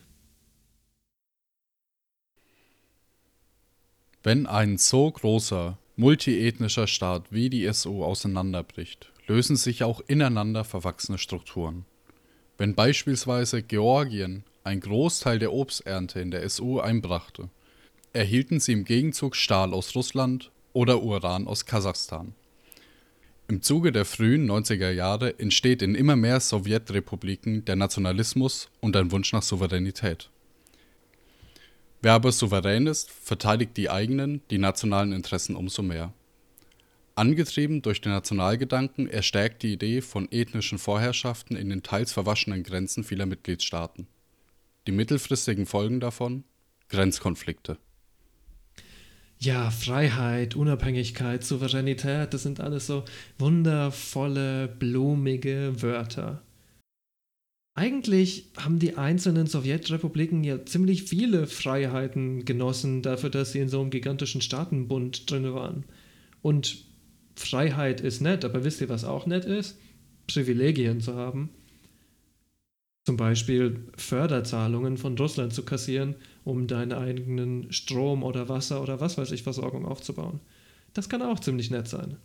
Wenn 4.24 4.46
ein 4.46 4.78
so 4.78 5.10
großer, 5.10 5.78
multiethnischer 5.96 6.86
Staat 6.86 7.32
wie 7.32 7.50
die 7.50 7.68
SU 7.72 8.04
auseinanderbricht, 8.04 9.10
lösen 9.26 9.56
sich 9.56 9.82
auch 9.82 10.00
ineinander 10.06 10.62
verwachsene 10.62 11.18
Strukturen. 11.18 11.84
Wenn 12.56 12.76
beispielsweise 12.76 13.64
Georgien 13.64 14.44
ein 14.62 14.78
Großteil 14.78 15.40
der 15.40 15.52
Obsternte 15.52 16.20
in 16.20 16.30
der 16.30 16.48
SU 16.48 16.78
einbrachte, 16.78 17.50
erhielten 18.12 18.60
sie 18.60 18.74
im 18.74 18.84
Gegenzug 18.84 19.34
Stahl 19.34 19.74
aus 19.74 19.96
Russland 19.96 20.52
oder 20.72 21.02
Uran 21.02 21.48
aus 21.48 21.66
Kasachstan. 21.66 22.32
Im 23.48 23.60
Zuge 23.60 23.90
der 23.90 24.04
frühen 24.04 24.48
90er 24.48 24.90
Jahre 24.90 25.36
entsteht 25.40 25.82
in 25.82 25.96
immer 25.96 26.14
mehr 26.14 26.38
Sowjetrepubliken 26.38 27.64
der 27.64 27.74
Nationalismus 27.74 28.70
und 28.80 28.94
ein 28.96 29.10
Wunsch 29.10 29.32
nach 29.32 29.42
Souveränität. 29.42 30.30
Wer 32.02 32.14
aber 32.14 32.32
souverän 32.32 32.88
ist, 32.88 33.10
verteidigt 33.10 33.76
die 33.76 33.88
eigenen, 33.88 34.42
die 34.50 34.58
nationalen 34.58 35.12
Interessen 35.12 35.54
umso 35.54 35.82
mehr. 35.82 36.12
Angetrieben 37.14 37.80
durch 37.82 38.00
den 38.00 38.10
Nationalgedanken 38.10 39.08
erstärkt 39.08 39.62
die 39.62 39.72
Idee 39.72 40.00
von 40.00 40.26
ethnischen 40.32 40.78
Vorherrschaften 40.78 41.56
in 41.56 41.68
den 41.70 41.84
teils 41.84 42.12
verwaschenen 42.12 42.64
Grenzen 42.64 43.04
vieler 43.04 43.26
Mitgliedstaaten. 43.26 44.08
Die 44.88 44.92
mittelfristigen 44.92 45.66
Folgen 45.66 46.00
davon? 46.00 46.42
Grenzkonflikte. 46.88 47.78
Ja, 49.38 49.70
Freiheit, 49.70 50.56
Unabhängigkeit, 50.56 51.44
Souveränität, 51.44 52.34
das 52.34 52.42
sind 52.42 52.60
alles 52.60 52.86
so 52.86 53.04
wundervolle, 53.38 54.68
blumige 54.68 55.74
Wörter. 55.82 56.42
Eigentlich 57.74 58.50
haben 58.58 58.78
die 58.78 58.96
einzelnen 58.96 59.46
Sowjetrepubliken 59.46 60.44
ja 60.44 60.64
ziemlich 60.66 61.04
viele 61.04 61.46
Freiheiten 61.46 62.44
genossen 62.44 63.00
dafür, 63.00 63.30
dass 63.30 63.52
sie 63.52 63.60
in 63.60 63.68
so 63.68 63.80
einem 63.80 63.90
gigantischen 63.90 64.42
Staatenbund 64.42 65.30
drin 65.30 65.54
waren. 65.54 65.84
Und 66.42 66.84
Freiheit 67.34 68.02
ist 68.02 68.20
nett, 68.20 68.44
aber 68.44 68.64
wisst 68.64 68.82
ihr, 68.82 68.90
was 68.90 69.04
auch 69.04 69.24
nett 69.24 69.46
ist? 69.46 69.78
Privilegien 70.26 71.00
zu 71.00 71.14
haben. 71.14 71.50
Zum 73.04 73.16
Beispiel 73.16 73.88
Förderzahlungen 73.96 74.98
von 74.98 75.16
Russland 75.16 75.54
zu 75.54 75.64
kassieren, 75.64 76.14
um 76.44 76.66
deinen 76.66 76.92
eigenen 76.92 77.72
Strom 77.72 78.22
oder 78.22 78.48
Wasser 78.48 78.82
oder 78.82 79.00
was 79.00 79.16
weiß 79.18 79.32
ich 79.32 79.42
Versorgung 79.42 79.86
aufzubauen. 79.86 80.40
Das 80.92 81.08
kann 81.08 81.22
auch 81.22 81.40
ziemlich 81.40 81.70
nett 81.70 81.88
sein. 81.88 82.18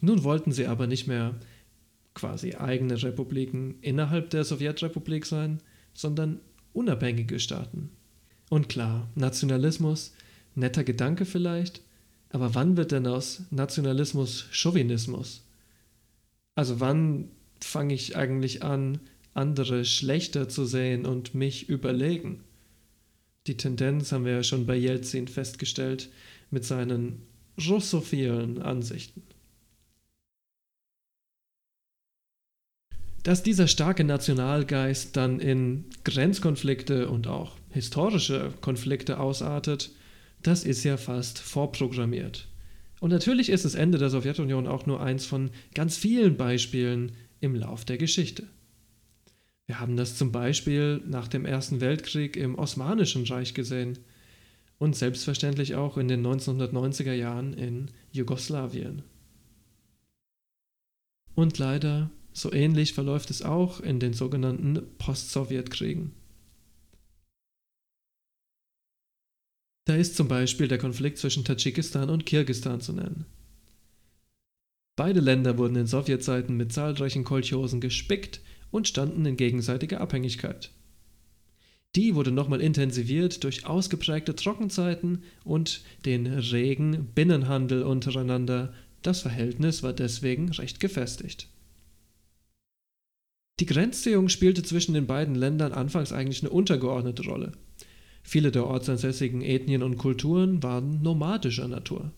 Nun 0.00 0.24
wollten 0.24 0.52
sie 0.52 0.66
aber 0.66 0.86
nicht 0.86 1.06
mehr 1.06 1.40
quasi 2.16 2.54
eigene 2.54 3.00
Republiken 3.02 3.76
innerhalb 3.82 4.30
der 4.30 4.42
Sowjetrepublik 4.42 5.26
sein, 5.26 5.60
sondern 5.92 6.40
unabhängige 6.72 7.38
Staaten. 7.38 7.90
Und 8.48 8.70
klar, 8.70 9.10
Nationalismus, 9.14 10.14
netter 10.54 10.82
Gedanke 10.82 11.26
vielleicht, 11.26 11.82
aber 12.30 12.54
wann 12.54 12.76
wird 12.78 12.92
denn 12.92 13.06
aus 13.06 13.42
Nationalismus 13.50 14.46
Chauvinismus? 14.50 15.44
Also 16.54 16.80
wann 16.80 17.28
fange 17.60 17.92
ich 17.92 18.16
eigentlich 18.16 18.62
an, 18.62 18.98
andere 19.34 19.84
schlechter 19.84 20.48
zu 20.48 20.64
sehen 20.64 21.04
und 21.04 21.34
mich 21.34 21.68
überlegen. 21.68 22.44
Die 23.46 23.58
Tendenz 23.58 24.10
haben 24.10 24.24
wir 24.24 24.32
ja 24.32 24.42
schon 24.42 24.64
bei 24.64 24.76
Jelzin 24.76 25.28
festgestellt 25.28 26.08
mit 26.50 26.64
seinen 26.64 27.26
russophilen 27.68 28.62
Ansichten. 28.62 29.22
Dass 33.26 33.42
dieser 33.42 33.66
starke 33.66 34.04
Nationalgeist 34.04 35.16
dann 35.16 35.40
in 35.40 35.86
Grenzkonflikte 36.04 37.08
und 37.08 37.26
auch 37.26 37.56
historische 37.70 38.52
Konflikte 38.60 39.18
ausartet, 39.18 39.90
das 40.44 40.62
ist 40.62 40.84
ja 40.84 40.96
fast 40.96 41.40
vorprogrammiert. 41.40 42.46
Und 43.00 43.10
natürlich 43.10 43.48
ist 43.48 43.64
das 43.64 43.74
Ende 43.74 43.98
der 43.98 44.10
Sowjetunion 44.10 44.68
auch 44.68 44.86
nur 44.86 45.02
eins 45.02 45.26
von 45.26 45.50
ganz 45.74 45.96
vielen 45.96 46.36
Beispielen, 46.36 47.16
im 47.40 47.56
Lauf 47.56 47.84
der 47.84 47.98
Geschichte. 47.98 48.44
Wir 49.66 49.80
haben 49.80 49.96
das 49.96 50.14
zum 50.14 50.30
Beispiel 50.30 51.02
nach 51.04 51.26
dem 51.26 51.46
Ersten 51.46 51.80
Weltkrieg 51.80 52.36
im 52.36 52.54
Osmanischen 52.54 53.24
Reich 53.24 53.54
gesehen 53.54 53.98
und 54.78 54.94
selbstverständlich 54.94 55.74
auch 55.74 55.96
in 55.96 56.06
den 56.06 56.24
1990er 56.24 57.12
Jahren 57.12 57.54
in 57.54 57.90
Jugoslawien. 58.12 59.02
Und 61.34 61.58
leider, 61.58 62.12
so 62.36 62.52
ähnlich 62.52 62.92
verläuft 62.92 63.30
es 63.30 63.40
auch 63.40 63.80
in 63.80 63.98
den 63.98 64.12
sogenannten 64.12 64.82
Post-Sowjet-Kriegen. 64.98 66.12
Da 69.86 69.94
ist 69.94 70.16
zum 70.16 70.28
Beispiel 70.28 70.68
der 70.68 70.76
Konflikt 70.76 71.16
zwischen 71.16 71.44
Tadschikistan 71.44 72.10
und 72.10 72.26
Kirgistan 72.26 72.82
zu 72.82 72.92
nennen. 72.92 73.24
Beide 74.96 75.20
Länder 75.20 75.56
wurden 75.56 75.76
in 75.76 75.86
Sowjetzeiten 75.86 76.56
mit 76.56 76.72
zahlreichen 76.72 77.24
Kolchosen 77.24 77.80
gespickt 77.80 78.40
und 78.70 78.86
standen 78.86 79.24
in 79.24 79.38
gegenseitiger 79.38 80.02
Abhängigkeit. 80.02 80.72
Die 81.94 82.14
wurde 82.14 82.32
nochmal 82.32 82.60
intensiviert 82.60 83.44
durch 83.44 83.64
ausgeprägte 83.64 84.34
Trockenzeiten 84.34 85.22
und 85.44 85.82
den 86.04 86.26
regen 86.26 87.06
Binnenhandel 87.14 87.82
untereinander. 87.82 88.74
Das 89.00 89.22
Verhältnis 89.22 89.82
war 89.82 89.94
deswegen 89.94 90.50
recht 90.50 90.80
gefestigt. 90.80 91.48
Die 93.58 93.66
Grenzziehung 93.66 94.28
spielte 94.28 94.62
zwischen 94.62 94.92
den 94.92 95.06
beiden 95.06 95.34
Ländern 95.34 95.72
anfangs 95.72 96.12
eigentlich 96.12 96.42
eine 96.42 96.50
untergeordnete 96.50 97.24
Rolle. 97.24 97.52
Viele 98.22 98.50
der 98.50 98.66
ortsansässigen 98.66 99.40
Ethnien 99.40 99.82
und 99.82 99.96
Kulturen 99.96 100.62
waren 100.62 101.00
nomadischer 101.00 101.68
Natur. 101.68 102.12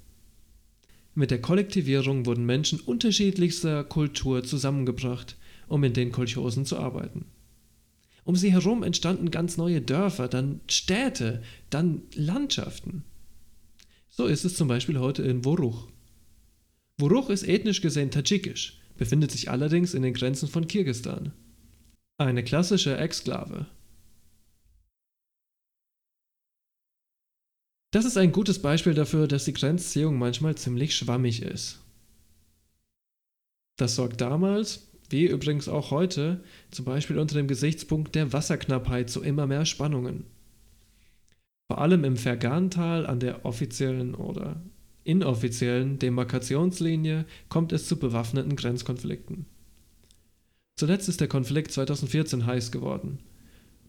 Mit 1.14 1.30
der 1.30 1.41
Kollektivierung 1.41 2.26
wurden 2.26 2.47
Menschen 2.47 2.80
unterschiedlichster 2.80 3.84
Kultur 3.84 4.43
zusammengebracht, 4.43 5.36
um 5.68 5.84
in 5.84 5.93
den 5.93 6.12
Kolchosen 6.12 6.64
zu 6.64 6.78
arbeiten. 6.78 7.26
Um 8.24 8.36
sie 8.36 8.53
herum 8.53 8.82
entstanden 8.82 9.30
ganz 9.30 9.57
neue 9.57 9.80
Dörfer, 9.80 10.28
dann 10.28 10.61
Städte, 10.68 11.43
dann 11.70 12.03
Landschaften. 12.14 13.05
So 14.11 14.26
ist 14.26 14.45
es 14.45 14.57
zum 14.57 14.68
Beispiel 14.68 14.99
heute 14.99 15.22
in 15.22 15.45
Woruch. 15.45 15.89
Woruch 16.99 17.30
ist 17.30 17.47
ethnisch 17.47 17.80
gesehen 17.80 18.11
tadschikisch, 18.11 18.80
befindet 18.99 19.30
sich 19.30 19.51
allerdings 19.51 19.94
in 19.94 20.03
den 20.03 20.12
Grenzen 20.12 20.49
von 20.49 20.66
Kirgistan. 20.66 21.32
Eine 22.18 22.44
klassische 22.44 22.99
Exklave. 22.99 23.66
Das 27.90 28.05
ist 28.05 28.18
ein 28.18 28.32
gutes 28.32 28.61
Beispiel 28.61 28.92
dafür, 28.92 29.26
dass 29.26 29.46
die 29.46 29.55
Grenzziehung 29.55 30.18
manchmal 30.18 30.57
ziemlich 30.57 30.94
schwammig 30.94 31.40
ist. 31.40 31.80
Das 33.78 33.94
sorgt 33.94 34.20
damals, 34.20 34.88
wie 35.09 35.26
übrigens 35.26 35.68
auch 35.68 35.90
heute, 35.90 36.44
zum 36.70 36.84
Beispiel 36.84 37.18
unter 37.18 37.36
dem 37.36 37.46
Gesichtspunkt 37.46 38.14
der 38.14 38.32
Wasserknappheit 38.32 39.09
zu 39.09 39.22
immer 39.22 39.46
mehr 39.46 39.64
Spannungen. 39.64 40.26
Vor 41.68 41.80
allem 41.80 42.05
im 42.05 42.16
Fergantal 42.16 43.07
an 43.07 43.20
der 43.20 43.44
offiziellen 43.44 44.14
oder 44.14 44.61
inoffiziellen 45.09 45.98
Demarkationslinie 45.98 47.24
kommt 47.48 47.72
es 47.72 47.88
zu 47.88 47.98
bewaffneten 47.98 48.56
Grenzkonflikten. 48.56 49.46
Zuletzt 50.76 51.09
ist 51.09 51.20
der 51.20 51.28
Konflikt 51.28 51.72
2014 51.72 52.46
heiß 52.46 52.70
geworden. 52.70 53.18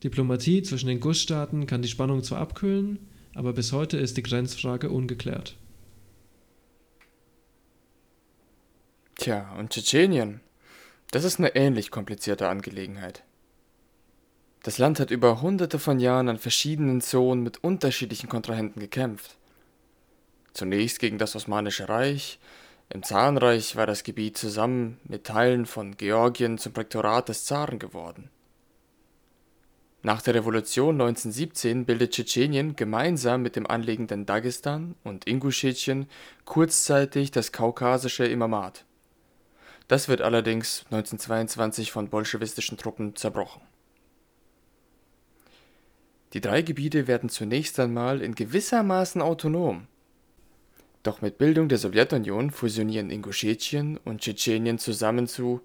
Diplomatie 0.03 0.63
zwischen 0.63 0.87
den 0.87 1.01
Gussstaaten 1.01 1.67
kann 1.67 1.81
die 1.81 1.89
Spannung 1.89 2.23
zwar 2.23 2.39
abkühlen, 2.39 2.99
aber 3.35 3.51
bis 3.53 3.73
heute 3.73 3.97
ist 3.97 4.15
die 4.15 4.23
Grenzfrage 4.23 4.89
ungeklärt. 4.89 5.57
Tja, 9.15 9.53
und 9.59 9.71
Tschetschenien? 9.71 10.39
Das 11.11 11.25
ist 11.25 11.37
eine 11.37 11.53
ähnlich 11.53 11.91
komplizierte 11.91 12.47
Angelegenheit. 12.47 13.23
Das 14.63 14.77
Land 14.77 14.99
hat 14.99 15.11
über 15.11 15.41
hunderte 15.41 15.79
von 15.79 15.99
Jahren 15.99 16.29
an 16.29 16.37
verschiedenen 16.37 17.01
Zonen 17.01 17.43
mit 17.43 17.61
unterschiedlichen 17.63 18.29
Kontrahenten 18.29 18.79
gekämpft. 18.79 19.38
Zunächst 20.53 20.99
gegen 20.99 21.17
das 21.17 21.35
Osmanische 21.35 21.89
Reich, 21.89 22.39
im 22.91 23.03
Zarenreich 23.03 23.75
war 23.75 23.85
das 23.85 24.03
Gebiet 24.03 24.37
zusammen 24.37 24.99
mit 25.03 25.25
Teilen 25.25 25.67
von 25.67 25.95
Georgien 25.95 26.57
zum 26.57 26.73
Prektorat 26.73 27.29
des 27.29 27.45
Zaren 27.45 27.77
geworden. 27.77 28.31
Nach 30.01 30.21
der 30.21 30.33
Revolution 30.33 30.95
1917 30.95 31.85
bildet 31.85 32.13
Tschetschenien 32.13 32.75
gemeinsam 32.75 33.41
mit 33.41 33.57
dem 33.57 33.67
anliegenden 33.67 34.25
Dagestan 34.25 34.95
und 35.03 35.27
Ingushetien 35.27 36.07
kurzzeitig 36.45 37.31
das 37.31 37.51
kaukasische 37.51 38.25
Imamat. 38.25 38.85
Das 39.89 40.07
wird 40.07 40.21
allerdings 40.21 40.85
1922 40.85 41.91
von 41.91 42.09
bolschewistischen 42.09 42.77
Truppen 42.77 43.15
zerbrochen. 43.15 43.61
Die 46.33 46.41
drei 46.41 46.61
Gebiete 46.61 47.07
werden 47.07 47.27
zunächst 47.27 47.79
einmal 47.79 48.21
in 48.21 48.35
gewissermaßen 48.35 49.21
autonom. 49.21 49.87
Doch 51.03 51.21
mit 51.21 51.37
Bildung 51.37 51.69
der 51.69 51.77
Sowjetunion 51.77 52.51
fusionieren 52.51 53.09
Ingushetien 53.09 53.97
und 54.03 54.19
Tschetschenien 54.21 54.79
zusammen 54.79 55.27
zu, 55.27 55.61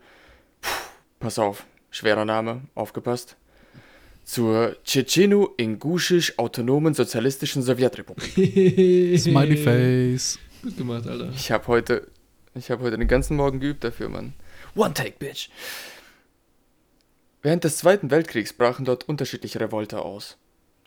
puh, 0.61 0.69
pass 1.19 1.41
auf, 1.41 1.67
schwerer 1.91 2.25
Name, 2.25 2.63
aufgepasst, 2.75 3.37
zur 4.25 4.77
Tschetscheno-Inguschisch-Autonomen 4.85 6.95
Sozialistischen 6.95 7.63
Sowjetrepublik. 7.63 8.33
Smiley 9.19 9.57
Face. 9.57 10.39
Gut 10.63 10.77
gemacht, 10.77 11.05
Alter. 11.07 11.31
Ich 11.35 11.51
habe 11.51 11.67
heute, 11.67 12.07
ich 12.55 12.71
habe 12.71 12.85
heute 12.85 12.97
den 12.97 13.09
ganzen 13.09 13.37
Morgen 13.37 13.61
geübt 13.61 13.85
dafür, 13.85 14.09
Mann. 14.09 14.33
One 14.77 14.95
take, 14.95 15.17
bitch. 15.19 15.51
Während 17.43 17.65
des 17.65 17.77
Zweiten 17.77 18.11
Weltkriegs 18.11 18.55
brachen 18.55 18.87
dort 18.87 19.07
unterschiedliche 19.09 19.61
Revolte 19.61 20.01
aus. 20.01 20.39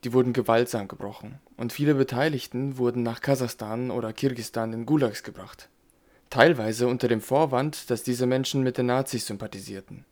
Die 0.03 0.13
wurden 0.13 0.33
gewaltsam 0.33 0.87
gebrochen 0.87 1.39
und 1.57 1.73
viele 1.73 1.95
Beteiligten 1.95 2.77
wurden 2.77 3.03
nach 3.03 3.21
Kasachstan 3.21 3.89
oder 3.89 4.13
Kirgisistan 4.13 4.73
in 4.73 4.85
Gulags 4.85 5.23
gebracht. 5.23 5.69
Teilweise 6.29 6.87
unter 6.87 7.07
dem 7.07 7.21
Vorwand, 7.21 7.89
dass 7.89 8.03
diese 8.03 8.25
Menschen 8.25 8.61
mit 8.61 8.77
den 8.77 8.87
Nazis 8.87 9.25
sympathisierten. 9.25 10.05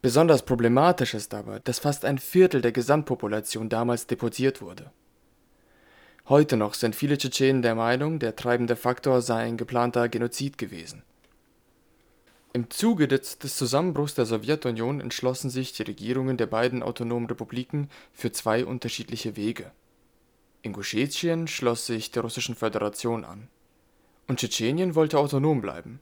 Besonders 0.00 0.44
problematisch 0.44 1.14
ist 1.14 1.34
aber, 1.34 1.60
dass 1.60 1.80
fast 1.80 2.04
ein 2.04 2.18
Viertel 2.18 2.60
der 2.60 2.72
Gesamtpopulation 2.72 3.68
damals 3.68 4.06
deportiert 4.06 4.62
wurde. 4.62 4.90
Heute 6.28 6.56
noch 6.56 6.74
sind 6.74 6.96
viele 6.96 7.18
Tschetschenen 7.18 7.62
der 7.62 7.74
Meinung, 7.74 8.18
der 8.18 8.36
treibende 8.36 8.76
Faktor 8.76 9.20
sei 9.20 9.42
ein 9.42 9.56
geplanter 9.56 10.08
Genozid 10.08 10.58
gewesen. 10.58 11.02
Im 12.56 12.70
Zuge 12.70 13.06
des, 13.06 13.38
Zusammenbruchs 13.38 14.14
der 14.14 14.24
Sowjetunion 14.24 15.02
entschlossen 15.02 15.50
sich 15.50 15.74
die 15.74 15.82
Regierungen 15.82 16.38
der 16.38 16.46
beiden 16.46 16.82
autonomen 16.82 17.28
Republiken 17.28 17.90
für 18.14 18.32
zwei 18.32 18.64
unterschiedliche 18.64 19.36
Wege. 19.36 19.72
Ingushetien 20.62 21.48
schloss 21.48 21.84
sich 21.84 22.12
der 22.12 22.22
Russischen 22.22 22.54
Föderation 22.54 23.26
an. 23.26 23.48
Und 24.26 24.40
Tschetschenien 24.40 24.94
wollte 24.94 25.18
autonom 25.18 25.60
bleiben. 25.60 26.00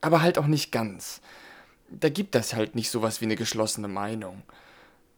Aber 0.00 0.20
halt 0.20 0.36
auch 0.36 0.48
nicht 0.48 0.72
ganz. 0.72 1.20
Da 1.90 2.08
gibt 2.08 2.34
es 2.34 2.52
halt 2.52 2.74
nicht 2.74 2.90
sowas 2.90 3.20
wie 3.20 3.26
eine 3.26 3.36
geschlossene 3.36 3.86
Meinung. 3.86 4.42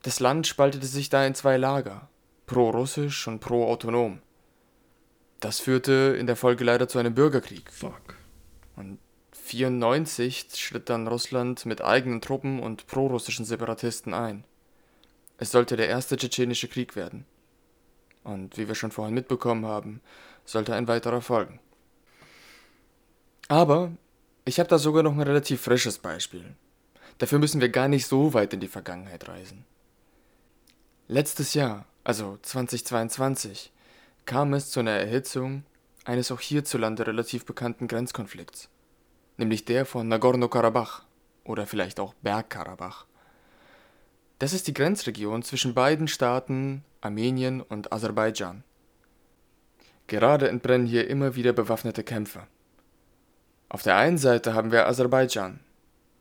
Das 0.02 0.20
Land 0.20 0.46
spaltete 0.46 0.86
sich 0.86 1.08
da 1.08 1.24
in 1.24 1.34
zwei 1.34 1.56
Lager, 1.56 2.10
pro-russisch 2.44 3.26
und 3.28 3.40
pro-autonom. 3.40 4.20
Das 5.40 5.58
führte 5.58 6.18
in 6.20 6.26
der 6.26 6.36
Folge 6.36 6.64
leider 6.64 6.86
zu 6.86 6.98
einem 6.98 7.14
Bürgerkrieg. 7.14 7.72
Fuck. 7.72 8.18
Und 8.76 8.98
94 9.48 10.54
schritt 10.54 10.90
dann 10.90 11.08
Russland 11.08 11.64
mit 11.64 11.82
eigenen 11.82 12.20
Truppen 12.20 12.60
und 12.60 12.86
prorussischen 12.86 13.46
Separatisten 13.46 14.12
ein. 14.12 14.44
Es 15.38 15.50
sollte 15.50 15.76
der 15.76 15.88
erste 15.88 16.16
tschetschenische 16.16 16.68
Krieg 16.68 16.96
werden. 16.96 17.24
Und 18.24 18.58
wie 18.58 18.68
wir 18.68 18.74
schon 18.74 18.90
vorhin 18.90 19.14
mitbekommen 19.14 19.64
haben, 19.64 20.00
sollte 20.44 20.74
ein 20.74 20.86
weiterer 20.86 21.22
folgen. 21.22 21.60
Aber 23.48 23.92
ich 24.44 24.60
habe 24.60 24.68
da 24.68 24.78
sogar 24.78 25.02
noch 25.02 25.12
ein 25.12 25.22
relativ 25.22 25.62
frisches 25.62 25.98
Beispiel. 25.98 26.54
Dafür 27.16 27.38
müssen 27.38 27.60
wir 27.62 27.70
gar 27.70 27.88
nicht 27.88 28.06
so 28.06 28.34
weit 28.34 28.52
in 28.52 28.60
die 28.60 28.68
Vergangenheit 28.68 29.28
reisen. 29.28 29.64
Letztes 31.06 31.54
Jahr, 31.54 31.86
also 32.04 32.38
2022, 32.42 33.72
kam 34.26 34.52
es 34.52 34.70
zu 34.70 34.80
einer 34.80 34.90
Erhitzung 34.90 35.64
eines 36.04 36.30
auch 36.30 36.40
hierzulande 36.40 37.06
relativ 37.06 37.46
bekannten 37.46 37.88
Grenzkonflikts 37.88 38.68
nämlich 39.38 39.64
der 39.64 39.86
von 39.86 40.08
Nagorno-Karabach 40.08 41.04
oder 41.44 41.66
vielleicht 41.66 42.00
auch 42.00 42.12
Bergkarabach. 42.22 43.06
Das 44.38 44.52
ist 44.52 44.68
die 44.68 44.74
Grenzregion 44.74 45.42
zwischen 45.42 45.74
beiden 45.74 46.06
Staaten 46.06 46.84
Armenien 47.00 47.60
und 47.60 47.92
Aserbaidschan. 47.92 48.62
Gerade 50.06 50.48
entbrennen 50.48 50.86
hier 50.86 51.08
immer 51.08 51.34
wieder 51.36 51.52
bewaffnete 51.52 52.02
Kämpfe. 52.02 52.46
Auf 53.68 53.82
der 53.82 53.96
einen 53.96 54.18
Seite 54.18 54.54
haben 54.54 54.72
wir 54.72 54.86
Aserbaidschan, 54.86 55.60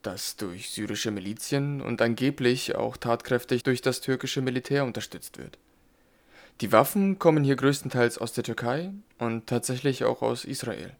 das 0.02 0.36
durch 0.36 0.70
syrische 0.70 1.10
Milizien 1.10 1.80
und 1.80 2.02
angeblich 2.02 2.74
auch 2.74 2.96
tatkräftig 2.96 3.62
durch 3.62 3.80
das 3.80 4.00
türkische 4.00 4.42
Militär 4.42 4.84
unterstützt 4.84 5.38
wird. 5.38 5.58
Die 6.60 6.72
Waffen 6.72 7.18
kommen 7.18 7.44
hier 7.44 7.56
größtenteils 7.56 8.18
aus 8.18 8.32
der 8.32 8.44
Türkei 8.44 8.90
und 9.18 9.46
tatsächlich 9.46 10.04
auch 10.04 10.22
aus 10.22 10.44
Israel. 10.44 10.92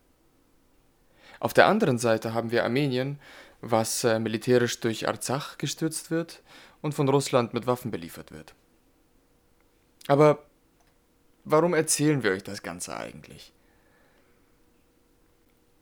Auf 1.41 1.55
der 1.55 1.66
anderen 1.66 1.99
Seite 1.99 2.34
haben 2.34 2.51
wir 2.51 2.64
Armenien, 2.64 3.18
was 3.61 4.05
äh, 4.05 4.18
militärisch 4.18 4.80
durch 4.80 5.09
Arzach 5.09 5.59
gestürzt 5.59 6.11
wird 6.11 6.43
und 6.80 6.95
von 6.95 7.09
Russland 7.09 7.55
mit 7.55 7.66
Waffen 7.66 7.91
beliefert 7.91 8.32
wird. 8.32 8.55
Aber 10.07 10.45
warum 11.45 11.74
erzählen 11.74 12.22
wir 12.22 12.32
euch 12.32 12.43
das 12.43 12.62
Ganze 12.62 12.97
eigentlich? 12.97 13.53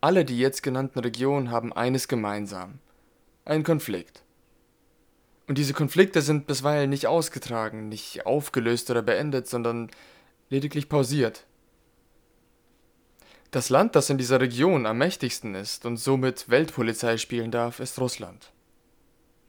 Alle 0.00 0.24
die 0.24 0.38
jetzt 0.38 0.62
genannten 0.62 0.98
Regionen 0.98 1.50
haben 1.50 1.72
eines 1.72 2.08
gemeinsam. 2.08 2.78
Einen 3.44 3.64
Konflikt. 3.64 4.22
Und 5.46 5.58
diese 5.58 5.74
Konflikte 5.74 6.22
sind 6.22 6.46
bisweilen 6.46 6.90
nicht 6.90 7.06
ausgetragen, 7.06 7.88
nicht 7.88 8.26
aufgelöst 8.26 8.90
oder 8.90 9.02
beendet, 9.02 9.48
sondern 9.48 9.90
lediglich 10.50 10.88
pausiert. 10.88 11.46
Das 13.50 13.68
Land, 13.68 13.94
das 13.96 14.10
in 14.10 14.18
dieser 14.18 14.40
Region 14.40 14.86
am 14.86 14.98
mächtigsten 14.98 15.54
ist 15.54 15.86
und 15.86 15.96
somit 15.96 16.48
Weltpolizei 16.48 17.16
spielen 17.16 17.50
darf, 17.50 17.80
ist 17.80 17.98
Russland. 17.98 18.52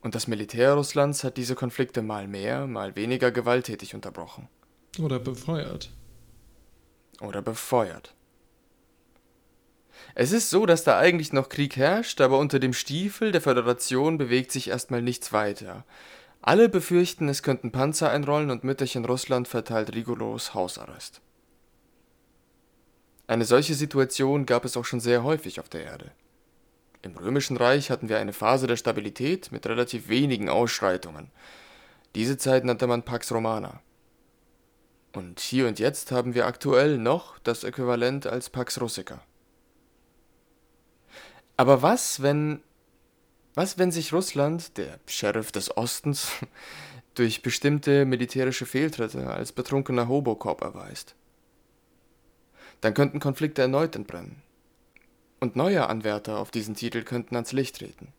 Und 0.01 0.15
das 0.15 0.27
Militär 0.27 0.73
Russlands 0.73 1.23
hat 1.23 1.37
diese 1.37 1.55
Konflikte 1.55 2.01
mal 2.01 2.27
mehr, 2.27 2.67
mal 2.67 2.95
weniger 2.95 3.31
gewalttätig 3.31 3.95
unterbrochen. 3.95 4.47
Oder 4.99 5.19
befeuert. 5.19 5.89
Oder 7.19 7.41
befeuert. 7.41 8.13
Es 10.13 10.31
ist 10.31 10.49
so, 10.49 10.65
dass 10.65 10.83
da 10.83 10.97
eigentlich 10.99 11.33
noch 11.33 11.49
Krieg 11.49 11.75
herrscht, 11.75 12.21
aber 12.21 12.37
unter 12.37 12.59
dem 12.59 12.73
Stiefel 12.73 13.31
der 13.31 13.41
Föderation 13.41 14.17
bewegt 14.17 14.51
sich 14.51 14.69
erstmal 14.69 15.01
nichts 15.01 15.33
weiter. 15.33 15.85
Alle 16.41 16.69
befürchten, 16.69 17.27
es 17.29 17.43
könnten 17.43 17.71
Panzer 17.71 18.11
einrollen 18.11 18.51
und 18.51 18.63
Mütterchen 18.63 19.05
Russland 19.05 19.47
verteilt 19.47 19.93
rigoros 19.93 20.53
Hausarrest. 20.53 21.21
Eine 23.27 23.45
solche 23.45 23.75
Situation 23.75 24.45
gab 24.45 24.65
es 24.65 24.77
auch 24.77 24.85
schon 24.85 25.01
sehr 25.01 25.23
häufig 25.23 25.59
auf 25.59 25.69
der 25.69 25.83
Erde. 25.83 26.11
Im 27.01 27.15
Römischen 27.17 27.57
Reich 27.57 27.91
hatten 27.91 28.09
wir 28.09 28.19
eine 28.19 28.33
Phase 28.33 28.67
der 28.67 28.77
Stabilität 28.77 29.51
mit 29.51 29.67
relativ 29.67 30.09
wenigen 30.09 30.49
Ausschreitungen. 30.49 31.29
Diese 32.15 32.37
Zeit 32.37 32.63
nannte 32.65 32.87
man 32.87 33.03
Pax 33.03 33.31
Romana. 33.31 33.81
Und 35.13 35.39
hier 35.39 35.67
und 35.67 35.77
jetzt 35.79 36.11
haben 36.11 36.35
wir 36.35 36.47
aktuell 36.47 36.97
noch 36.97 37.37
das 37.39 37.63
Äquivalent 37.63 38.27
als 38.27 38.49
Pax 38.49 38.79
Russica. 38.81 39.21
Aber 41.57 41.81
was, 41.81 42.21
wenn 42.21 42.61
was, 43.57 43.79
wenn 43.79 43.91
sich 43.91 44.13
Russland, 44.13 44.77
der 44.77 44.99
Sheriff 45.07 45.51
des 45.51 45.75
Ostens, 45.75 46.29
durch 47.15 47.41
bestimmte 47.41 48.05
militärische 48.05 48.67
Fehltritte 48.67 49.31
als 49.31 49.51
betrunkener 49.51 50.07
Hobocop 50.07 50.61
erweist? 50.61 51.15
Dann 52.81 52.93
könnten 52.93 53.19
Konflikte 53.19 53.63
erneut 53.63 53.95
entbrennen. 53.95 54.41
Und 55.39 55.55
neue 55.55 55.87
Anwärter 55.87 56.39
auf 56.39 56.51
diesen 56.51 56.75
Titel 56.75 57.03
könnten 57.03 57.35
ans 57.35 57.51
Licht 57.51 57.77
treten. 57.77 58.09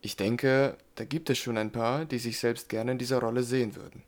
Ich 0.00 0.16
denke, 0.16 0.76
da 0.94 1.04
gibt 1.04 1.30
es 1.30 1.38
schon 1.38 1.58
ein 1.58 1.72
paar, 1.72 2.04
die 2.04 2.18
sich 2.18 2.38
selbst 2.38 2.68
gerne 2.68 2.92
in 2.92 2.98
dieser 2.98 3.18
Rolle 3.18 3.42
sehen 3.42 3.74
würden. 3.76 4.02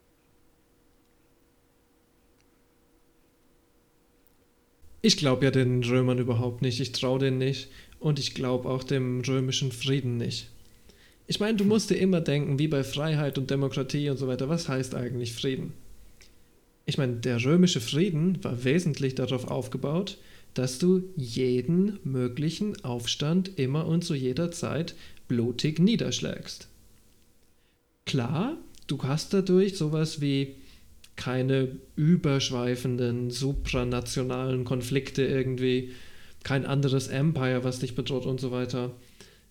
Ich 5.03 5.17
glaube 5.17 5.47
ja 5.47 5.51
den 5.51 5.83
Römern 5.83 6.19
überhaupt 6.19 6.61
nicht, 6.61 6.79
ich 6.79 6.93
traue 6.93 7.19
denen 7.19 7.39
nicht 7.39 7.71
und 8.01 8.19
ich 8.19 8.35
glaube 8.35 8.69
auch 8.69 8.85
dem 8.85 9.23
römischen 9.23 9.73
Frieden 9.73 10.19
nicht. 10.19 10.51
Ich 11.27 11.41
meine, 11.41 11.57
du 11.57 11.65
musst 11.65 11.91
dir 11.91 11.97
immer 11.97 12.21
denken, 12.21 12.59
wie 12.59 12.69
bei 12.69 12.85
Freiheit 12.85 13.39
und 13.39 13.51
Demokratie 13.51 14.11
und 14.11 14.19
so 14.19 14.29
weiter, 14.29 14.49
was 14.49 14.69
heißt 14.69 14.95
eigentlich 14.95 15.33
Frieden? 15.33 15.73
Ich 16.91 16.99
meine, 16.99 17.15
der 17.15 17.43
römische 17.45 17.81
Frieden 17.81 18.43
war 18.43 18.65
wesentlich 18.65 19.15
darauf 19.15 19.47
aufgebaut, 19.47 20.19
dass 20.55 20.81
du 20.81 21.05
jeden 21.17 22.01
möglichen 22.03 22.85
Aufstand 22.85 23.59
immer 23.61 23.87
und 23.87 24.05
zu 24.05 24.15
jeder 24.15 24.51
Zeit 24.51 24.97
blutig 25.29 25.79
niederschlägst. 25.79 26.67
Klar, 28.07 28.57
du 28.89 29.01
hast 29.05 29.33
dadurch 29.33 29.79
sowas 29.79 30.21
wie 30.21 30.57
keine 31.15 31.77
überschweifenden, 31.95 33.31
supranationalen 33.31 34.65
Konflikte 34.65 35.23
irgendwie, 35.25 35.93
kein 36.43 36.67
anderes 36.67 37.07
Empire, 37.07 37.63
was 37.63 37.79
dich 37.79 37.95
bedroht 37.95 38.27
und 38.27 38.41
so 38.41 38.51
weiter. 38.51 38.91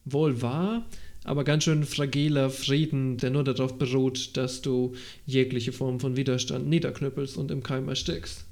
Wohl 0.04 0.42
wahr, 0.42 0.86
aber 1.24 1.44
ganz 1.44 1.66
schön 1.66 1.84
fragiler 1.84 2.50
Frieden, 2.50 3.18
der 3.18 3.30
nur 3.30 3.44
darauf 3.44 3.78
beruht, 3.78 4.38
dass 4.38 4.62
du 4.62 4.94
jegliche 5.26 5.72
Form 5.72 6.00
von 6.00 6.16
Widerstand 6.16 6.68
niederknüppelst 6.68 7.38
und 7.38 7.52
im 7.52 7.64
Keim 7.64 7.90
erstickst. 7.90 8.46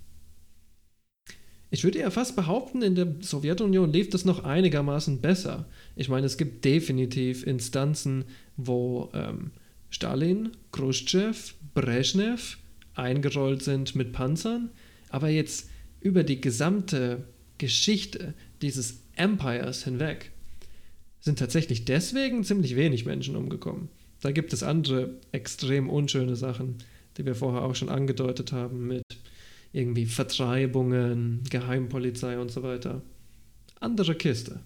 Ich 1.70 1.84
würde 1.84 2.00
ja 2.00 2.10
fast 2.12 2.36
behaupten, 2.36 2.82
in 2.82 2.96
der 2.96 3.16
Sowjetunion 3.20 3.92
lief 3.92 4.10
das 4.10 4.24
noch 4.24 4.44
einigermaßen 4.44 5.20
besser. 5.20 5.66
Ich 5.96 6.08
meine, 6.08 6.26
es 6.26 6.38
gibt 6.38 6.64
definitiv 6.64 7.46
Instanzen, 7.46 8.26
wo 8.56 9.10
ähm, 9.14 9.52
Stalin, 9.90 10.52
Khrushchev, 10.72 11.56
Brezhnev 11.74 12.58
eingerollt 12.96 13.64
sind 13.64 13.96
mit 13.96 14.14
Panzern, 14.14 14.70
aber 15.10 15.30
jetzt 15.30 15.70
über 16.00 16.24
die 16.24 16.40
gesamte 16.40 17.28
Geschichte 17.58 18.34
dieses 18.62 19.02
Empires 19.16 19.84
hinweg 19.84 20.32
sind 21.20 21.40
tatsächlich 21.40 21.86
deswegen 21.86 22.44
ziemlich 22.44 22.76
wenig 22.76 23.06
Menschen 23.06 23.36
umgekommen. 23.36 23.90
Da 24.22 24.32
gibt 24.32 24.54
es 24.54 24.64
andere 24.64 25.16
extrem 25.32 25.90
unschöne 25.90 26.36
Sachen, 26.36 26.78
die 27.18 27.26
wir 27.26 27.36
vorher 27.36 27.64
auch 27.64 27.76
schon 27.76 27.90
angedeutet 27.90 28.52
haben, 28.52 28.88
mit 28.88 29.04
irgendwie 29.74 30.06
Vertreibungen, 30.06 31.44
Geheimpolizei 31.50 32.40
und 32.40 32.52
so 32.52 32.64
weiter. 32.64 33.02
Andere 33.80 34.16
Kiste. 34.16 34.60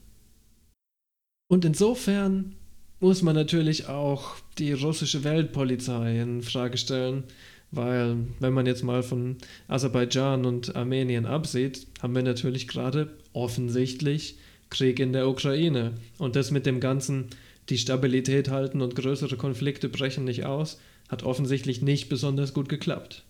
Und 1.49 1.65
insofern 1.65 2.55
muss 3.01 3.23
man 3.23 3.35
natürlich 3.35 3.87
auch 3.87 4.35
die 4.57 4.73
russische 4.73 5.23
Weltpolizei 5.23 6.21
in 6.21 6.43
Frage 6.43 6.77
stellen, 6.77 7.23
weil 7.71 8.17
wenn 8.39 8.53
man 8.53 8.65
jetzt 8.65 8.83
mal 8.83 9.01
von 9.01 9.37
Aserbaidschan 9.67 10.45
und 10.45 10.75
Armenien 10.75 11.25
absieht, 11.25 11.87
haben 12.01 12.15
wir 12.15 12.23
natürlich 12.23 12.67
gerade 12.67 13.17
offensichtlich 13.33 14.37
Krieg 14.71 14.99
in 14.99 15.13
der 15.13 15.29
Ukraine. 15.29 15.93
Und 16.17 16.35
das 16.35 16.49
mit 16.49 16.65
dem 16.65 16.79
Ganzen, 16.79 17.27
die 17.69 17.77
Stabilität 17.77 18.49
halten 18.49 18.81
und 18.81 18.95
größere 18.95 19.37
Konflikte 19.37 19.87
brechen 19.87 20.23
nicht 20.23 20.45
aus, 20.45 20.79
hat 21.09 21.21
offensichtlich 21.21 21.83
nicht 21.83 22.09
besonders 22.09 22.55
gut 22.55 22.69
geklappt. 22.69 23.23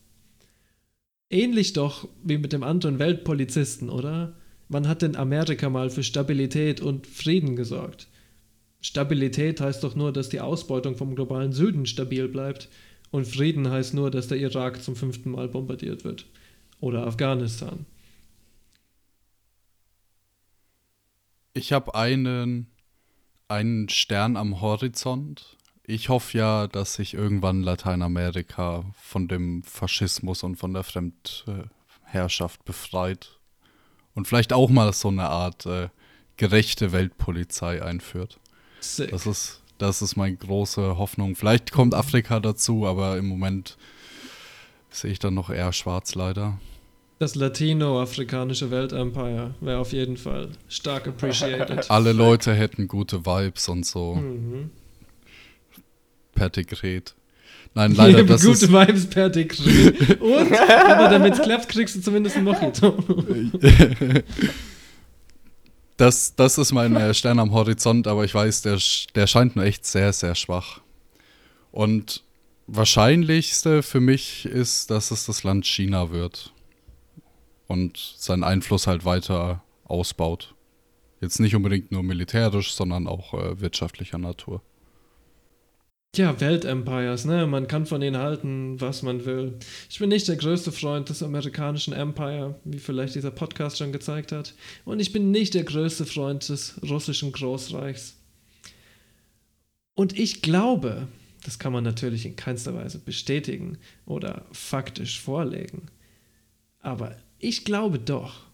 Ähnlich 1.30 1.74
doch 1.74 2.08
wie 2.24 2.38
mit 2.38 2.54
dem 2.54 2.64
anderen 2.64 3.00
Weltpolizisten, 3.00 3.90
oder? 3.90 4.38
Wann 4.70 4.88
hat 4.88 5.02
denn 5.02 5.18
Amerika 5.18 5.70
mal 5.70 5.90
für 5.90 6.04
Stabilität 6.04 6.80
und 6.80 7.08
Frieden 7.08 7.56
gesorgt? 7.56 8.08
Stabilität 8.82 9.62
heißt 9.62 9.84
doch 9.84 9.96
nur, 9.96 10.12
dass 10.12 10.30
die 10.30 10.40
Ausbeutung 10.40 10.96
vom 10.96 11.16
globalen 11.16 11.54
Süden 11.54 11.86
stabil 11.86 12.28
bleibt. 12.28 12.70
Und 13.12 13.28
Frieden 13.28 13.70
heißt 13.70 13.94
nur, 13.94 14.10
dass 14.10 14.28
der 14.28 14.38
Irak 14.38 14.82
zum 14.82 14.96
fünften 14.96 15.32
Mal 15.32 15.50
bombardiert 15.50 16.04
wird. 16.04 16.26
Oder 16.80 17.06
Afghanistan. 17.06 17.86
Ich 21.54 21.74
habe 21.74 21.96
einen, 21.96 22.72
einen 23.48 23.90
Stern 23.90 24.38
am 24.38 24.62
Horizont. 24.62 25.58
Ich 25.86 26.10
hoffe 26.10 26.38
ja, 26.38 26.68
dass 26.68 26.94
sich 26.94 27.14
irgendwann 27.14 27.62
Lateinamerika 27.62 28.86
von 28.96 29.28
dem 29.28 29.64
Faschismus 29.64 30.44
und 30.44 30.56
von 30.56 30.74
der 30.74 30.84
Fremdherrschaft 30.84 32.64
befreit. 32.64 33.40
Und 34.14 34.28
vielleicht 34.28 34.54
auch 34.54 34.70
mal 34.70 34.94
so 34.94 35.10
eine 35.10 35.30
Art 35.30 35.66
äh, 35.66 35.90
gerechte 36.38 36.92
Weltpolizei 36.92 37.84
einführt. 37.84 38.40
Sick. 38.80 39.12
Das 39.12 39.28
ist, 39.28 39.62
das 39.78 40.02
ist 40.02 40.16
meine 40.16 40.38
große 40.38 40.98
Hoffnung. 40.98 41.36
Vielleicht 41.36 41.72
kommt 41.72 41.94
Afrika 41.94 42.40
dazu, 42.40 42.88
aber 42.88 43.18
im 43.18 43.28
Moment 43.28 43.78
sehe 44.90 45.12
ich 45.12 45.20
dann 45.20 45.34
noch 45.34 45.50
eher 45.50 45.74
schwarz 45.74 46.16
leider. 46.16 46.60
Das 47.22 47.36
latino-afrikanische 47.36 48.72
Weltempire 48.72 49.54
wäre 49.62 49.78
auf 49.78 49.94
jeden 49.94 50.18
Fall 50.18 50.50
stark 50.68 51.08
appreciated. 51.08 51.86
Alle 51.92 52.14
Leute 52.14 52.52
hätten 52.52 52.88
gute 52.88 53.28
Vibes 53.28 53.70
und 53.70 53.86
so. 53.86 54.16
Mhm. 54.16 54.72
Per 56.34 56.50
Dekret. 56.50 57.14
Nein, 57.76 57.94
leider, 57.94 58.24
das 58.26 58.42
Gute 58.42 58.66
ist, 58.66 58.72
Vibes 58.72 59.06
per 59.06 59.30
Dekret. 59.30 60.20
Und, 60.20 60.52
aber 60.52 61.10
damit 61.10 61.36
es 61.36 61.42
klappt, 61.44 61.70
kriegst 61.70 61.96
du 61.96 62.02
zumindest 62.02 62.38
ein 62.38 62.44
Mojito. 62.44 62.98
das, 65.98 66.34
das 66.36 66.58
ist 66.58 66.72
mein 66.72 66.96
äh, 66.96 67.14
Stern 67.14 67.38
am 67.38 67.52
Horizont, 67.52 68.08
aber 68.08 68.26
ich 68.26 68.34
weiß, 68.34 68.64
der, 68.64 68.80
der 69.14 69.28
scheint 69.28 69.56
nur 69.56 69.66
echt 69.66 69.86
sehr, 69.86 70.12
sehr 70.12 70.34
schwach. 70.34 70.82
Und 71.72 72.24
wahrscheinlichste 72.66 73.84
für 73.84 74.00
mich 74.00 74.48
ist, 74.48 74.90
dass 74.90 75.12
es 75.12 75.28
das 75.28 75.44
Land 75.44 75.68
China 75.68 76.10
wird. 76.10 76.52
Und 77.72 78.16
seinen 78.18 78.44
Einfluss 78.44 78.86
halt 78.86 79.06
weiter 79.06 79.64
ausbaut. 79.86 80.56
Jetzt 81.22 81.40
nicht 81.40 81.56
unbedingt 81.56 81.90
nur 81.90 82.04
militärisch, 82.04 82.74
sondern 82.74 83.08
auch 83.08 83.34
äh, 83.34 83.62
wirtschaftlicher 83.62 84.18
Natur. 84.18 84.62
Ja, 86.14 86.42
Weltempires, 86.42 87.24
ne? 87.24 87.48
Man 87.48 87.68
kann 87.68 87.86
von 87.86 88.02
ihnen 88.02 88.18
halten, 88.18 88.82
was 88.82 89.04
man 89.04 89.24
will. 89.24 89.58
Ich 89.90 90.00
bin 90.00 90.10
nicht 90.10 90.28
der 90.28 90.36
größte 90.36 90.74
Freund 90.74 91.08
des 91.08 91.24
amerikanischen 91.24 91.94
Empire, 91.94 92.60
wie 92.66 92.80
vielleicht 92.80 93.16
dieser 93.16 93.32
Podcast 93.32 93.78
schon 93.78 93.94
gezeigt 93.94 94.34
hat. 94.34 94.54
Und 94.84 95.00
ich 95.00 95.14
bin 95.14 95.32
nicht 95.32 95.54
der 95.54 95.64
größte 95.64 96.06
Freund 96.06 96.50
des 96.50 96.78
russischen 96.84 97.32
Großreichs. 97.32 98.18
Und 99.94 100.20
ich 100.20 100.42
glaube, 100.42 101.08
das 101.46 101.58
kann 101.58 101.72
man 101.72 101.86
natürlich 101.86 102.26
in 102.26 102.36
keinster 102.36 102.76
Weise 102.76 103.00
bestätigen 103.00 103.78
oder 104.06 104.46
faktisch 104.52 105.22
vorlegen. 105.22 105.84
Aber 106.80 107.16
ich 107.42 107.66
glaube 107.66 108.00
doch, 108.00 108.46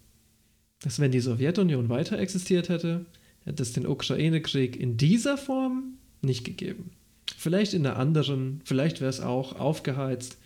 dass 0.82 1.00
wenn 1.00 1.12
die 1.12 1.20
Sowjetunion 1.20 1.90
weiter 1.90 2.20
existiert 2.20 2.70
hätte, 2.70 3.06
hätte 3.46 3.64
es 3.64 3.74
den 3.74 3.88
Ukraine-Krieg 3.88 4.76
in 4.76 4.98
dieser 4.98 5.38
Form 5.38 5.98
nicht 6.22 6.44
gegeben. 6.44 6.92
Vielleicht 7.38 7.74
in 7.74 7.86
einer 7.86 7.98
anderen, 7.98 8.62
vielleicht 8.64 9.02
wäre 9.02 9.10
es 9.10 9.22
auch 9.22 9.60
aufgeheizt, 9.60 10.38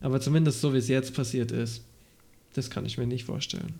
aber 0.00 0.20
zumindest 0.20 0.60
so 0.60 0.72
wie 0.72 0.78
es 0.78 0.88
jetzt 0.88 1.14
passiert 1.14 1.52
ist, 1.52 1.84
das 2.54 2.70
kann 2.70 2.86
ich 2.86 2.98
mir 2.98 3.06
nicht 3.06 3.24
vorstellen. 3.24 3.78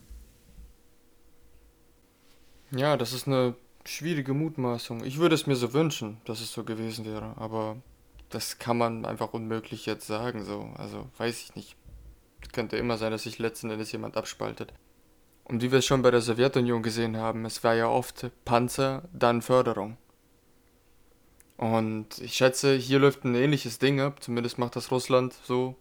Ja, 2.77 2.97
das 2.97 3.13
ist 3.13 3.27
eine 3.27 3.55
schwierige 3.85 4.35
Mutmaßung. 4.35 5.05
Ich 5.05 5.19
würde 5.19 5.35
es 5.35 5.47
mir 5.47 5.57
so 5.57 5.73
wünschen, 5.73 6.19
dass 6.25 6.41
es 6.41 6.53
so 6.53 6.63
gewesen 6.63 7.05
wäre, 7.05 7.37
aber 7.37 7.77
das 8.29 8.59
kann 8.59 8.79
man 8.79 9.05
einfach 9.05 9.33
unmöglich 9.33 9.87
jetzt 9.87 10.07
sagen, 10.07 10.45
so. 10.45 10.71
Also, 10.77 11.09
weiß 11.19 11.43
ich 11.43 11.57
nicht. 11.57 11.77
Könnte 12.53 12.77
immer 12.77 12.99
sein, 12.99 13.13
dass 13.13 13.25
sich 13.25 13.39
letzten 13.39 13.71
Endes 13.71 13.93
jemand 13.93 14.17
abspaltet. 14.17 14.73
Und 15.45 15.63
wie 15.63 15.73
wir 15.73 15.81
es 15.81 15.87
schon 15.87 16.03
bei 16.03 16.11
der 16.11 16.21
Sowjetunion 16.21 16.83
gesehen 16.83 17.17
haben, 17.17 17.45
es 17.45 17.65
war 17.65 17.75
ja 17.75 17.89
oft 17.89 18.31
Panzer, 18.45 19.03
dann 19.13 19.43
Förderung. 19.43 19.97
Und 21.57 22.19
ich 22.19 22.35
schätze, 22.35 22.75
hier 22.75 22.99
läuft 22.99 23.25
ein 23.25 23.35
ähnliches 23.35 23.79
Ding 23.79 24.01
ab, 24.01 24.23
zumindest 24.23 24.59
macht 24.59 24.77
das 24.77 24.91
Russland 24.91 25.35
so. 25.45 25.77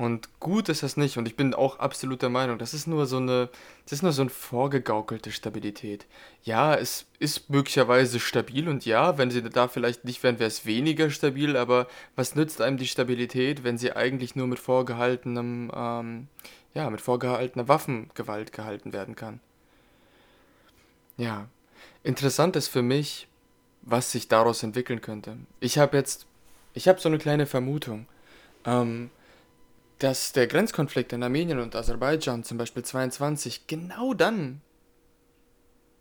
Und 0.00 0.40
gut 0.40 0.70
ist 0.70 0.82
das 0.82 0.96
nicht 0.96 1.18
und 1.18 1.28
ich 1.28 1.36
bin 1.36 1.52
auch 1.52 1.78
absolut 1.78 2.22
der 2.22 2.30
Meinung, 2.30 2.56
das 2.56 2.72
ist 2.72 2.86
nur 2.86 3.04
so 3.04 3.18
eine, 3.18 3.50
das 3.84 3.92
ist 3.92 4.02
nur 4.02 4.12
so 4.12 4.22
eine 4.22 4.30
vorgegaukelte 4.30 5.30
Stabilität. 5.30 6.06
Ja, 6.42 6.74
es 6.74 7.04
ist 7.18 7.50
möglicherweise 7.50 8.18
stabil 8.18 8.66
und 8.66 8.86
ja, 8.86 9.18
wenn 9.18 9.30
sie 9.30 9.42
da 9.42 9.68
vielleicht 9.68 10.06
nicht 10.06 10.22
wären, 10.22 10.38
wäre 10.38 10.48
es 10.48 10.64
weniger 10.64 11.10
stabil, 11.10 11.54
aber 11.54 11.86
was 12.16 12.34
nützt 12.34 12.62
einem 12.62 12.78
die 12.78 12.86
Stabilität, 12.86 13.62
wenn 13.62 13.76
sie 13.76 13.92
eigentlich 13.92 14.34
nur 14.34 14.46
mit 14.46 14.58
vorgehaltenem, 14.58 15.70
ähm, 15.74 16.28
ja, 16.72 16.88
mit 16.88 17.02
vorgehaltener 17.02 17.68
Waffengewalt 17.68 18.52
gehalten 18.52 18.94
werden 18.94 19.16
kann? 19.16 19.38
Ja, 21.18 21.46
interessant 22.04 22.56
ist 22.56 22.68
für 22.68 22.80
mich, 22.80 23.28
was 23.82 24.12
sich 24.12 24.28
daraus 24.28 24.62
entwickeln 24.62 25.02
könnte. 25.02 25.36
Ich 25.60 25.76
habe 25.76 25.98
jetzt, 25.98 26.24
ich 26.72 26.88
habe 26.88 26.98
so 26.98 27.10
eine 27.10 27.18
kleine 27.18 27.44
Vermutung, 27.44 28.06
ähm, 28.64 29.10
dass 30.00 30.32
der 30.32 30.46
Grenzkonflikt 30.46 31.12
in 31.12 31.22
Armenien 31.22 31.60
und 31.60 31.76
Aserbaidschan 31.76 32.42
zum 32.42 32.58
Beispiel 32.58 32.82
22 32.82 33.66
genau 33.66 34.14
dann 34.14 34.62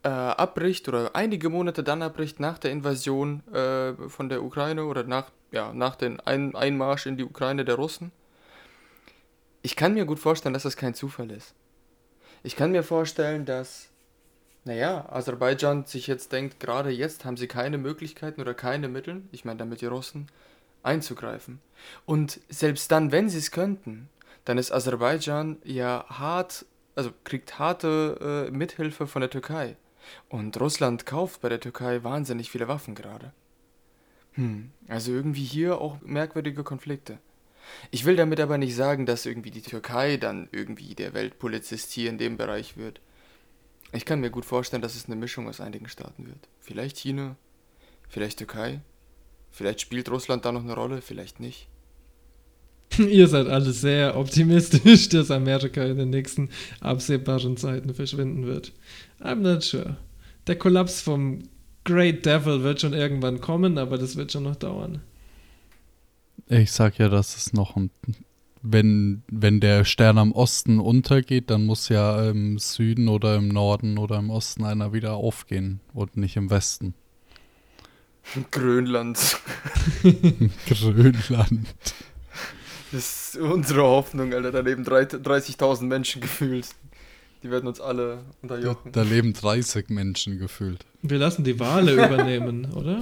äh, 0.04 0.08
abbricht 0.08 0.88
oder 0.88 1.16
einige 1.16 1.50
Monate 1.50 1.84
dann 1.84 2.02
abbricht 2.02 2.40
nach 2.40 2.58
der 2.58 2.72
Invasion 2.72 3.46
äh, 3.54 3.94
von 4.10 4.30
der 4.30 4.42
Ukraine 4.42 4.86
oder 4.86 5.04
nach, 5.04 5.32
ja, 5.52 5.74
nach 5.74 5.96
dem 5.96 6.20
Ein 6.24 6.56
Einmarsch 6.56 7.06
in 7.06 7.18
die 7.18 7.26
Ukraine 7.26 7.66
der 7.66 7.76
Russen. 7.76 8.12
Ich 9.62 9.76
kann 9.76 9.94
mir 9.94 10.06
gut 10.06 10.20
vorstellen, 10.20 10.54
dass 10.54 10.64
das 10.64 10.78
kein 10.78 10.94
Zufall 10.94 11.30
ist. 11.32 11.54
Ich 12.42 12.56
kann 12.56 12.72
mir 12.72 12.84
vorstellen, 12.84 13.46
dass 13.46 13.90
naja, 14.64 15.08
Aserbaidschan 15.10 15.86
sich 15.86 16.08
jetzt 16.08 16.32
denkt, 16.32 16.60
gerade 16.60 16.90
jetzt 16.90 17.26
haben 17.26 17.38
sie 17.38 17.48
keine 17.48 17.78
Möglichkeiten 17.78 18.40
oder 18.40 18.54
keine 18.54 18.88
Mittel, 18.88 19.24
ich 19.32 19.44
meine 19.44 19.58
damit 19.58 19.82
die 19.82 19.88
Russen, 19.88 20.28
einzugreifen. 20.84 21.60
Und 22.06 22.40
selbst 22.50 22.92
dann, 22.92 23.12
wenn 23.12 23.30
sie 23.30 23.38
es 23.38 23.52
könnten, 23.52 24.10
dann 24.46 24.58
ist 24.58 24.72
Aserbaidschan 24.72 25.58
ja 25.64 26.06
hart, 26.10 26.66
also 26.96 27.12
kriegt 27.24 27.60
harte 27.60 28.48
äh, 28.48 28.52
Mithilfe 28.52 29.08
von 29.08 29.22
der 29.22 29.30
Türkei. 29.30 29.78
Und 30.28 30.60
Russland 30.60 31.06
kauft 31.06 31.42
bei 31.42 31.50
der 31.50 31.60
Türkei 31.60 32.04
wahnsinnig 32.04 32.50
viele 32.50 32.68
Waffen 32.68 32.96
gerade. 32.96 33.34
Hm, 34.34 34.72
also 34.88 35.12
irgendwie 35.12 35.44
hier 35.44 35.80
auch 35.80 36.02
merkwürdige 36.02 36.64
Konflikte. 36.64 37.20
Ich 37.92 38.06
will 38.06 38.16
damit 38.16 38.40
aber 38.40 38.58
nicht 38.58 38.76
sagen, 38.76 39.06
dass 39.06 39.26
irgendwie 39.26 39.52
die 39.52 39.62
Türkei 39.62 40.18
dann 40.18 40.48
irgendwie 40.52 40.96
der 40.96 41.14
Weltpolizist 41.14 41.92
hier 41.92 42.10
in 42.10 42.18
dem 42.18 42.38
Bereich 42.38 42.78
wird. 42.78 43.02
Ich 43.92 44.06
kann 44.06 44.20
mir 44.20 44.30
gut 44.30 44.46
vorstellen, 44.46 44.82
dass 44.82 44.96
es 44.96 45.06
eine 45.06 45.16
Mischung 45.16 45.48
aus 45.48 45.60
einigen 45.60 45.90
Staaten 45.90 46.28
wird. 46.28 46.48
Vielleicht 46.60 46.98
China, 46.98 47.36
vielleicht 48.08 48.38
Türkei, 48.38 48.82
Vielleicht 49.52 49.82
spielt 49.82 50.10
Russland 50.10 50.46
da 50.46 50.52
noch 50.52 50.64
eine 50.64 50.74
Rolle, 50.74 51.02
vielleicht 51.02 51.40
nicht. 51.40 51.68
Ihr 52.98 53.28
seid 53.28 53.48
alle 53.48 53.72
sehr 53.72 54.18
optimistisch, 54.18 55.10
dass 55.10 55.32
Amerika 55.32 55.84
in 55.84 55.98
den 55.98 56.10
nächsten 56.10 56.50
absehbaren 56.80 57.58
Zeiten 57.58 57.94
verschwinden 57.94 58.46
wird. 58.46 58.74
I'm 59.22 59.36
not 59.36 59.64
sure. 59.64 59.98
Der 60.48 60.58
Kollaps 60.58 61.02
vom 61.02 61.44
Great 61.84 62.26
Devil 62.26 62.64
wird 62.64 62.82
schon 62.82 62.94
irgendwann 62.94 63.42
kommen, 63.42 63.78
aber 63.78 63.98
das 63.98 64.16
wird 64.16 64.32
schon 64.32 64.44
noch 64.44 64.56
dauern. 64.56 65.02
Ich 66.48 66.72
sag 66.72 66.98
ja, 66.98 67.10
dass 67.10 67.38
es 67.38 67.54
noch 67.54 67.76
ein. 67.76 67.92
Wenn, 68.62 69.24
wenn 69.32 69.62
der 69.62 69.86
Stern 69.86 70.18
am 70.18 70.34
Osten 70.34 70.80
untergeht, 70.80 71.50
dann 71.50 71.66
muss 71.66 71.88
ja 71.88 72.30
im 72.30 72.58
Süden 72.58 73.08
oder 73.08 73.38
im 73.38 73.48
Norden 73.48 73.98
oder 73.98 74.18
im 74.18 74.30
Osten 74.30 74.66
einer 74.66 74.92
wieder 74.92 75.14
aufgehen 75.14 75.80
und 75.94 76.18
nicht 76.18 76.36
im 76.36 76.50
Westen. 76.50 76.94
Grönland. 78.52 79.38
Grönland. 80.68 81.68
Das 82.92 83.34
ist 83.36 83.38
unsere 83.38 83.84
Hoffnung, 83.84 84.34
Alter. 84.34 84.52
Da 84.52 84.60
leben 84.62 84.84
drei- 84.84 85.04
30.000 85.04 85.84
Menschen 85.84 86.22
gefühlt. 86.22 86.68
Die 87.44 87.52
werden 87.52 87.68
uns 87.68 87.80
alle 87.80 88.20
unterjochen. 88.42 88.92
Da 88.92 89.04
leben 89.04 89.34
30 89.34 89.90
Menschen 89.90 90.40
gefühlt. 90.40 90.86
Wir 91.02 91.18
lassen 91.20 91.44
die 91.44 91.60
Wale 91.60 91.94
übernehmen, 92.06 92.72
oder? 92.74 93.00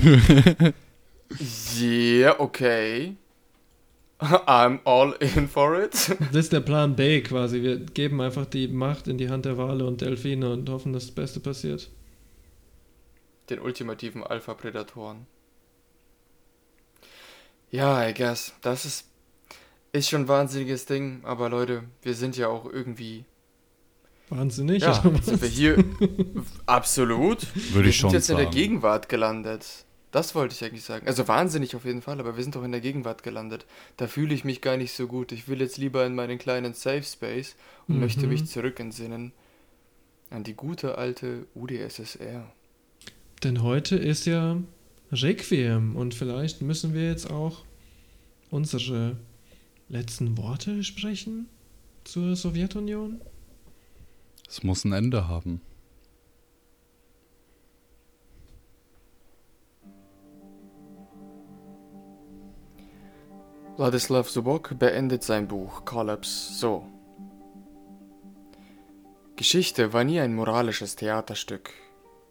Yeah, 1.80 2.36
okay. 2.40 3.16
I'm 4.20 4.80
all 4.86 5.14
in 5.20 5.48
for 5.48 5.80
it. 5.82 5.92
Das 6.32 6.46
ist 6.46 6.54
der 6.54 6.60
Plan 6.62 6.96
B 6.96 7.22
quasi. 7.22 7.62
Wir 7.62 7.78
geben 7.80 8.20
einfach 8.22 8.46
die 8.46 8.68
Macht 8.68 9.08
in 9.08 9.18
die 9.18 9.30
Hand 9.30 9.46
der 9.46 9.58
Wale 9.58 9.86
und 9.86 10.02
Delfine 10.02 10.50
und 10.52 10.70
hoffen, 10.70 10.92
dass 10.94 11.06
das 11.06 11.14
Beste 11.16 11.40
passiert. 11.40 11.90
Den 13.50 13.60
ultimativen 13.60 14.24
Alpha-Prädatoren. 14.24 15.26
Ja, 17.70 18.08
I 18.08 18.14
guess. 18.14 18.54
Das 18.62 18.86
ist, 18.86 19.06
ist 19.92 20.10
schon 20.10 20.22
ein 20.22 20.28
wahnsinniges 20.28 20.86
Ding. 20.86 21.22
Aber 21.24 21.50
Leute, 21.50 21.84
wir 22.02 22.14
sind 22.14 22.38
ja 22.38 22.48
auch 22.48 22.66
irgendwie. 22.66 23.26
Wahnsinnig. 24.30 24.84
Ja, 24.84 24.94
sind 25.22 25.42
wir 25.42 25.48
hier. 25.50 25.84
Absolut. 26.66 27.48
Würde 27.74 27.84
wir 27.86 27.90
ich 27.90 27.98
schon 27.98 28.10
sind 28.10 28.20
jetzt 28.20 28.30
in 28.30 28.38
der 28.38 28.46
sagen. 28.46 28.56
Gegenwart 28.56 29.10
gelandet. 29.10 29.66
Das 30.12 30.34
wollte 30.36 30.56
ich 30.56 30.64
eigentlich 30.64 30.84
sagen. 30.86 31.06
Also 31.06 31.28
wahnsinnig 31.28 31.76
auf 31.76 31.84
jeden 31.86 32.02
Fall, 32.02 32.20
aber 32.20 32.38
wir 32.38 32.44
sind 32.44 32.56
doch 32.56 32.64
in 32.64 32.72
der 32.72 32.80
Gegenwart 32.82 33.24
gelandet. 33.24 33.66
Da 33.98 34.08
fühle 34.08 34.34
ich 34.34 34.46
mich 34.46 34.62
gar 34.62 34.78
nicht 34.78 34.94
so 34.94 35.06
gut. 35.08 35.32
Ich 35.34 35.48
will 35.50 35.60
jetzt 35.62 35.78
lieber 35.78 36.06
in 36.06 36.16
meinen 36.16 36.38
kleinen 36.38 36.74
Safe 36.74 37.04
Space 37.04 37.56
und 37.88 37.96
Mhm. 37.96 38.02
möchte 38.02 38.26
mich 38.28 38.46
zurückentsinnen 38.48 39.34
an 40.30 40.44
die 40.44 40.54
gute 40.56 40.98
alte 40.98 41.46
UdSSR. 41.56 42.50
Denn 43.44 43.62
heute 43.62 43.96
ist 43.96 44.26
ja 44.26 44.58
Requiem 45.12 45.96
und 45.96 46.14
vielleicht 46.16 46.62
müssen 46.62 46.94
wir 46.94 47.08
jetzt 47.08 47.30
auch 47.30 47.64
unsere 48.50 49.18
letzten 49.90 50.38
Worte 50.38 50.84
sprechen 50.84 51.48
zur 52.04 52.36
Sowjetunion. 52.36 53.22
Es 54.48 54.64
muss 54.64 54.86
ein 54.86 54.94
Ende 54.94 55.28
haben. 55.28 55.62
Wladislav 63.78 64.28
Subok 64.28 64.80
beendet 64.80 65.24
sein 65.24 65.48
Buch 65.48 65.86
Collapse 65.86 66.54
so. 66.54 66.88
Geschichte 69.36 69.94
war 69.94 70.04
nie 70.04 70.20
ein 70.20 70.34
moralisches 70.34 70.96
Theaterstück 70.96 71.72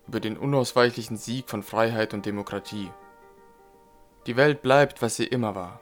über 0.09 0.21
den 0.21 0.37
unausweichlichen 0.37 1.17
Sieg 1.17 1.51
von 1.51 1.63
Freiheit 1.63 2.15
und 2.15 2.27
Demokratie. 2.27 2.91
Die 4.27 4.37
Welt 4.37 4.63
bleibt, 4.63 5.03
was 5.03 5.17
sie 5.17 5.27
immer 5.27 5.55
war. 5.55 5.81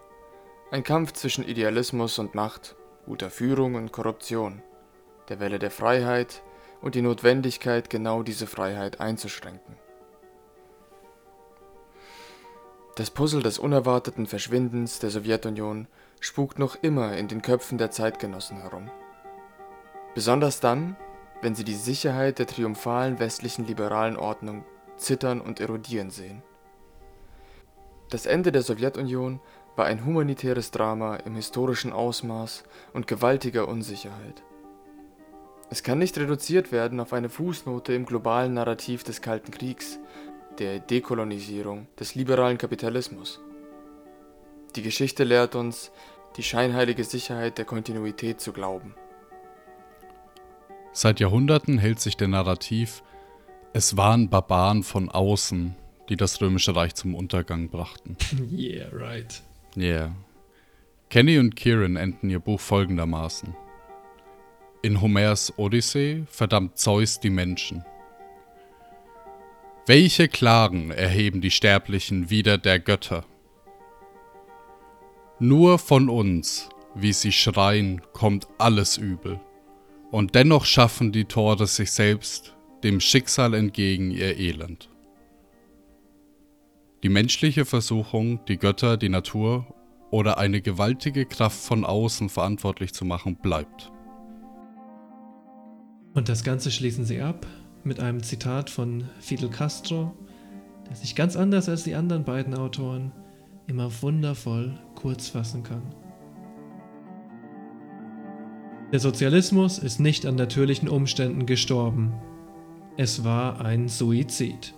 Ein 0.70 0.82
Kampf 0.82 1.12
zwischen 1.12 1.44
Idealismus 1.44 2.18
und 2.18 2.34
Macht, 2.34 2.76
guter 3.06 3.30
Führung 3.30 3.74
und 3.74 3.92
Korruption, 3.92 4.62
der 5.28 5.40
Welle 5.40 5.58
der 5.58 5.70
Freiheit 5.70 6.42
und 6.80 6.94
die 6.94 7.02
Notwendigkeit, 7.02 7.88
genau 7.90 8.22
diese 8.22 8.46
Freiheit 8.46 9.00
einzuschränken. 9.00 9.76
Das 12.96 13.10
Puzzle 13.10 13.42
des 13.42 13.58
unerwarteten 13.58 14.26
Verschwindens 14.26 15.00
der 15.00 15.10
Sowjetunion 15.10 15.88
spukt 16.20 16.58
noch 16.58 16.76
immer 16.82 17.16
in 17.16 17.26
den 17.26 17.42
Köpfen 17.42 17.76
der 17.76 17.90
Zeitgenossen 17.90 18.58
herum. 18.62 18.90
Besonders 20.14 20.60
dann, 20.60 20.96
wenn 21.44 21.54
sie 21.54 21.64
die 21.64 21.74
Sicherheit 21.74 22.38
der 22.38 22.46
triumphalen 22.46 23.18
westlichen 23.18 23.66
liberalen 23.66 24.16
Ordnung 24.16 24.64
zittern 24.96 25.42
und 25.42 25.60
erodieren 25.60 26.08
sehen. 26.08 26.42
Das 28.08 28.24
Ende 28.24 28.50
der 28.50 28.62
Sowjetunion 28.62 29.40
war 29.76 29.84
ein 29.84 30.06
humanitäres 30.06 30.70
Drama 30.70 31.16
im 31.16 31.34
historischen 31.34 31.92
Ausmaß 31.92 32.64
und 32.94 33.06
gewaltiger 33.06 33.68
Unsicherheit. 33.68 34.42
Es 35.68 35.82
kann 35.82 35.98
nicht 35.98 36.16
reduziert 36.16 36.72
werden 36.72 36.98
auf 36.98 37.12
eine 37.12 37.28
Fußnote 37.28 37.92
im 37.92 38.06
globalen 38.06 38.54
Narrativ 38.54 39.04
des 39.04 39.20
Kalten 39.20 39.50
Kriegs, 39.50 39.98
der 40.58 40.78
Dekolonisierung, 40.78 41.88
des 42.00 42.14
liberalen 42.14 42.56
Kapitalismus. 42.56 43.42
Die 44.76 44.82
Geschichte 44.82 45.24
lehrt 45.24 45.56
uns, 45.56 45.92
die 46.38 46.42
scheinheilige 46.42 47.04
Sicherheit 47.04 47.58
der 47.58 47.66
Kontinuität 47.66 48.40
zu 48.40 48.54
glauben. 48.54 48.94
Seit 50.96 51.18
Jahrhunderten 51.18 51.78
hält 51.78 51.98
sich 51.98 52.16
der 52.16 52.28
Narrativ, 52.28 53.02
es 53.72 53.96
waren 53.96 54.30
Barbaren 54.30 54.84
von 54.84 55.08
außen, 55.08 55.74
die 56.08 56.16
das 56.16 56.40
Römische 56.40 56.76
Reich 56.76 56.94
zum 56.94 57.16
Untergang 57.16 57.68
brachten. 57.68 58.16
Yeah, 58.52 58.88
right. 58.92 59.42
Yeah. 59.76 60.14
Kenny 61.10 61.38
und 61.40 61.56
Kieran 61.56 61.96
enden 61.96 62.30
ihr 62.30 62.38
Buch 62.38 62.60
folgendermaßen. 62.60 63.56
In 64.82 65.00
Homers 65.00 65.52
Odyssee 65.56 66.22
verdammt 66.28 66.78
Zeus 66.78 67.18
die 67.18 67.30
Menschen. 67.30 67.84
Welche 69.86 70.28
Klagen 70.28 70.92
erheben 70.92 71.40
die 71.40 71.50
Sterblichen 71.50 72.30
wider 72.30 72.56
der 72.56 72.78
Götter? 72.78 73.24
Nur 75.40 75.80
von 75.80 76.08
uns, 76.08 76.68
wie 76.94 77.12
sie 77.12 77.32
schreien, 77.32 78.00
kommt 78.12 78.46
alles 78.58 78.96
übel. 78.96 79.40
Und 80.14 80.36
dennoch 80.36 80.64
schaffen 80.64 81.10
die 81.10 81.24
Tore 81.24 81.66
sich 81.66 81.90
selbst, 81.90 82.54
dem 82.84 83.00
Schicksal 83.00 83.52
entgegen 83.52 84.12
ihr 84.12 84.38
Elend. 84.38 84.88
Die 87.02 87.08
menschliche 87.08 87.64
Versuchung, 87.64 88.38
die 88.46 88.56
Götter, 88.56 88.96
die 88.96 89.08
Natur 89.08 89.66
oder 90.12 90.38
eine 90.38 90.60
gewaltige 90.60 91.26
Kraft 91.26 91.58
von 91.58 91.84
außen 91.84 92.28
verantwortlich 92.28 92.94
zu 92.94 93.04
machen, 93.04 93.34
bleibt. 93.34 93.90
Und 96.12 96.28
das 96.28 96.44
Ganze 96.44 96.70
schließen 96.70 97.04
sie 97.04 97.20
ab 97.20 97.44
mit 97.82 97.98
einem 97.98 98.22
Zitat 98.22 98.70
von 98.70 99.08
Fidel 99.18 99.50
Castro, 99.50 100.14
der 100.88 100.94
sich 100.94 101.16
ganz 101.16 101.34
anders 101.34 101.68
als 101.68 101.82
die 101.82 101.96
anderen 101.96 102.22
beiden 102.22 102.54
Autoren 102.54 103.10
immer 103.66 103.90
wundervoll 104.00 104.78
kurz 104.94 105.30
fassen 105.30 105.64
kann. 105.64 105.82
Der 108.92 109.00
Sozialismus 109.00 109.78
ist 109.78 109.98
nicht 109.98 110.26
an 110.26 110.36
natürlichen 110.36 110.88
Umständen 110.88 111.46
gestorben. 111.46 112.12
Es 112.96 113.24
war 113.24 113.64
ein 113.64 113.88
Suizid. 113.88 114.74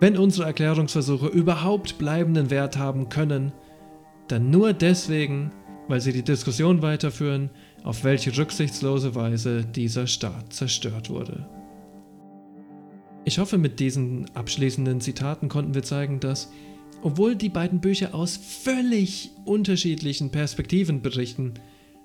Wenn 0.00 0.16
unsere 0.16 0.46
Erklärungsversuche 0.46 1.28
überhaupt 1.28 1.96
bleibenden 1.98 2.50
Wert 2.50 2.76
haben 2.76 3.08
können, 3.08 3.52
dann 4.28 4.50
nur 4.50 4.72
deswegen, 4.72 5.52
weil 5.88 6.00
sie 6.00 6.12
die 6.12 6.24
Diskussion 6.24 6.82
weiterführen, 6.82 7.50
auf 7.84 8.02
welche 8.04 8.36
rücksichtslose 8.36 9.14
Weise 9.14 9.64
dieser 9.64 10.06
Staat 10.06 10.52
zerstört 10.52 11.08
wurde. 11.08 11.48
Ich 13.24 13.38
hoffe, 13.38 13.58
mit 13.58 13.80
diesen 13.80 14.26
abschließenden 14.34 15.00
Zitaten 15.00 15.48
konnten 15.48 15.74
wir 15.74 15.82
zeigen, 15.82 16.20
dass, 16.20 16.50
obwohl 17.02 17.36
die 17.36 17.48
beiden 17.48 17.80
Bücher 17.80 18.14
aus 18.14 18.36
völlig 18.36 19.30
unterschiedlichen 19.44 20.30
Perspektiven 20.30 21.00
berichten, 21.00 21.54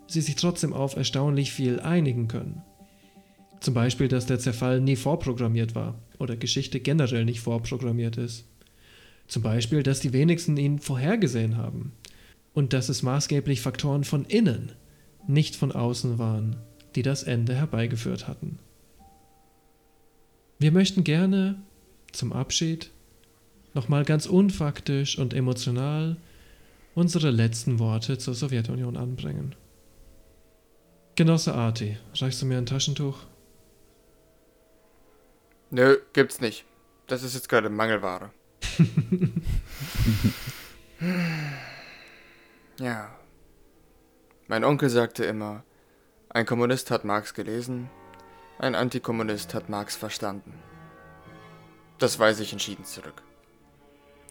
sie 0.07 0.21
sich 0.21 0.35
trotzdem 0.35 0.73
auf 0.73 0.95
erstaunlich 0.95 1.51
viel 1.51 1.79
einigen 1.79 2.27
können. 2.27 2.61
Zum 3.59 3.73
Beispiel, 3.73 4.07
dass 4.07 4.25
der 4.25 4.39
Zerfall 4.39 4.81
nie 4.81 4.95
vorprogrammiert 4.95 5.75
war 5.75 5.99
oder 6.17 6.35
Geschichte 6.35 6.79
generell 6.79 7.25
nicht 7.25 7.41
vorprogrammiert 7.41 8.17
ist. 8.17 8.45
Zum 9.27 9.43
Beispiel, 9.43 9.83
dass 9.83 9.99
die 9.99 10.13
wenigsten 10.13 10.57
ihn 10.57 10.79
vorhergesehen 10.79 11.57
haben 11.57 11.93
und 12.53 12.73
dass 12.73 12.89
es 12.89 13.03
maßgeblich 13.03 13.61
Faktoren 13.61 14.03
von 14.03 14.25
innen, 14.25 14.73
nicht 15.27 15.55
von 15.55 15.71
außen 15.71 16.17
waren, 16.17 16.57
die 16.95 17.03
das 17.03 17.23
Ende 17.23 17.55
herbeigeführt 17.55 18.27
hatten. 18.27 18.59
Wir 20.59 20.71
möchten 20.71 21.03
gerne 21.03 21.61
zum 22.11 22.33
Abschied 22.33 22.91
nochmal 23.73 24.03
ganz 24.03 24.25
unfaktisch 24.25 25.17
und 25.17 25.33
emotional 25.33 26.17
unsere 26.93 27.31
letzten 27.31 27.79
Worte 27.79 28.17
zur 28.17 28.33
Sowjetunion 28.33 28.97
anbringen. 28.97 29.55
Genosse 31.22 31.53
Arti, 31.53 31.99
reichst 32.15 32.41
du 32.41 32.47
mir 32.47 32.57
ein 32.57 32.65
Taschentuch? 32.65 33.19
Nö, 35.69 35.99
gibt's 36.13 36.41
nicht. 36.41 36.65
Das 37.05 37.22
ist 37.22 37.36
jetzt 37.36 37.47
gerade 37.47 37.69
Mangelware. 37.69 38.32
Ja. 42.80 43.15
Mein 44.47 44.63
Onkel 44.63 44.89
sagte 44.89 45.24
immer, 45.24 45.63
ein 46.30 46.47
Kommunist 46.47 46.89
hat 46.89 47.05
Marx 47.05 47.36
gelesen, 47.36 47.91
ein 48.57 48.74
Antikommunist 48.74 49.53
hat 49.53 49.69
Marx 49.69 49.95
verstanden. 49.95 50.55
Das 51.99 52.17
weise 52.17 52.41
ich 52.41 52.51
entschieden 52.51 52.86
zurück. 52.86 53.22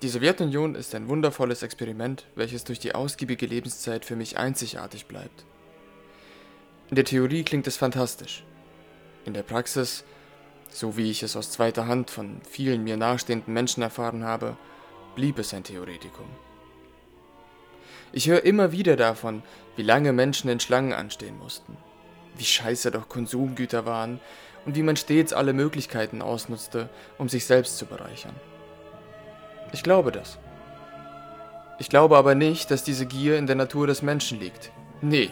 Die 0.02 0.08
Sowjetunion 0.08 0.74
ist 0.74 0.92
ein 0.96 1.08
wundervolles 1.08 1.62
Experiment, 1.62 2.26
welches 2.34 2.64
durch 2.64 2.80
die 2.80 2.96
ausgiebige 2.96 3.46
Lebenszeit 3.46 4.04
für 4.04 4.16
mich 4.16 4.38
einzigartig 4.38 5.06
bleibt. 5.06 5.44
In 6.90 6.96
der 6.96 7.04
Theorie 7.04 7.44
klingt 7.44 7.68
es 7.68 7.76
fantastisch. 7.76 8.42
In 9.24 9.32
der 9.32 9.44
Praxis, 9.44 10.04
so 10.70 10.96
wie 10.96 11.08
ich 11.08 11.22
es 11.22 11.36
aus 11.36 11.52
zweiter 11.52 11.86
Hand 11.86 12.10
von 12.10 12.40
vielen 12.42 12.82
mir 12.82 12.96
nahestehenden 12.96 13.54
Menschen 13.54 13.84
erfahren 13.84 14.24
habe, 14.24 14.56
blieb 15.14 15.38
es 15.38 15.54
ein 15.54 15.62
Theoretikum. 15.62 16.26
Ich 18.12 18.28
höre 18.28 18.44
immer 18.44 18.72
wieder 18.72 18.96
davon, 18.96 19.44
wie 19.76 19.84
lange 19.84 20.12
Menschen 20.12 20.50
in 20.50 20.58
Schlangen 20.58 20.92
anstehen 20.92 21.38
mussten, 21.38 21.76
wie 22.36 22.44
scheiße 22.44 22.90
doch 22.90 23.08
Konsumgüter 23.08 23.86
waren 23.86 24.18
und 24.66 24.74
wie 24.74 24.82
man 24.82 24.96
stets 24.96 25.32
alle 25.32 25.52
Möglichkeiten 25.52 26.20
ausnutzte, 26.20 26.88
um 27.18 27.28
sich 27.28 27.46
selbst 27.46 27.78
zu 27.78 27.86
bereichern. 27.86 28.34
Ich 29.72 29.84
glaube 29.84 30.10
das. 30.10 30.38
Ich 31.78 31.88
glaube 31.88 32.16
aber 32.16 32.34
nicht, 32.34 32.72
dass 32.72 32.82
diese 32.82 33.06
Gier 33.06 33.38
in 33.38 33.46
der 33.46 33.54
Natur 33.54 33.86
des 33.86 34.02
Menschen 34.02 34.40
liegt. 34.40 34.72
Nee. 35.00 35.30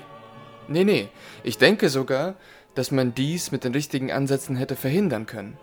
Nee, 0.69 0.85
nee. 0.85 1.09
Ich 1.43 1.59
denke 1.59 1.89
sogar, 1.89 2.35
dass 2.75 2.91
man 2.91 3.15
dies 3.15 3.51
mit 3.51 3.65
den 3.65 3.73
richtigen 3.73 4.13
Ansätzen 4.13 4.57
hätte 4.57 4.77
verhindern 4.77 5.27
können. 5.27 5.57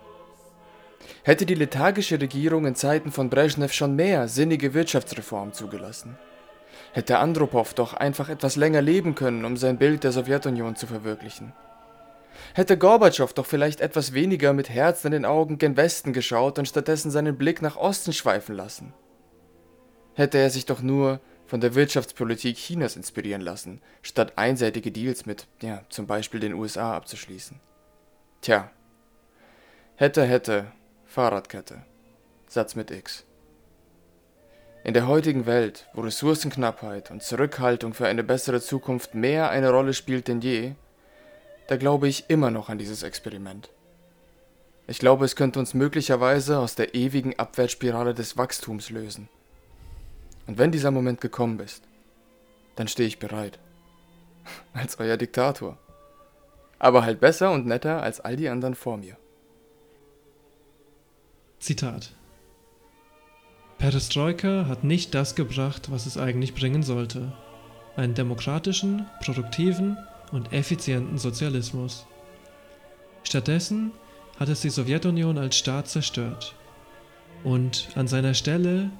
Hätte 1.22 1.46
die 1.46 1.54
lethargische 1.54 2.20
Regierung 2.20 2.66
in 2.66 2.74
Zeiten 2.74 3.12
von 3.12 3.30
Brezhnev 3.30 3.72
schon 3.72 3.96
mehr 3.96 4.28
sinnige 4.28 4.74
Wirtschaftsreformen 4.74 5.54
zugelassen. 5.54 6.18
Hätte 6.92 7.18
Andropov 7.18 7.74
doch 7.74 7.94
einfach 7.94 8.28
etwas 8.28 8.56
länger 8.56 8.82
leben 8.82 9.14
können, 9.14 9.44
um 9.44 9.56
sein 9.56 9.78
Bild 9.78 10.04
der 10.04 10.12
Sowjetunion 10.12 10.76
zu 10.76 10.86
verwirklichen. 10.86 11.52
Hätte 12.54 12.76
Gorbatschow 12.76 13.32
doch 13.32 13.46
vielleicht 13.46 13.80
etwas 13.80 14.12
weniger 14.12 14.52
mit 14.52 14.70
Herz 14.70 15.04
in 15.04 15.12
den 15.12 15.24
Augen 15.24 15.58
gen 15.58 15.76
Westen 15.76 16.12
geschaut 16.12 16.58
und 16.58 16.68
stattdessen 16.68 17.10
seinen 17.10 17.36
Blick 17.36 17.62
nach 17.62 17.76
Osten 17.76 18.12
schweifen 18.12 18.56
lassen. 18.56 18.92
Hätte 20.14 20.38
er 20.38 20.50
sich 20.50 20.66
doch 20.66 20.82
nur 20.82 21.20
von 21.46 21.60
der 21.60 21.74
Wirtschaftspolitik 21.74 22.56
Chinas 22.56 22.96
inspirieren 22.96 23.40
lassen, 23.40 23.80
statt 24.02 24.32
einseitige 24.36 24.90
Deals 24.90 25.26
mit, 25.26 25.46
ja, 25.62 25.82
zum 25.88 26.06
Beispiel 26.06 26.40
den 26.40 26.54
USA 26.54 26.96
abzuschließen. 26.96 27.60
Tja. 28.40 28.70
Hätte, 29.96 30.24
hätte, 30.24 30.72
Fahrradkette. 31.06 31.82
Satz 32.48 32.74
mit 32.74 32.90
X. 32.90 33.24
In 34.84 34.94
der 34.94 35.08
heutigen 35.08 35.46
Welt, 35.46 35.88
wo 35.94 36.02
Ressourcenknappheit 36.02 37.10
und 37.10 37.22
Zurückhaltung 37.22 37.94
für 37.94 38.06
eine 38.06 38.22
bessere 38.22 38.60
Zukunft 38.60 39.14
mehr 39.14 39.50
eine 39.50 39.70
Rolle 39.70 39.94
spielt 39.94 40.28
denn 40.28 40.40
je, 40.40 40.74
da 41.66 41.76
glaube 41.76 42.06
ich 42.06 42.30
immer 42.30 42.50
noch 42.50 42.68
an 42.68 42.78
dieses 42.78 43.02
Experiment. 43.02 43.70
Ich 44.86 45.00
glaube, 45.00 45.24
es 45.24 45.34
könnte 45.34 45.58
uns 45.58 45.74
möglicherweise 45.74 46.58
aus 46.58 46.76
der 46.76 46.94
ewigen 46.94 47.36
Abwärtsspirale 47.36 48.14
des 48.14 48.36
Wachstums 48.36 48.90
lösen. 48.90 49.28
Und 50.46 50.58
wenn 50.58 50.72
dieser 50.72 50.90
Moment 50.90 51.20
gekommen 51.20 51.58
ist, 51.60 51.82
dann 52.76 52.88
stehe 52.88 53.08
ich 53.08 53.18
bereit. 53.18 53.58
Als 54.72 54.98
euer 54.98 55.16
Diktator. 55.16 55.78
Aber 56.78 57.04
halt 57.04 57.20
besser 57.20 57.52
und 57.52 57.66
netter 57.66 58.02
als 58.02 58.20
all 58.20 58.36
die 58.36 58.50
anderen 58.50 58.74
vor 58.74 58.98
mir. 58.98 59.16
Zitat. 61.58 62.12
Perestroika 63.78 64.66
hat 64.68 64.84
nicht 64.84 65.14
das 65.14 65.34
gebracht, 65.34 65.90
was 65.90 66.04
es 66.04 66.18
eigentlich 66.18 66.54
bringen 66.54 66.82
sollte. 66.82 67.32
Einen 67.96 68.12
demokratischen, 68.14 69.06
produktiven 69.22 69.96
und 70.32 70.52
effizienten 70.52 71.16
Sozialismus. 71.16 72.06
Stattdessen 73.22 73.92
hat 74.38 74.50
es 74.50 74.60
die 74.60 74.70
Sowjetunion 74.70 75.38
als 75.38 75.56
Staat 75.56 75.88
zerstört 75.88 76.54
und 77.42 77.88
an 77.94 78.06
seiner 78.06 78.34
Stelle 78.34 78.90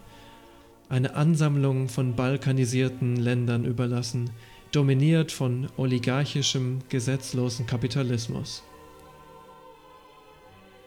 eine 0.89 1.14
Ansammlung 1.14 1.89
von 1.89 2.14
balkanisierten 2.14 3.16
Ländern 3.16 3.64
überlassen, 3.64 4.30
dominiert 4.72 5.32
von 5.32 5.68
oligarchischem, 5.76 6.80
gesetzlosen 6.89 7.66
Kapitalismus. 7.66 8.62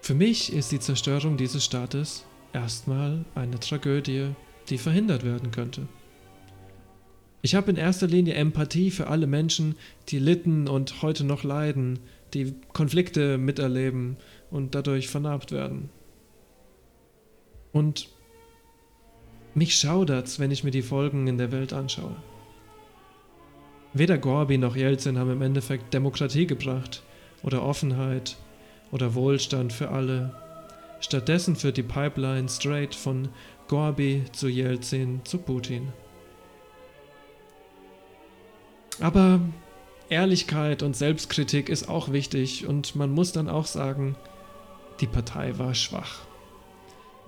Für 0.02 0.14
mich 0.14 0.54
ist 0.54 0.72
die 0.72 0.80
Zerstörung 0.80 1.38
dieses 1.38 1.66
Staates 1.66 2.26
erstmal 2.54 3.26
eine 3.36 3.60
Tragödie, 3.60 4.30
die 4.70 4.78
verhindert 4.78 5.24
werden 5.24 5.52
könnte. 5.52 5.88
Ich 7.42 7.56
habe 7.56 7.72
in 7.72 7.78
erster 7.78 8.08
Linie 8.08 8.34
Empathie 8.34 8.92
für 8.92 9.08
alle 9.08 9.28
Menschen, 9.28 9.76
die 10.10 10.20
litten 10.20 10.68
und 10.68 11.02
heute 11.02 11.24
noch 11.24 11.44
leiden, 11.44 12.00
die 12.34 12.54
Konflikte 12.74 13.38
miterleben 13.38 14.18
und 14.52 14.76
dadurch 14.76 15.08
vernarbt 15.08 15.52
werden. 15.52 15.90
Und 17.72 18.10
mich 19.60 19.76
schaudert's, 19.78 20.40
wenn 20.40 20.52
ich 20.52 20.64
mir 20.64 20.72
die 20.72 20.82
Folgen 20.82 21.28
in 21.28 21.38
der 21.38 21.52
Welt 21.52 21.74
anschaue. 21.74 22.16
Weder 23.94 24.18
Gorbi 24.18 24.58
noch 24.58 24.76
Jelzin 24.76 25.20
haben 25.20 25.32
im 25.32 25.42
Endeffekt 25.42 25.94
Demokratie 25.94 26.48
gebracht 26.48 27.04
oder 27.44 27.62
Offenheit 27.62 28.38
oder 28.92 29.16
Wohlstand 29.16 29.74
für 29.74 29.90
alle. 29.90 30.34
Stattdessen 31.02 31.56
führt 31.58 31.76
die 31.76 31.84
Pipeline 31.84 32.48
straight 32.48 32.96
von 32.96 33.28
Gorbi 33.68 34.24
zu 34.32 34.48
Jelzin 34.48 35.22
zu 35.26 35.38
Putin. 35.40 35.92
Aber 39.02 39.42
Ehrlichkeit 40.08 40.84
und 40.84 40.96
Selbstkritik 40.96 41.68
ist 41.68 41.90
auch 41.90 42.14
wichtig 42.14 42.66
und 42.66 42.96
man 42.96 43.12
muss 43.12 43.34
dann 43.34 43.50
auch 43.50 43.66
sagen, 43.66 44.16
die 45.02 45.08
Partei 45.08 45.58
war 45.60 45.76
schwach. 45.76 46.29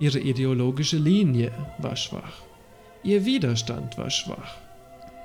Ihre 0.02 0.18
ideologische 0.18 0.96
Linie 0.96 1.52
war 1.78 1.94
schwach. 1.94 2.42
Ihr 3.04 3.24
Widerstand 3.24 3.96
war 3.98 4.10
schwach. 4.10 4.56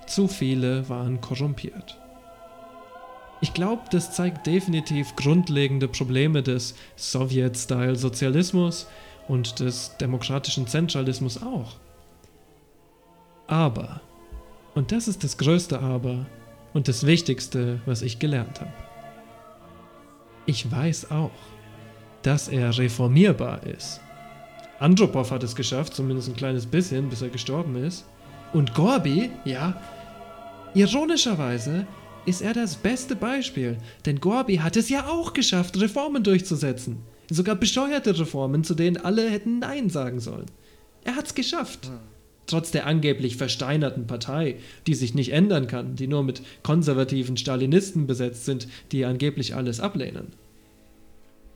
Zu 0.06 0.28
viele 0.28 0.88
waren 0.88 1.20
korrumpiert. 1.20 1.98
Ich 3.42 3.56
glaube, 3.56 3.82
das 3.90 4.14
zeigt 4.14 4.46
definitiv 4.46 5.16
grundlegende 5.16 5.88
Probleme 5.88 6.44
des 6.44 6.76
Sowjet-Style-Sozialismus 6.96 8.86
und 9.28 9.60
des 9.62 9.98
demokratischen 9.98 10.68
Zentralismus 10.68 11.42
auch. 11.42 11.78
Aber, 13.48 14.02
und 14.76 14.92
das 14.92 15.08
ist 15.08 15.24
das 15.24 15.40
größte 15.40 15.80
Aber 15.80 16.28
und 16.76 16.88
das 16.88 17.04
Wichtigste, 17.04 17.82
was 17.88 18.04
ich 18.04 18.20
gelernt 18.20 18.62
habe. 18.62 18.74
Ich 20.46 20.72
weiß 20.72 21.10
auch, 21.10 21.32
dass 22.22 22.48
er 22.48 22.78
reformierbar 22.78 23.64
ist. 23.64 24.02
Andropov 24.80 25.32
hat 25.32 25.44
es 25.44 25.56
geschafft, 25.56 25.96
zumindest 25.96 26.30
ein 26.30 26.36
kleines 26.36 26.66
bisschen, 26.66 27.10
bis 27.10 27.22
er 27.22 27.30
gestorben 27.30 27.76
ist. 27.76 28.06
Und 28.54 28.74
Gorbi, 28.76 29.32
ja, 29.44 29.82
ironischerweise 30.74 31.88
ist 32.26 32.42
er 32.42 32.54
das 32.54 32.76
beste 32.76 33.16
Beispiel, 33.16 33.78
denn 34.06 34.20
Gorbi 34.20 34.58
hat 34.58 34.78
es 34.78 34.90
ja 34.90 35.08
auch 35.08 35.34
geschafft, 35.34 35.80
Reformen 35.80 36.24
durchzusetzen. 36.24 36.98
Sogar 37.30 37.56
bescheuerte 37.56 38.18
Reformen, 38.18 38.64
zu 38.64 38.76
denen 38.76 38.98
alle 38.98 39.30
hätten 39.30 39.60
Nein 39.60 39.90
sagen 39.90 40.20
sollen. 40.20 40.46
Er 41.04 41.16
hat's 41.16 41.36
geschafft. 41.36 41.90
Trotz 42.46 42.72
der 42.72 42.86
angeblich 42.86 43.36
versteinerten 43.36 44.08
Partei, 44.08 44.56
die 44.88 44.94
sich 44.94 45.14
nicht 45.14 45.34
ändern 45.34 45.68
kann, 45.68 45.96
die 45.96 46.08
nur 46.08 46.24
mit 46.24 46.42
konservativen 46.64 47.36
Stalinisten 47.36 48.08
besetzt 48.08 48.46
sind, 48.46 48.70
die 48.94 49.04
angeblich 49.04 49.56
alles 49.56 49.82
ablehnen. 49.82 50.34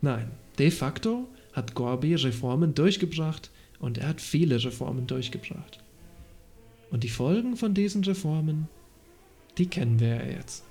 Nein, 0.02 0.32
de 0.58 0.72
facto 0.72 1.30
hat 1.54 1.76
Gorbi 1.76 2.16
Reformen 2.16 2.74
durchgebracht 2.74 3.52
und 3.80 3.98
er 3.98 4.10
hat 4.10 4.22
viele 4.22 4.64
Reformen 4.64 5.08
durchgebracht. 5.08 5.80
Und 6.92 7.04
die 7.04 7.10
Folgen 7.10 7.56
von 7.56 7.74
diesen 7.74 8.04
Reformen 8.04 8.68
die 9.58 9.68
kennen 9.68 10.00
wir 10.00 10.08
ja 10.08 10.24
jetzt. 10.24 10.64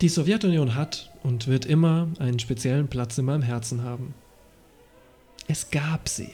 Die 0.00 0.08
Sowjetunion 0.08 0.74
hat 0.74 1.12
und 1.22 1.46
wird 1.46 1.66
immer 1.66 2.08
einen 2.18 2.38
speziellen 2.38 2.88
Platz 2.88 3.16
in 3.18 3.24
meinem 3.24 3.42
Herzen 3.42 3.82
haben. 3.82 4.14
Es 5.46 5.70
gab 5.70 6.08
sie. 6.08 6.30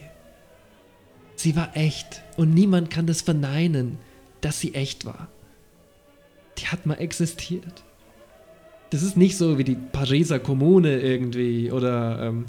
Sie 1.36 1.57
war 1.57 1.77
echt 1.77 2.23
und 2.36 2.55
niemand 2.55 2.90
kann 2.90 3.07
das 3.07 3.23
verneinen, 3.23 3.98
dass 4.40 4.61
sie 4.61 4.74
echt 4.74 5.05
war. 5.05 5.28
Die 6.59 6.66
hat 6.66 6.86
mal 6.86 6.94
existiert. 6.94 7.85
Das 8.91 9.03
ist 9.03 9.17
nicht 9.17 9.37
so 9.37 9.59
wie 9.59 9.65
die 9.65 9.77
Pariser 9.77 10.39
Kommune 10.39 11.01
irgendwie 11.01 11.71
oder 11.71 12.21
ähm, 12.23 12.47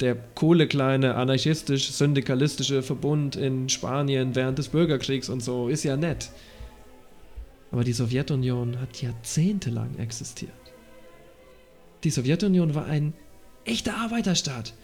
der 0.00 0.16
kohlekleine 0.34 1.14
anarchistisch-syndikalistische 1.14 2.82
Verbund 2.82 3.36
in 3.36 3.68
Spanien 3.68 4.34
während 4.34 4.58
des 4.58 4.68
Bürgerkriegs 4.68 5.28
und 5.28 5.42
so 5.42 5.68
ist 5.68 5.84
ja 5.84 5.96
nett. 5.96 6.30
Aber 7.70 7.84
die 7.84 7.92
Sowjetunion 7.92 8.80
hat 8.80 9.00
jahrzehntelang 9.00 9.98
existiert. 9.98 10.52
Die 12.04 12.10
Sowjetunion 12.10 12.74
war 12.74 12.86
ein 12.86 13.12
echter 13.64 13.96
Arbeiterstaat. 13.96 14.74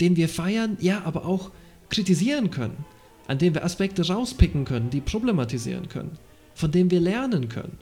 den 0.00 0.16
wir 0.16 0.28
feiern, 0.28 0.78
ja, 0.80 1.02
aber 1.04 1.26
auch 1.26 1.50
kritisieren 1.90 2.50
können, 2.50 2.84
an 3.26 3.38
dem 3.38 3.54
wir 3.54 3.64
Aspekte 3.64 4.06
rauspicken 4.06 4.64
können, 4.64 4.88
die 4.88 5.02
problematisieren 5.02 5.88
können, 5.88 6.18
von 6.54 6.70
dem 6.70 6.90
wir 6.90 7.00
lernen 7.00 7.48
können. 7.48 7.76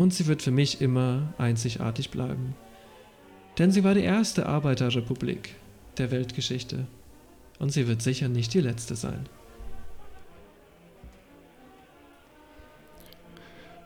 Und 0.00 0.14
sie 0.14 0.28
wird 0.28 0.40
für 0.40 0.50
mich 0.50 0.80
immer 0.80 1.34
einzigartig 1.36 2.08
bleiben. 2.08 2.54
Denn 3.58 3.70
sie 3.70 3.84
war 3.84 3.92
die 3.92 4.00
erste 4.00 4.46
Arbeiterrepublik 4.46 5.56
der 5.98 6.10
Weltgeschichte. 6.10 6.86
Und 7.58 7.70
sie 7.70 7.86
wird 7.86 8.00
sicher 8.00 8.30
nicht 8.30 8.54
die 8.54 8.62
letzte 8.62 8.96
sein. 8.96 9.28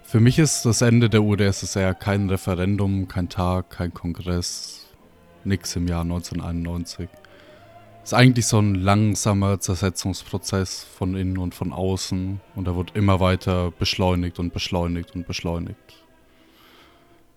Für 0.04 0.20
mich 0.20 0.38
ist 0.38 0.64
das 0.64 0.82
Ende 0.82 1.10
der 1.10 1.24
UdSSR 1.24 1.94
kein 1.94 2.30
Referendum, 2.30 3.08
kein 3.08 3.28
Tag, 3.28 3.70
kein 3.70 3.92
Kongress, 3.92 4.86
nix 5.42 5.74
im 5.74 5.88
Jahr 5.88 6.02
1991. 6.02 7.08
Es 8.04 8.10
ist 8.10 8.14
eigentlich 8.14 8.46
so 8.46 8.60
ein 8.60 8.76
langsamer 8.76 9.58
Zersetzungsprozess 9.58 10.84
von 10.84 11.16
innen 11.16 11.38
und 11.38 11.56
von 11.56 11.72
außen 11.72 12.40
und 12.54 12.68
er 12.68 12.76
wird 12.76 12.94
immer 12.94 13.18
weiter 13.18 13.72
beschleunigt 13.72 14.38
und 14.38 14.52
beschleunigt 14.52 15.16
und 15.16 15.26
beschleunigt. 15.26 16.03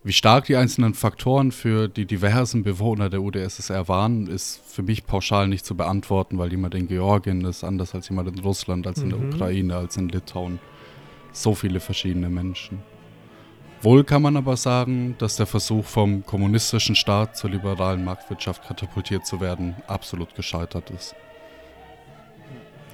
Wie 0.04 0.12
stark 0.12 0.44
die 0.44 0.56
einzelnen 0.56 0.94
Faktoren 0.94 1.50
für 1.50 1.88
die 1.88 2.06
diversen 2.06 2.62
Bewohner 2.62 3.10
der 3.10 3.20
UdSSR 3.20 3.88
waren, 3.88 4.28
ist 4.28 4.62
für 4.64 4.82
mich 4.82 5.04
pauschal 5.04 5.48
nicht 5.48 5.66
zu 5.66 5.76
beantworten, 5.76 6.38
weil 6.38 6.50
jemand 6.50 6.76
in 6.76 6.86
Georgien 6.86 7.44
ist 7.44 7.64
anders 7.64 7.94
als 7.94 8.08
jemand 8.08 8.28
in 8.28 8.38
Russland, 8.38 8.86
als 8.86 9.00
in 9.00 9.10
der 9.10 9.18
Mhm. 9.18 9.34
Ukraine, 9.34 9.76
als 9.76 9.96
in 9.96 10.08
Litauen. 10.08 10.60
So 11.32 11.54
viele 11.54 11.80
verschiedene 11.80 12.30
Menschen. 12.30 12.80
Wohl 13.82 14.04
kann 14.04 14.22
man 14.22 14.36
aber 14.36 14.56
sagen, 14.56 15.16
dass 15.18 15.36
der 15.36 15.46
Versuch 15.46 15.84
vom 15.84 16.24
kommunistischen 16.24 16.94
Staat 16.94 17.36
zur 17.36 17.50
liberalen 17.50 18.04
Marktwirtschaft 18.04 18.66
katapultiert 18.66 19.26
zu 19.26 19.40
werden 19.40 19.76
absolut 19.88 20.34
gescheitert 20.34 20.90
ist. 20.90 21.14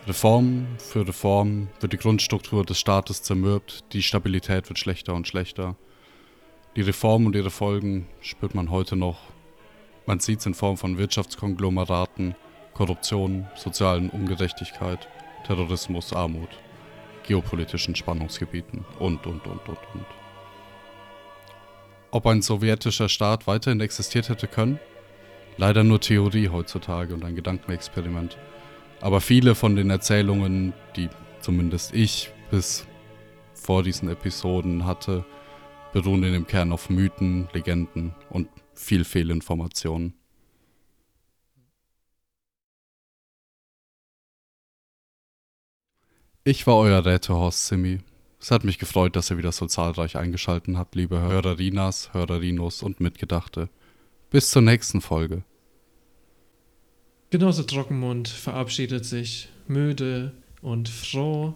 Reform 0.06 0.66
für 0.78 1.06
Reform 1.06 1.68
wird 1.80 1.92
die 1.92 1.98
Grundstruktur 1.98 2.64
des 2.64 2.78
Staates 2.78 3.22
zermürbt, 3.22 3.84
die 3.92 4.02
Stabilität 4.02 4.68
wird 4.68 4.78
schlechter 4.78 5.14
und 5.14 5.28
schlechter. 5.28 5.76
Die 6.76 6.82
Reform 6.82 7.26
und 7.26 7.36
ihre 7.36 7.50
Folgen 7.50 8.08
spürt 8.20 8.56
man 8.56 8.68
heute 8.68 8.96
noch. 8.96 9.18
Man 10.06 10.18
sieht 10.18 10.40
es 10.40 10.46
in 10.46 10.54
Form 10.54 10.76
von 10.76 10.98
Wirtschaftskonglomeraten, 10.98 12.34
Korruption, 12.72 13.46
sozialen 13.54 14.10
Ungerechtigkeit, 14.10 15.08
Terrorismus, 15.46 16.12
Armut, 16.12 16.48
geopolitischen 17.28 17.94
Spannungsgebieten 17.94 18.84
und, 18.98 19.24
und, 19.24 19.46
und, 19.46 19.68
und, 19.68 19.78
und. 19.94 20.06
Ob 22.10 22.26
ein 22.26 22.42
sowjetischer 22.42 23.08
Staat 23.08 23.46
weiterhin 23.46 23.80
existiert 23.80 24.28
hätte 24.28 24.48
können? 24.48 24.80
Leider 25.56 25.84
nur 25.84 26.00
Theorie 26.00 26.48
heutzutage 26.48 27.14
und 27.14 27.24
ein 27.24 27.36
Gedankenexperiment. 27.36 28.36
Aber 29.00 29.20
viele 29.20 29.54
von 29.54 29.76
den 29.76 29.90
Erzählungen, 29.90 30.72
die 30.96 31.08
zumindest 31.40 31.94
ich 31.94 32.32
bis 32.50 32.84
vor 33.52 33.84
diesen 33.84 34.08
Episoden 34.08 34.86
hatte, 34.86 35.24
beruhen 35.94 36.24
in 36.24 36.32
dem 36.32 36.46
Kern 36.46 36.72
auf 36.72 36.90
Mythen, 36.90 37.48
Legenden 37.52 38.14
und 38.28 38.48
viel 38.74 39.04
Fehlinformationen. 39.04 40.12
Ich 46.42 46.66
war 46.66 46.78
euer 46.78 47.06
Rätehorst 47.06 47.68
Simi. 47.68 48.00
Es 48.40 48.50
hat 48.50 48.64
mich 48.64 48.80
gefreut, 48.80 49.14
dass 49.14 49.30
ihr 49.30 49.38
wieder 49.38 49.52
so 49.52 49.66
zahlreich 49.66 50.16
eingeschalten 50.16 50.76
habt, 50.78 50.96
liebe 50.96 51.20
Hörerinas, 51.20 52.12
Hörerinos 52.12 52.82
und 52.82 52.98
Mitgedachte. 52.98 53.70
Bis 54.30 54.50
zur 54.50 54.62
nächsten 54.62 55.00
Folge. 55.00 55.44
Genosse 57.30 57.66
Trockenmund 57.66 58.26
verabschiedet 58.26 59.06
sich 59.06 59.48
müde 59.68 60.32
und 60.60 60.88
froh, 60.88 61.54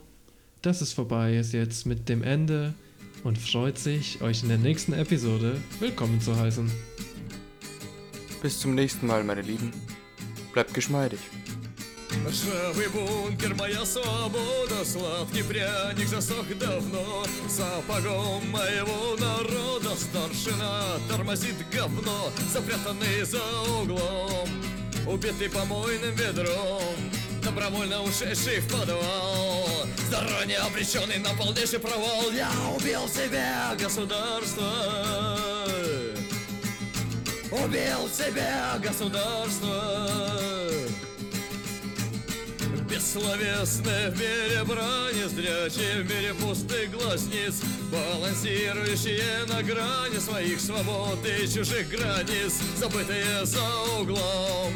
dass 0.62 0.81
es 0.81 0.93
vorbei 0.93 1.36
ist 1.36 1.52
jetzt 1.52 1.86
mit 1.86 2.09
dem 2.09 2.23
Ende 2.23 2.74
und 3.24 3.38
freut 3.38 3.78
sich, 3.78 4.22
euch 4.22 4.44
in 4.44 4.49
der 4.49 4.57
nächsten 4.57 4.94
Episode 4.94 5.61
willkommen 5.80 6.20
zu 6.20 6.38
heißen. 6.38 6.72
Bis 8.41 8.60
zum 8.60 8.76
nächsten 8.76 9.07
Mal, 9.07 9.24
meine 9.24 9.41
Lieben. 9.41 9.72
Bleibt 10.53 10.74
geschmeidig. 10.74 11.20
Ржавый 12.28 12.88
бункер, 12.90 13.56
моя 13.56 13.84
свобода 13.86 14.86
Сладкий 14.86 15.44
пряник 15.44 16.07
засох 16.07 16.45
давно 16.57 17.26
Сапогом 17.49 18.49
моего 18.52 19.18
народа 19.18 19.95
Старшина 19.95 20.99
тормозит 21.10 21.56
говно 21.72 22.32
Запрятанный 22.53 23.24
за 23.24 23.41
углом 23.82 24.48
Убитый 25.06 25.49
помойным 25.49 26.15
ведром 26.15 27.11
Добровольно 27.43 28.02
ушедший 28.02 28.60
в 28.60 28.69
подвал. 28.70 29.86
Заранее 30.10 30.59
обреченный 30.59 31.19
на 31.19 31.35
полнейший 31.35 31.78
провал. 31.78 32.31
Я 32.31 32.51
убил 32.77 33.09
себя, 33.09 33.74
государство. 33.78 35.36
Убил 37.51 38.09
себя, 38.10 38.78
государство 38.82 40.28
Бессловесны 42.89 44.10
в 44.10 44.19
мире 44.19 44.65
брани, 44.65 45.28
зрячие 45.28 46.02
в 46.02 46.10
мире 46.10 46.32
пустых 46.32 46.90
глазниц, 46.90 47.60
балансирующие 47.93 49.44
на 49.47 49.62
грани 49.62 50.19
своих 50.19 50.59
свобод 50.59 51.19
и 51.27 51.47
чужих 51.47 51.90
границ, 51.90 52.55
забытые 52.77 53.44
за 53.44 53.62
углом, 54.01 54.73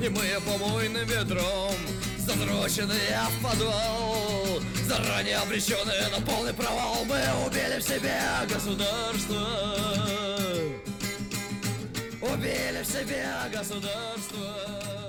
немые 0.00 0.40
помойным 0.40 1.06
ведром, 1.06 1.74
задроченные 2.18 3.20
в 3.30 3.42
подвал, 3.42 4.60
заранее 4.86 5.38
обреченные 5.38 6.08
на 6.16 6.24
полный 6.24 6.54
провал, 6.54 7.04
мы 7.04 7.20
убили 7.46 7.80
в 7.80 7.82
себе 7.82 8.20
государство. 8.48 9.44
Убили 12.22 12.82
в 12.82 12.86
себе 12.86 13.26
государство. 13.52 15.05